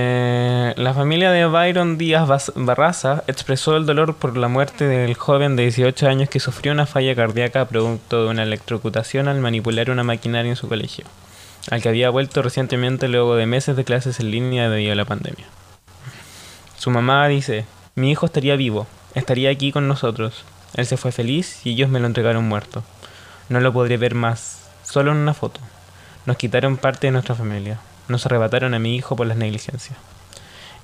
la 0.77 0.93
familia 0.93 1.31
de 1.31 1.43
Byron 1.47 1.97
Díaz 1.97 2.51
Barraza 2.53 3.23
expresó 3.25 3.75
el 3.77 3.87
dolor 3.87 4.13
por 4.13 4.37
la 4.37 4.47
muerte 4.47 4.87
del 4.87 5.15
joven 5.15 5.55
de 5.55 5.63
18 5.63 6.07
años 6.07 6.29
que 6.29 6.39
sufrió 6.39 6.71
una 6.71 6.85
falla 6.85 7.15
cardíaca 7.15 7.65
producto 7.65 8.23
de 8.23 8.29
una 8.29 8.43
electrocutación 8.43 9.27
al 9.27 9.39
manipular 9.39 9.89
una 9.89 10.03
maquinaria 10.03 10.51
en 10.51 10.55
su 10.55 10.67
colegio, 10.67 11.05
al 11.71 11.81
que 11.81 11.89
había 11.89 12.11
vuelto 12.11 12.43
recientemente 12.43 13.07
luego 13.07 13.35
de 13.35 13.47
meses 13.47 13.75
de 13.75 13.85
clases 13.85 14.19
en 14.19 14.29
línea 14.29 14.69
debido 14.69 14.91
a 14.93 14.95
la 14.95 15.05
pandemia. 15.05 15.47
Su 16.77 16.91
mamá 16.91 17.27
dice, 17.27 17.65
mi 17.95 18.11
hijo 18.11 18.27
estaría 18.27 18.55
vivo, 18.55 18.85
estaría 19.15 19.49
aquí 19.49 19.71
con 19.71 19.87
nosotros. 19.87 20.45
Él 20.75 20.85
se 20.85 20.97
fue 20.97 21.11
feliz 21.11 21.65
y 21.65 21.71
ellos 21.71 21.89
me 21.89 21.99
lo 21.99 22.05
entregaron 22.05 22.47
muerto. 22.47 22.83
No 23.49 23.59
lo 23.61 23.73
podré 23.73 23.97
ver 23.97 24.13
más, 24.13 24.69
solo 24.83 25.11
en 25.11 25.17
una 25.17 25.33
foto. 25.33 25.59
Nos 26.27 26.37
quitaron 26.37 26.77
parte 26.77 27.07
de 27.07 27.11
nuestra 27.11 27.33
familia. 27.33 27.79
Nos 28.07 28.27
arrebataron 28.27 28.75
a 28.75 28.79
mi 28.79 28.95
hijo 28.95 29.15
por 29.15 29.25
las 29.25 29.37
negligencias. 29.37 29.97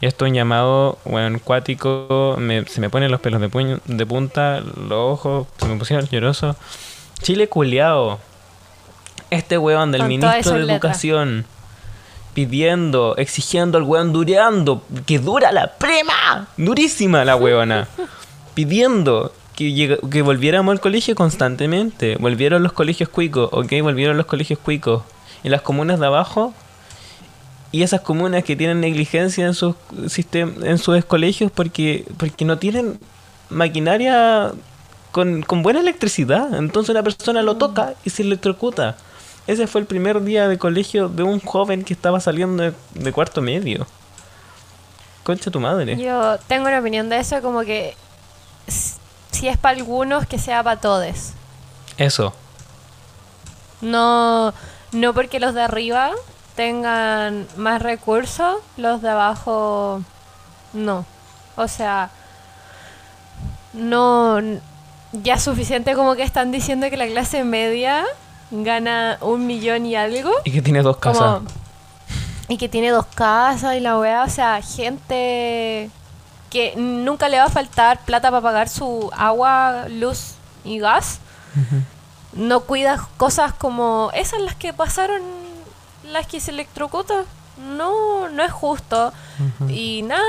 Esto 0.05 0.25
es 0.25 0.31
un 0.31 0.35
llamado, 0.35 0.97
bueno, 1.05 1.39
cuático. 1.43 2.35
me- 2.37 2.65
se 2.65 2.81
me 2.81 2.89
ponen 2.89 3.09
los 3.11 3.21
pelos 3.21 3.39
de, 3.41 3.49
puño, 3.49 3.79
de 3.85 4.05
punta, 4.05 4.59
los 4.61 4.91
ojos, 4.91 5.47
se 5.57 5.65
me 5.67 5.77
pusieron 5.77 6.07
llorosos. 6.07 6.55
Chile 7.21 7.47
culiao. 7.47 8.19
Este 9.29 9.57
weón 9.57 9.91
del 9.91 10.01
Con 10.01 10.07
ministro 10.09 10.53
de. 10.53 10.71
Educación 10.73 11.45
pidiendo, 12.33 13.15
exigiendo 13.17 13.77
al 13.77 13.83
weón 13.83 14.11
dureando, 14.11 14.81
que 15.05 15.19
dura 15.19 15.51
la 15.51 15.67
prema, 15.77 16.47
durísima 16.57 17.23
la 17.23 17.35
weona, 17.35 17.87
pidiendo 18.55 19.31
que, 19.55 19.99
que 20.11 20.21
volviéramos 20.23 20.71
al 20.71 20.79
colegio 20.81 21.13
constantemente, 21.15 22.17
volvieron 22.19 22.63
los 22.63 22.73
colegios 22.73 23.09
cuicos, 23.09 23.49
ok, 23.51 23.71
volvieron 23.83 24.17
los 24.17 24.25
colegios 24.25 24.57
cuicos, 24.59 25.03
y 25.43 25.49
las 25.49 25.61
comunas 25.61 25.99
de 25.99 26.07
abajo, 26.07 26.53
y 27.73 27.81
esas 27.81 28.01
comunas 28.01 28.43
que 28.43 28.55
tienen 28.55 28.79
negligencia 28.79 29.47
en 29.47 29.55
sus 29.55 29.75
sistem 30.07 30.63
en 30.63 30.77
sus 30.77 31.03
colegios 31.05 31.51
porque, 31.51 32.05
porque 32.17 32.45
no 32.45 32.59
tienen 32.59 32.99
maquinaria 33.49 34.51
con, 35.11 35.41
con 35.41 35.63
buena 35.63 35.79
electricidad, 35.79 36.53
entonces 36.53 36.91
una 36.91 37.01
persona 37.01 37.41
lo 37.41 37.57
toca 37.57 37.95
y 38.05 38.11
se 38.11 38.21
electrocuta. 38.21 38.95
Ese 39.47 39.65
fue 39.65 39.81
el 39.81 39.87
primer 39.87 40.23
día 40.23 40.47
de 40.47 40.57
colegio 40.59 41.09
de 41.09 41.23
un 41.23 41.39
joven 41.39 41.83
que 41.83 41.93
estaba 41.93 42.19
saliendo 42.19 42.63
de, 42.63 42.73
de 42.93 43.11
cuarto 43.11 43.41
medio. 43.41 43.87
Concha 45.23 45.49
tu 45.49 45.59
madre. 45.59 45.97
Yo 45.97 46.37
tengo 46.47 46.67
una 46.67 46.79
opinión 46.79 47.09
de 47.09 47.17
eso, 47.17 47.41
como 47.41 47.61
que 47.61 47.95
si 48.67 49.47
es 49.47 49.57
para 49.57 49.77
algunos, 49.77 50.27
que 50.27 50.37
sea 50.37 50.61
para 50.61 50.79
todos. 50.79 51.31
Eso. 51.97 52.33
No, 53.81 54.53
no 54.91 55.13
porque 55.15 55.39
los 55.39 55.55
de 55.55 55.63
arriba 55.63 56.11
tengan 56.55 57.47
más 57.57 57.81
recursos, 57.81 58.57
los 58.77 59.01
de 59.01 59.09
abajo 59.09 60.01
no. 60.73 61.05
O 61.55 61.67
sea, 61.67 62.09
no, 63.73 64.39
ya 65.13 65.39
suficiente 65.39 65.95
como 65.95 66.15
que 66.15 66.23
están 66.23 66.51
diciendo 66.51 66.89
que 66.89 66.97
la 66.97 67.07
clase 67.07 67.43
media 67.43 68.03
gana 68.51 69.17
un 69.21 69.47
millón 69.47 69.85
y 69.85 69.95
algo. 69.95 70.31
Y 70.43 70.51
que 70.51 70.61
tiene 70.61 70.81
dos 70.81 70.97
casas. 70.97 71.21
Como- 71.39 71.47
y 72.49 72.57
que 72.57 72.67
tiene 72.69 72.89
dos 72.89 73.05
casas 73.05 73.75
y 73.75 73.79
la 73.79 73.97
weá, 73.97 74.23
o 74.23 74.29
sea, 74.29 74.61
gente 74.61 75.89
que 76.49 76.73
nunca 76.75 77.29
le 77.29 77.37
va 77.39 77.45
a 77.45 77.49
faltar 77.49 77.99
plata 78.01 78.29
para 78.29 78.41
pagar 78.41 78.69
su 78.69 79.09
agua, 79.15 79.85
luz 79.89 80.33
y 80.63 80.77
gas. 80.77 81.19
No 82.33 82.59
cuida 82.61 83.07
cosas 83.17 83.53
como 83.53 84.11
esas 84.13 84.41
las 84.41 84.55
que 84.55 84.73
pasaron, 84.73 85.21
las 86.11 86.27
que 86.27 86.39
se 86.39 86.51
electrocuta. 86.51 87.25
No, 87.77 88.29
no 88.29 88.43
es 88.43 88.51
justo. 88.51 89.13
Y 89.69 90.01
nada, 90.03 90.23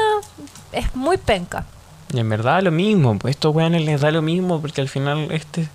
es 0.73 0.95
muy 0.95 1.17
penca. 1.17 1.65
Y 2.13 2.21
en 2.21 2.29
verdad 2.29 2.63
lo 2.63 2.71
mismo, 2.71 3.19
pues 3.19 3.35
estos 3.35 3.55
weones 3.55 3.85
les 3.85 4.01
da 4.01 4.11
lo 4.11 4.23
mismo 4.23 4.61
porque 4.61 4.81
al 4.81 4.89
final 4.89 5.31
este, 5.33 5.69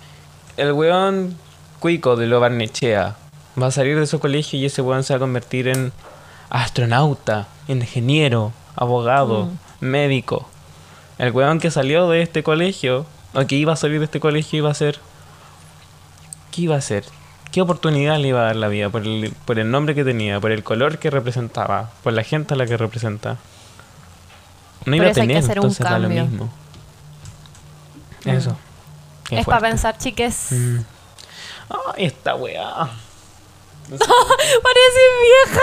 el 0.56 0.72
weón 0.72 1.36
cuico 1.80 2.16
de 2.16 2.26
lo 2.26 2.40
Barnechea 2.40 3.16
va 3.60 3.66
a 3.66 3.70
salir 3.70 3.98
de 3.98 4.06
su 4.06 4.20
colegio 4.20 4.58
y 4.58 4.66
ese 4.66 4.80
weón 4.80 5.02
se 5.04 5.12
va 5.12 5.18
a 5.18 5.20
convertir 5.20 5.68
en 5.68 5.92
astronauta, 6.48 7.48
ingeniero, 7.68 8.52
abogado, 8.76 9.48
médico. 9.80 10.48
El 11.18 11.32
weón 11.32 11.58
que 11.58 11.70
salió 11.70 12.08
de 12.08 12.22
este 12.22 12.42
colegio, 12.42 13.06
o 13.34 13.46
que 13.46 13.56
iba 13.56 13.74
a 13.74 13.76
salir 13.76 13.98
de 13.98 14.06
este 14.06 14.20
colegio 14.20 14.58
iba 14.58 14.70
a 14.70 14.74
ser... 14.74 14.98
¿Qué 16.50 16.62
iba 16.62 16.74
a 16.74 16.78
hacer? 16.78 17.04
¿Qué 17.52 17.60
oportunidad 17.60 18.18
le 18.18 18.28
iba 18.28 18.40
a 18.40 18.44
dar 18.44 18.56
la 18.56 18.68
vida 18.68 18.90
por 18.90 19.02
el, 19.02 19.34
por 19.44 19.58
el 19.58 19.70
nombre 19.70 19.94
que 19.94 20.04
tenía, 20.04 20.38
por 20.38 20.52
el 20.52 20.62
color 20.62 20.98
que 20.98 21.10
representaba, 21.10 21.90
por 22.02 22.12
la 22.12 22.22
gente 22.22 22.54
a 22.54 22.56
la 22.56 22.66
que 22.66 22.76
representa? 22.76 23.38
No 24.84 24.96
iba 24.96 25.06
a 25.06 25.10
eso 25.10 25.20
hay 25.20 25.28
que 25.28 25.34
tener, 25.34 25.58
un 25.58 25.64
entonces 25.64 25.84
da 25.84 25.98
lo 25.98 26.08
mismo. 26.08 26.48
Eso. 28.24 28.56
Qué 29.28 29.40
es 29.40 29.46
para 29.46 29.60
pensar, 29.60 29.98
chiques. 29.98 30.48
Mm. 30.50 30.78
Ay, 31.68 32.04
esta 32.06 32.34
weá. 32.36 32.62
Parece 33.90 35.00
vieja. 35.22 35.60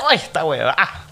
Ay, 0.08 0.16
esta 0.16 0.44
weá. 0.44 1.05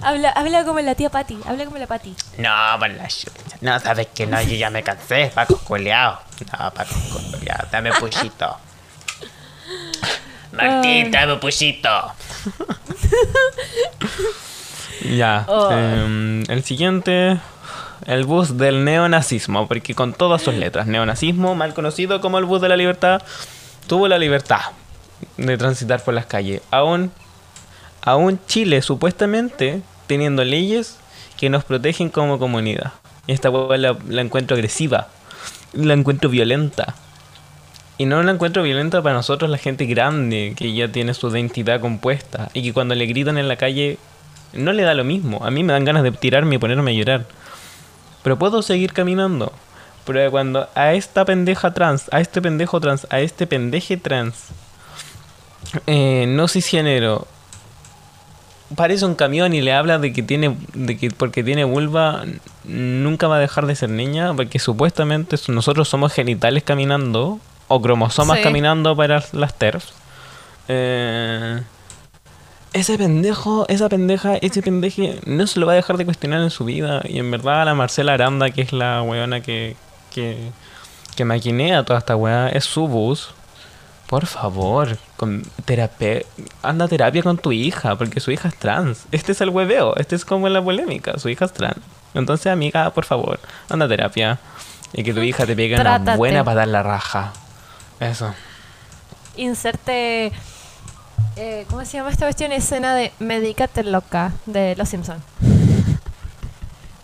Habla, 0.00 0.30
habla 0.30 0.64
como 0.64 0.80
la 0.80 0.94
tía 0.94 1.10
Patti. 1.10 1.38
Habla 1.46 1.64
como 1.64 1.78
la 1.78 1.86
Patti. 1.86 2.14
No, 2.38 2.50
por 2.78 2.90
la 2.90 3.08
chucha. 3.08 3.56
No, 3.60 3.78
sabes 3.80 4.08
que 4.14 4.26
no, 4.26 4.40
yo 4.42 4.54
ya 4.54 4.70
me 4.70 4.82
cansé, 4.82 5.30
Paco 5.34 5.58
coleado. 5.58 6.20
No, 6.52 6.70
Paco 6.72 6.94
coleado, 7.32 7.68
dame 7.70 7.92
puchito. 7.92 8.56
Martín, 10.52 11.10
dame 11.10 11.36
puchito. 11.36 11.88
Ya. 15.04 15.44
Oh. 15.48 15.70
em, 15.70 16.42
el 16.48 16.64
siguiente. 16.64 17.38
El 18.06 18.24
bus 18.24 18.56
del 18.56 18.84
neonazismo, 18.84 19.68
porque 19.68 19.94
con 19.94 20.14
todas 20.14 20.40
sus 20.40 20.54
letras, 20.54 20.86
neonazismo, 20.86 21.54
mal 21.54 21.74
conocido 21.74 22.20
como 22.20 22.38
el 22.38 22.46
bus 22.46 22.60
de 22.60 22.68
la 22.68 22.76
libertad, 22.76 23.22
tuvo 23.86 24.08
la 24.08 24.18
libertad 24.18 24.60
de 25.36 25.58
transitar 25.58 26.02
por 26.02 26.14
las 26.14 26.24
calles. 26.26 26.62
Aún, 26.70 27.12
aún 28.02 28.38
Chile, 28.46 28.82
supuestamente, 28.82 29.82
teniendo 30.06 30.44
leyes 30.44 30.98
que 31.36 31.50
nos 31.50 31.64
protegen 31.64 32.08
como 32.08 32.38
comunidad. 32.38 32.92
Esta 33.26 33.50
hueá 33.50 33.76
la, 33.76 33.96
la 34.08 34.22
encuentro 34.22 34.54
agresiva, 34.54 35.08
la 35.72 35.94
encuentro 35.94 36.30
violenta. 36.30 36.94
Y 37.98 38.06
no 38.06 38.22
la 38.22 38.32
encuentro 38.32 38.62
violenta 38.62 39.02
para 39.02 39.16
nosotros, 39.16 39.50
la 39.50 39.58
gente 39.58 39.84
grande, 39.86 40.54
que 40.56 40.72
ya 40.72 40.88
tiene 40.88 41.14
su 41.14 41.28
identidad 41.28 41.80
compuesta, 41.80 42.48
y 42.54 42.62
que 42.62 42.72
cuando 42.72 42.94
le 42.94 43.06
gritan 43.06 43.38
en 43.38 43.48
la 43.48 43.56
calle 43.56 43.98
no 44.52 44.72
le 44.72 44.82
da 44.82 44.94
lo 44.94 45.04
mismo. 45.04 45.44
A 45.44 45.50
mí 45.50 45.62
me 45.62 45.72
dan 45.72 45.84
ganas 45.84 46.02
de 46.02 46.12
tirarme 46.12 46.56
y 46.56 46.58
ponerme 46.58 46.92
a 46.92 46.94
llorar. 46.94 47.26
Pero 48.22 48.38
puedo 48.38 48.62
seguir 48.62 48.92
caminando. 48.92 49.52
Pero 50.04 50.30
cuando 50.30 50.68
a 50.74 50.94
esta 50.94 51.24
pendeja 51.24 51.74
trans, 51.74 52.08
a 52.12 52.20
este 52.20 52.40
pendejo 52.40 52.80
trans, 52.80 53.06
a 53.10 53.20
este 53.20 53.46
pendeje 53.46 53.96
trans, 53.96 54.46
eh, 55.86 56.24
no 56.28 56.48
cisgénero, 56.48 57.26
parece 58.76 59.04
un 59.06 59.14
camión 59.14 59.54
y 59.54 59.60
le 59.60 59.72
habla 59.72 59.98
de 59.98 60.12
que 60.12 60.22
tiene, 60.22 60.56
de 60.74 60.96
que 60.96 61.10
porque 61.10 61.42
tiene 61.42 61.64
vulva 61.64 62.24
nunca 62.64 63.28
va 63.28 63.36
a 63.36 63.40
dejar 63.40 63.66
de 63.66 63.74
ser 63.74 63.90
niña, 63.90 64.34
porque 64.34 64.58
supuestamente 64.58 65.36
nosotros 65.48 65.88
somos 65.88 66.12
genitales 66.12 66.62
caminando 66.64 67.40
o 67.68 67.80
cromosomas 67.82 68.38
Sí. 68.38 68.42
caminando 68.44 68.94
para 68.96 69.22
las 69.32 69.54
TERFs. 69.58 69.92
Eh, 70.68 71.62
ese 72.74 72.98
pendejo, 72.98 73.64
esa 73.68 73.88
pendeja, 73.88 74.36
ese 74.36 74.60
pendeje 74.62 75.18
no 75.24 75.46
se 75.46 75.58
lo 75.58 75.66
va 75.66 75.72
a 75.72 75.76
dejar 75.76 75.96
de 75.96 76.04
cuestionar 76.04 76.42
en 76.42 76.50
su 76.50 76.64
vida. 76.64 77.00
Y 77.08 77.18
en 77.18 77.30
verdad 77.30 77.64
la 77.64 77.74
Marcela 77.74 78.12
Aranda, 78.14 78.50
que 78.50 78.60
es 78.62 78.72
la 78.72 79.02
weona 79.02 79.40
que, 79.40 79.76
que, 80.14 80.36
que 81.16 81.24
maquinea 81.24 81.84
toda 81.84 81.98
esta 82.00 82.14
weá, 82.16 82.48
es 82.50 82.64
su 82.64 82.86
bus. 82.86 83.30
Por 84.08 84.24
favor, 84.24 84.96
con 85.18 85.42
terapia, 85.66 86.22
anda 86.62 86.86
a 86.86 86.88
terapia 86.88 87.22
con 87.22 87.36
tu 87.36 87.52
hija, 87.52 87.94
porque 87.96 88.20
su 88.20 88.30
hija 88.30 88.48
es 88.48 88.56
trans. 88.56 89.04
Este 89.12 89.32
es 89.32 89.40
el 89.42 89.50
hueveo, 89.50 89.94
este 89.96 90.16
es 90.16 90.24
como 90.24 90.48
la 90.48 90.62
polémica, 90.64 91.18
su 91.18 91.28
hija 91.28 91.44
es 91.44 91.52
trans. 91.52 91.76
Entonces, 92.14 92.46
amiga, 92.50 92.88
por 92.90 93.04
favor, 93.04 93.38
anda 93.68 93.84
a 93.84 93.88
terapia. 93.88 94.38
Y 94.94 95.02
que 95.02 95.12
tu 95.12 95.20
hija 95.20 95.44
te 95.44 95.54
pegue 95.54 95.78
una 95.78 95.98
buena 96.16 96.42
para 96.42 96.60
dar 96.60 96.68
la 96.68 96.82
raja. 96.82 97.34
Eso. 98.00 98.34
Inserte. 99.36 100.32
eh, 101.36 101.66
¿Cómo 101.68 101.84
se 101.84 101.98
llama 101.98 102.08
esta 102.08 102.24
cuestión? 102.24 102.52
Escena 102.52 102.94
de 102.94 103.12
Medícate 103.18 103.84
loca 103.84 104.32
de 104.46 104.74
Los 104.76 104.88
Simpsons. 104.88 105.22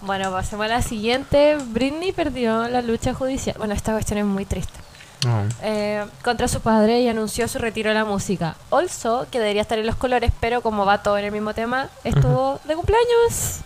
Bueno, 0.00 0.30
pasemos 0.32 0.64
a 0.64 0.68
la 0.68 0.82
siguiente. 0.82 1.58
Britney 1.68 2.12
perdió 2.12 2.66
la 2.68 2.80
lucha 2.80 3.12
judicial. 3.12 3.56
Bueno, 3.58 3.74
esta 3.74 3.92
cuestión 3.92 4.18
es 4.18 4.24
muy 4.24 4.46
triste. 4.46 4.83
No. 5.24 5.48
Eh, 5.62 6.04
contra 6.22 6.48
su 6.48 6.60
padre 6.60 7.00
y 7.00 7.08
anunció 7.08 7.48
su 7.48 7.58
retiro 7.58 7.90
de 7.90 7.94
la 7.94 8.04
música. 8.04 8.56
Also, 8.70 9.26
que 9.30 9.38
debería 9.38 9.62
estar 9.62 9.78
en 9.78 9.86
los 9.86 9.96
colores, 9.96 10.32
pero 10.40 10.60
como 10.60 10.84
va 10.84 11.02
todo 11.02 11.18
en 11.18 11.24
el 11.26 11.32
mismo 11.32 11.54
tema, 11.54 11.88
estuvo 12.04 12.60
de 12.64 12.74
cumpleaños. 12.74 13.60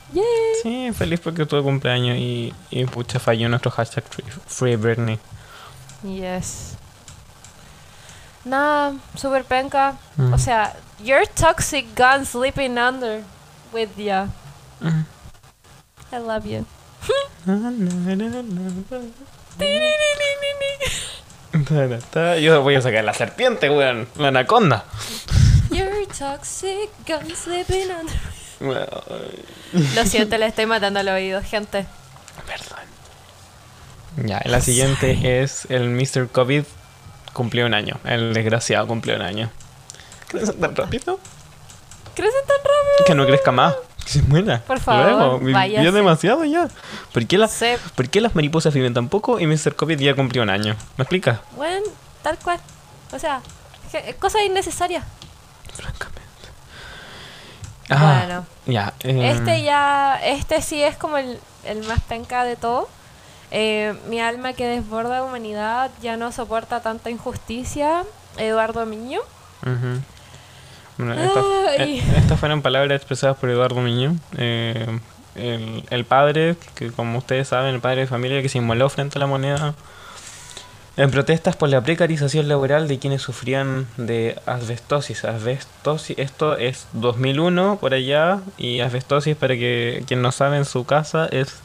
Sí, 0.63 0.91
feliz 0.93 1.21
porque 1.21 1.47
tuvo 1.47 1.63
cumpleaños 1.63 2.17
y, 2.17 2.55
y 2.71 2.85
pucha 2.87 3.19
falló 3.19 3.49
nuestro 3.49 3.71
hashtag 3.71 4.05
Free, 4.05 4.25
free 4.47 4.77
Britney. 4.77 5.19
Yes. 6.03 6.77
Nada, 8.45 8.95
super 9.15 9.45
penca. 9.45 9.97
Mm. 10.17 10.33
O 10.33 10.39
sea, 10.39 10.75
you're 11.03 11.27
toxic 11.27 11.87
gun 11.97 12.25
sleeping 12.25 12.79
under 12.79 13.23
with 13.73 13.91
ya. 13.97 14.29
Mm. 14.81 15.05
I 16.13 16.19
love 16.19 16.47
you. 16.47 16.65
Yo 22.41 22.63
voy 22.63 22.75
a 22.75 22.83
sacar 22.83 23.05
la 23.05 23.15
serpiente, 23.15 23.71
weón. 23.71 24.09
La 24.17 24.29
anaconda. 24.29 24.85
You're 25.71 26.07
toxic 26.07 26.91
sleeping 27.35 27.89
under. 27.91 28.17
Lo 29.95 30.05
siento, 30.05 30.37
le 30.39 30.47
estoy 30.47 30.67
matando 30.67 31.01
al 31.01 31.09
oído, 31.09 31.43
gente. 31.43 31.87
Perdón. 32.47 32.79
Ya, 34.29 34.41
la 34.45 34.61
siguiente 34.61 35.43
es 35.43 35.67
el 35.71 35.91
Mr. 35.91 36.29
COVID 36.29 36.65
cumplió 37.33 37.67
un 37.67 37.75
año. 37.75 37.99
El 38.05 38.35
desgraciado 38.35 38.87
cumplió 38.87 39.15
un 39.15 39.23
año. 39.23 39.51
¿Crece 40.29 40.53
tan 40.55 40.75
rápido? 40.75 41.21
¿Crecen 42.15 42.41
tan 42.47 42.57
rápido? 42.57 43.07
Que 43.07 43.15
no 43.15 43.27
crezca 43.27 43.53
más. 43.53 43.75
Que 44.09 44.15
se 44.15 44.23
muera. 44.23 44.63
Por 44.67 44.81
favor, 44.81 45.05
Luego, 45.05 45.39
demasiado 45.93 46.45
ya. 46.45 46.69
¿Por 47.13 47.27
qué, 47.27 47.37
la- 47.37 47.47
Sí. 47.49 47.67
¿Por 47.95 48.09
qué 48.09 48.23
las 48.23 48.35
mariposas 48.35 48.73
viven 48.73 48.95
tan 48.95 49.09
poco 49.09 49.39
y 49.39 49.47
Mr. 49.47 49.75
COVID 49.77 49.99
ya 49.99 50.15
cumplió 50.15 50.43
un 50.43 50.49
año? 50.51 50.77
¿Me 50.97 51.03
explicas? 51.03 51.41
Bueno, 51.57 51.85
tal 52.23 52.39
cual. 52.39 52.59
O 53.13 53.19
sea, 53.19 53.43
cosas 54.19 54.43
innecesarias. 54.47 55.05
Francamente. 55.75 56.19
Ah, 57.91 58.23
Bueno. 58.27 58.47
Ya. 58.67 58.95
em, 59.01 59.21
Este 59.23 59.63
ya, 59.63 60.19
este 60.23 60.63
sí 60.63 60.83
es 60.83 60.97
como 60.97 61.19
el, 61.19 61.39
el 61.65 61.85
más 61.87 62.01
penca 62.03 62.45
de 62.45 62.57
todo. 62.57 62.89
Eh, 63.51 63.95
mi 64.09 64.21
alma 64.21 64.53
que 64.55 64.67
desborda 64.67 65.23
humanidad 65.23 65.91
ya 66.03 66.17
no 66.17 66.33
soporta 66.33 66.81
tanta 66.81 67.11
injusticia. 67.11 68.05
Eduardo 68.39 68.85
Miño. 68.87 69.21
Ujú. 69.63 70.01
Bueno, 70.99 71.15
estas, 71.15 71.45
Ay. 71.79 71.99
eh, 71.99 72.05
estas 72.17 72.39
fueron 72.39 72.61
palabras 72.61 72.97
expresadas 72.97 73.37
por 73.37 73.49
Eduardo 73.49 73.81
Miño, 73.81 74.17
eh, 74.37 74.99
el, 75.37 75.85
el 75.91 76.05
padre, 76.05 76.57
que 76.75 76.91
como 76.91 77.19
ustedes 77.19 77.49
saben, 77.49 77.75
el 77.75 77.81
padre 77.81 78.03
de 78.03 78.07
familia 78.07 78.43
que 78.43 78.49
se 78.49 78.59
inmoló 78.59 78.89
frente 78.89 79.19
a 79.19 79.21
la 79.21 79.27
moneda 79.27 79.75
en 80.99 81.13
protestas 81.13 81.55
por 81.55 81.69
la 81.69 81.81
precarización 81.81 82.49
laboral 82.49 82.89
de 82.89 82.99
quienes 82.99 83.23
sufrían 83.23 83.87
de 83.97 84.37
asbestosis. 84.47 85.25
Asbestosis, 85.25 86.19
esto 86.19 86.57
es 86.57 86.89
2001 86.93 87.79
por 87.81 87.95
allá, 87.95 88.41
y 88.59 88.81
asbestosis, 88.81 89.37
para 89.37 89.55
que 89.55 90.03
quien 90.09 90.23
no 90.23 90.33
sabe 90.33 90.57
en 90.57 90.65
su 90.65 90.85
casa, 90.85 91.29
es 91.31 91.61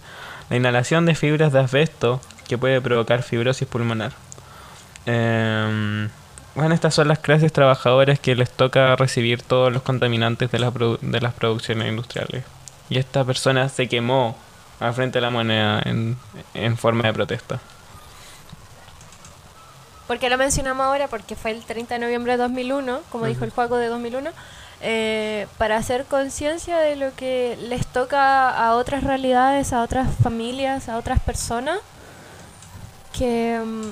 la 0.51 0.57
inhalación 0.57 1.07
de 1.07 1.15
fibras 1.15 1.51
de 1.51 1.61
asbesto 1.61 2.21
que 2.47 2.59
puede 2.59 2.79
provocar 2.79 3.23
fibrosis 3.23 3.67
pulmonar. 3.67 4.11
Em, 5.07 6.09
bueno, 6.55 6.75
estas 6.75 6.93
son 6.93 7.07
las 7.07 7.19
clases 7.19 7.51
trabajadoras 7.51 8.19
que 8.19 8.35
les 8.35 8.49
toca 8.51 8.95
recibir 8.95 9.41
todos 9.41 9.71
los 9.73 9.81
contaminantes 9.83 10.51
de, 10.51 10.59
la 10.59 10.71
produ- 10.71 10.99
de 10.99 11.21
las 11.21 11.33
producciones 11.33 11.87
industriales. 11.89 12.43
Y 12.89 12.97
esta 12.99 13.23
persona 13.25 13.69
se 13.69 13.87
quemó 13.87 14.37
al 14.79 14.93
frente 14.93 15.17
de 15.17 15.21
la 15.21 15.29
moneda 15.31 15.81
en, 15.85 16.17
en 16.53 16.77
forma 16.77 17.03
de 17.05 17.13
protesta. 17.13 17.59
¿Por 20.07 20.19
qué 20.19 20.29
lo 20.29 20.37
mencionamos 20.37 20.85
ahora? 20.85 21.07
Porque 21.07 21.35
fue 21.35 21.51
el 21.51 21.63
30 21.63 21.95
de 21.95 21.99
noviembre 21.99 22.33
de 22.33 22.37
2001, 22.39 23.01
como 23.09 23.25
dijo 23.25 23.45
el 23.45 23.51
juego 23.51 23.77
de 23.77 23.87
2001, 23.87 24.31
eh, 24.81 25.47
para 25.57 25.77
hacer 25.77 26.05
conciencia 26.05 26.77
de 26.77 26.97
lo 26.97 27.15
que 27.15 27.57
les 27.61 27.87
toca 27.87 28.49
a 28.49 28.75
otras 28.75 29.03
realidades, 29.03 29.71
a 29.71 29.81
otras 29.81 30.09
familias, 30.21 30.89
a 30.89 30.97
otras 30.97 31.21
personas, 31.21 31.79
que 33.17 33.59
mm, 33.63 33.83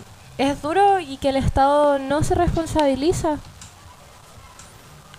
es 0.42 0.62
duro 0.62 1.00
y 1.00 1.18
que 1.18 1.30
el 1.30 1.36
Estado 1.38 2.00
no 2.00 2.24
se 2.24 2.36
responsabiliza. 2.36 3.38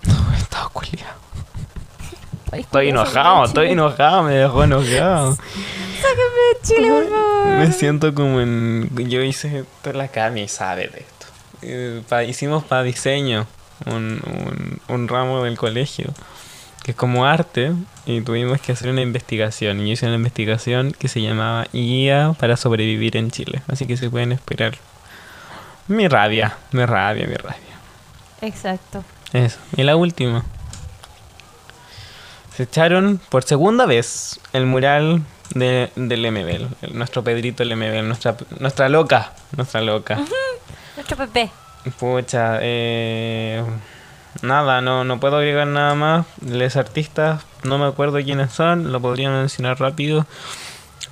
Estaba 0.37 0.68
culiado. 0.70 1.23
País 2.51 2.66
Estoy 2.66 2.89
enojado, 2.91 3.37
¿no? 3.39 3.45
estoy 3.47 3.68
enojado, 3.70 4.23
me 4.25 4.35
dejó 4.35 4.64
enojado. 4.64 5.33
Sáquenme 5.37 6.43
de 6.53 6.62
Chile, 6.62 6.89
por 6.91 7.09
favor. 7.09 7.47
Me 7.59 7.73
siento 7.73 8.14
como 8.14 8.41
en. 8.41 8.91
Yo 9.09 9.23
hice 9.23 9.61
esto, 9.61 9.93
la 9.95 10.09
Cami 10.09 10.49
sabe 10.49 10.89
de 10.89 10.99
esto. 11.01 11.27
Eh, 11.62 12.03
pa- 12.09 12.25
hicimos 12.25 12.64
para 12.64 12.83
diseño 12.83 13.47
un, 13.87 14.20
un, 14.27 14.81
un 14.89 15.09
ramo 15.09 15.45
del 15.45 15.57
colegio 15.57 16.12
que 16.83 16.91
es 16.91 16.97
como 16.97 17.25
arte 17.25 17.73
y 18.07 18.20
tuvimos 18.23 18.61
que 18.61 18.73
hacer 18.73 18.91
una 18.91 19.01
investigación. 19.01 19.81
Y 19.81 19.87
yo 19.87 19.93
hice 19.93 20.07
una 20.07 20.16
investigación 20.16 20.93
que 20.93 21.07
se 21.09 21.23
llamaba 21.23 21.66
Guía 21.73 22.35
para 22.39 22.57
sobrevivir 22.59 23.16
en 23.16 23.31
Chile. 23.31 23.62
Así 23.68 23.87
que 23.87 23.97
se 23.97 24.11
pueden 24.11 24.33
esperar. 24.33 24.77
Mi 25.93 26.09
rabia, 26.09 26.57
mi 26.72 26.84
rabia, 26.86 27.26
mi 27.26 27.34
rabia. 27.34 27.76
Exacto. 28.40 29.05
Eso. 29.32 29.59
Y 29.76 29.82
la 29.82 29.95
última. 29.97 30.43
Se 32.57 32.64
echaron 32.64 33.20
por 33.28 33.45
segunda 33.45 33.86
vez 33.86 34.40
el 34.53 34.66
mural 34.66 35.22
de, 35.55 35.90
del 35.97 36.30
MBL. 36.30 36.68
el- 36.82 36.99
Nuestro 36.99 37.22
Pedrito 37.22 37.62
el 37.62 37.76
MBL. 37.76 38.07
Nuestra, 38.07 38.36
nuestra 38.59 38.88
loca. 38.88 39.32
Nuestra 39.57 39.80
loca. 39.80 40.18
Nuestro 40.97 41.16
bebé. 41.16 41.51
Pucha, 41.99 42.59
eh, 42.61 43.62
nada, 44.43 44.80
no, 44.80 45.05
no 45.05 45.18
puedo 45.20 45.36
agregar 45.36 45.66
nada 45.66 45.95
más. 45.95 46.26
Les 46.47 46.76
artistas, 46.76 47.43
no 47.64 47.76
me 47.78 47.86
acuerdo 47.86 48.18
quiénes 48.22 48.53
son, 48.53 48.93
lo 48.93 49.01
podría 49.01 49.30
mencionar 49.30 49.80
rápido. 49.80 50.26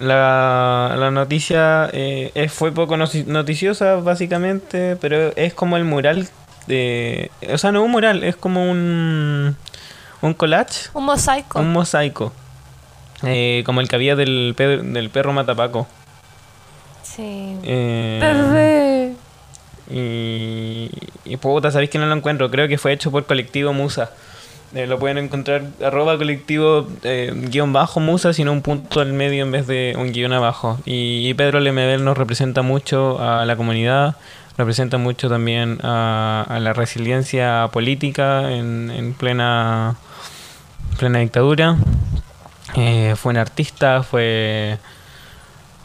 La, 0.00 0.94
la 0.98 1.10
noticia 1.10 1.88
eh, 1.92 2.48
fue 2.52 2.72
poco 2.72 2.96
noticiosa, 2.96 3.96
básicamente, 3.96 4.96
pero 4.96 5.32
es 5.36 5.52
como 5.54 5.76
el 5.76 5.84
mural 5.84 6.26
de. 6.66 7.30
O 7.52 7.58
sea, 7.58 7.70
no 7.70 7.82
un 7.84 7.90
mural, 7.90 8.24
es 8.24 8.34
como 8.36 8.70
un. 8.70 9.56
Un 10.22 10.34
collage, 10.34 10.88
Un 10.94 11.04
mosaico. 11.04 11.58
un 11.60 11.72
mosaico. 11.72 12.32
eh, 13.22 13.62
como 13.66 13.80
el 13.80 13.88
que 13.88 13.96
había 13.96 14.16
del, 14.16 14.54
del 14.56 15.10
perro 15.10 15.32
Matapaco. 15.32 15.86
Sí. 17.02 17.56
Eh, 17.62 19.14
y, 19.90 20.90
y 21.24 21.36
puta, 21.38 21.70
sabéis 21.70 21.90
que 21.90 21.98
no 21.98 22.06
lo 22.06 22.14
encuentro. 22.14 22.50
Creo 22.50 22.68
que 22.68 22.78
fue 22.78 22.92
hecho 22.92 23.10
por 23.10 23.26
colectivo 23.26 23.72
Musa. 23.72 24.10
Eh, 24.72 24.86
lo 24.86 25.00
pueden 25.00 25.18
encontrar 25.18 25.62
arroba 25.84 26.16
colectivo 26.16 26.86
eh, 27.02 27.32
guion 27.34 27.72
bajo 27.72 27.98
Musa, 27.98 28.32
sino 28.32 28.52
un 28.52 28.62
punto 28.62 29.00
al 29.00 29.12
medio 29.12 29.42
en 29.42 29.50
vez 29.50 29.66
de 29.66 29.94
un 29.98 30.12
guion 30.12 30.32
abajo. 30.32 30.78
Y, 30.84 31.34
Pedro 31.34 31.58
Lemebel 31.58 32.04
nos 32.04 32.16
representa 32.16 32.62
mucho 32.62 33.18
a 33.20 33.44
la 33.46 33.56
comunidad, 33.56 34.14
representa 34.56 34.96
mucho 34.96 35.28
también 35.28 35.80
a, 35.82 36.46
a 36.48 36.60
la 36.60 36.72
resiliencia 36.72 37.68
política 37.72 38.52
en, 38.52 38.92
en 38.94 39.12
plena, 39.14 39.96
plena 40.98 41.18
dictadura. 41.18 41.76
Eh, 42.76 43.14
fue 43.16 43.30
un 43.32 43.38
artista, 43.38 44.02
fue... 44.04 44.78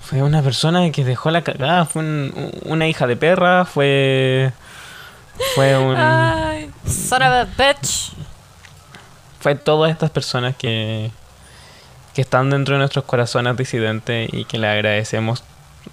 Fue 0.01 0.21
una 0.21 0.43
persona 0.43 0.91
que 0.91 1.03
dejó 1.03 1.31
la 1.31 1.41
cagada, 1.41 1.85
fue 1.85 2.03
un- 2.03 2.51
una 2.65 2.87
hija 2.87 3.07
de 3.07 3.15
perra, 3.15 3.65
fue... 3.65 4.51
Fue 5.55 5.75
un... 5.75 5.95
Ay, 5.97 6.69
son 6.85 7.23
of 7.23 7.29
a 7.29 7.45
bitch. 7.57 8.13
Fue 9.45 9.53
todas 9.53 9.91
estas 9.91 10.09
personas 10.09 10.55
que... 10.55 11.11
Que 12.15 12.21
están 12.21 12.49
dentro 12.49 12.73
de 12.73 12.79
nuestros 12.79 13.05
corazones 13.05 13.55
disidentes 13.55 14.27
y 14.33 14.45
que 14.45 14.57
le 14.57 14.67
agradecemos 14.67 15.43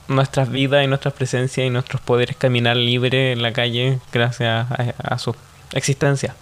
nuestras 0.09 0.50
vidas 0.50 0.82
y 0.82 0.86
nuestras 0.86 1.12
presencias 1.12 1.66
y 1.66 1.68
nuestros 1.68 2.00
poderes 2.00 2.34
caminar 2.34 2.78
libre 2.78 3.32
en 3.32 3.42
la 3.42 3.53
calle 3.53 3.98
gracias 4.11 4.70
a, 4.70 4.94
a 5.03 5.18
su 5.18 5.36
existencia. 5.74 6.34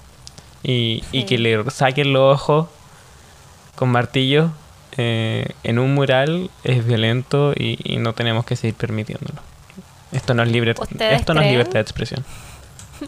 Y, 0.63 1.03
y 1.11 1.25
que 1.25 1.39
le 1.39 1.69
saquen 1.73 2.13
los 2.13 2.33
ojos 2.33 2.69
con 3.75 3.89
martillo 3.89 4.53
eh, 4.97 5.49
en 5.65 5.81
un 5.81 5.93
mural 5.95 6.49
es 6.63 6.87
violento 6.87 7.55
y, 7.57 7.77
y 7.83 7.97
no 7.97 8.13
tenemos 8.13 8.45
que 8.45 8.55
seguir 8.55 8.77
permitiéndolo. 8.77 9.41
Esto 10.13 10.33
no 10.33 10.45
es, 10.45 10.53
libre, 10.53 10.77
¿Ustedes 10.79 11.19
esto 11.19 11.35
no 11.35 11.41
es 11.41 11.51
libertad 11.51 11.75
de 11.75 11.81
expresión. 11.81 12.25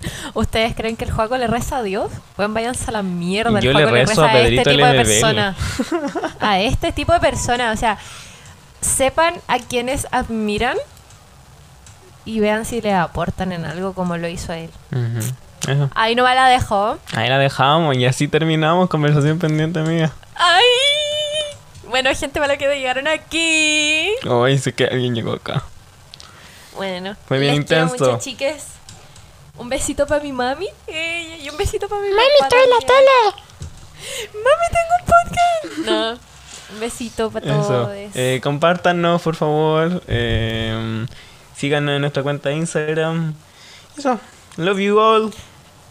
¿Ustedes 0.34 0.74
creen 0.74 0.96
que 0.96 1.04
el 1.04 1.10
juego 1.10 1.36
le 1.36 1.46
reza 1.46 1.78
a 1.78 1.82
Dios? 1.82 2.10
Pues 2.36 2.52
váyanse 2.52 2.84
a 2.88 2.92
la 2.92 3.02
mierda. 3.02 3.58
El 3.58 3.64
Yo 3.64 3.72
le 3.72 3.78
juego 3.82 3.90
le 3.96 4.06
reza 4.06 4.28
a 4.28 4.32
Pedrito 4.32 4.62
este 4.62 4.70
tipo 4.74 4.86
de 4.86 4.94
personas. 4.94 5.56
A 6.40 6.60
este 6.60 6.92
tipo 6.92 7.12
de 7.12 7.20
personas. 7.20 7.76
O 7.76 7.78
sea, 7.78 7.98
sepan 8.80 9.34
a 9.46 9.58
quienes 9.58 10.08
admiran 10.10 10.76
y 12.24 12.40
vean 12.40 12.64
si 12.64 12.80
le 12.80 12.92
aportan 12.94 13.52
en 13.52 13.64
algo 13.64 13.92
como 13.94 14.16
lo 14.16 14.28
hizo 14.28 14.52
él. 14.52 14.70
Eso. 15.68 15.88
Ahí 15.94 16.14
no 16.14 16.24
me 16.24 16.34
la 16.34 16.48
dejó. 16.48 16.98
Ahí 17.14 17.28
la 17.28 17.38
dejamos 17.38 17.96
y 17.96 18.04
así 18.06 18.26
terminamos. 18.28 18.88
Conversación 18.88 19.38
pendiente, 19.38 19.78
amiga. 19.78 20.10
¡Ay! 20.34 20.64
Bueno, 21.88 22.10
gente 22.14 22.40
mala 22.40 22.56
que 22.56 22.66
llegaron 22.74 23.06
aquí. 23.06 24.08
Hoy 24.28 24.58
sé 24.58 24.72
que 24.72 24.84
alguien 24.86 25.14
llegó 25.14 25.32
acá. 25.34 25.62
Bueno, 26.74 27.16
Fue 27.26 27.38
bien 27.38 27.52
les 27.52 27.60
intenso. 27.60 27.92
mucho, 27.92 28.18
chiques. 28.18 28.64
Un 29.62 29.68
besito 29.68 30.06
para 30.06 30.22
mi 30.22 30.32
mami. 30.32 30.68
eh, 30.88 31.38
y 31.42 31.48
un 31.48 31.56
besito 31.56 31.88
para 31.88 32.02
mi 32.02 32.08
Mami, 32.08 32.22
papá 32.40 32.48
trae 32.48 32.66
la 32.66 32.78
también. 32.78 32.88
tele. 32.88 34.42
Mami, 34.44 34.66
tengo 34.76 34.94
un 34.98 35.04
podcast. 35.06 35.78
No. 35.86 36.74
Un 36.74 36.80
besito 36.80 37.30
para 37.30 37.46
Eso. 37.46 37.62
todos. 37.68 37.88
Eh, 38.14 38.40
compártanos, 38.42 39.22
por 39.22 39.36
favor. 39.36 40.02
Eh, 40.08 41.06
síganos 41.56 41.94
en 41.94 42.00
nuestra 42.00 42.22
cuenta 42.22 42.48
de 42.48 42.56
Instagram. 42.56 43.34
Eso. 43.96 44.18
Love 44.56 44.78
you 44.80 44.98
all. 44.98 45.32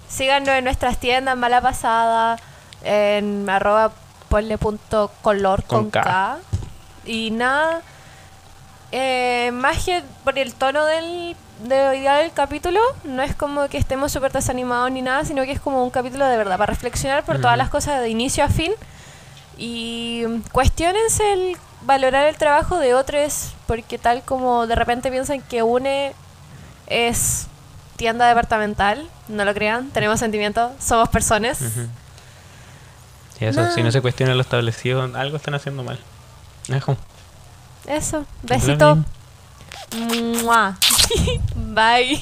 Síganos 0.09 0.49
en 0.49 0.65
nuestras 0.65 0.99
tiendas 0.99 1.37
Mala 1.37 1.61
Pasada, 1.61 2.37
en 2.83 3.49
arroba 3.49 3.91
ponle 4.27 4.57
punto 4.57 5.11
color 5.21 5.63
Con 5.63 5.83
con, 5.89 5.91
K. 5.91 6.03
K. 6.03 6.37
Y 7.05 7.31
nada, 7.31 7.81
eh, 8.91 9.51
más 9.53 9.85
que 9.85 10.03
por 10.23 10.37
el 10.37 10.53
tono 10.53 10.85
del, 10.85 11.35
de 11.63 11.87
hoy 11.87 11.99
día 11.99 12.15
del 12.15 12.31
capítulo, 12.31 12.79
no 13.03 13.21
es 13.21 13.35
como 13.35 13.67
que 13.67 13.77
estemos 13.77 14.11
súper 14.11 14.31
desanimados 14.31 14.91
ni 14.91 15.01
nada, 15.01 15.25
sino 15.25 15.43
que 15.43 15.51
es 15.51 15.59
como 15.59 15.83
un 15.83 15.89
capítulo 15.91 16.25
de 16.25 16.37
verdad 16.37 16.57
para 16.57 16.71
reflexionar 16.73 17.23
por 17.23 17.39
todas 17.39 17.57
las 17.57 17.69
cosas 17.69 18.01
de 18.01 18.09
inicio 18.09 18.43
a 18.43 18.47
fin. 18.49 18.71
Y 19.57 20.23
cuestionense 20.51 21.33
el 21.33 21.57
valorar 21.83 22.25
el 22.27 22.35
trabajo 22.37 22.77
de 22.79 22.93
otros, 22.95 23.53
porque 23.67 23.97
tal 23.97 24.23
como 24.23 24.65
de 24.65 24.75
repente 24.75 25.11
piensan 25.11 25.41
que 25.41 25.61
une 25.61 26.13
es 26.87 27.47
tienda 27.95 28.27
departamental, 28.27 29.07
no 29.27 29.45
lo 29.45 29.53
crean, 29.53 29.89
tenemos 29.91 30.19
sentimientos, 30.19 30.71
somos 30.79 31.09
personas. 31.09 31.61
Y 33.39 33.45
eso, 33.45 33.61
No. 33.61 33.71
si 33.71 33.83
no 33.83 33.91
se 33.91 34.01
cuestiona 34.01 34.33
lo 34.33 34.41
establecido, 34.41 35.03
algo 35.15 35.37
están 35.37 35.53
haciendo 35.53 35.83
mal. 35.83 35.99
Eso, 37.87 38.25
besito. 38.43 38.97
Mua. 40.43 40.77
Bye. 41.55 42.19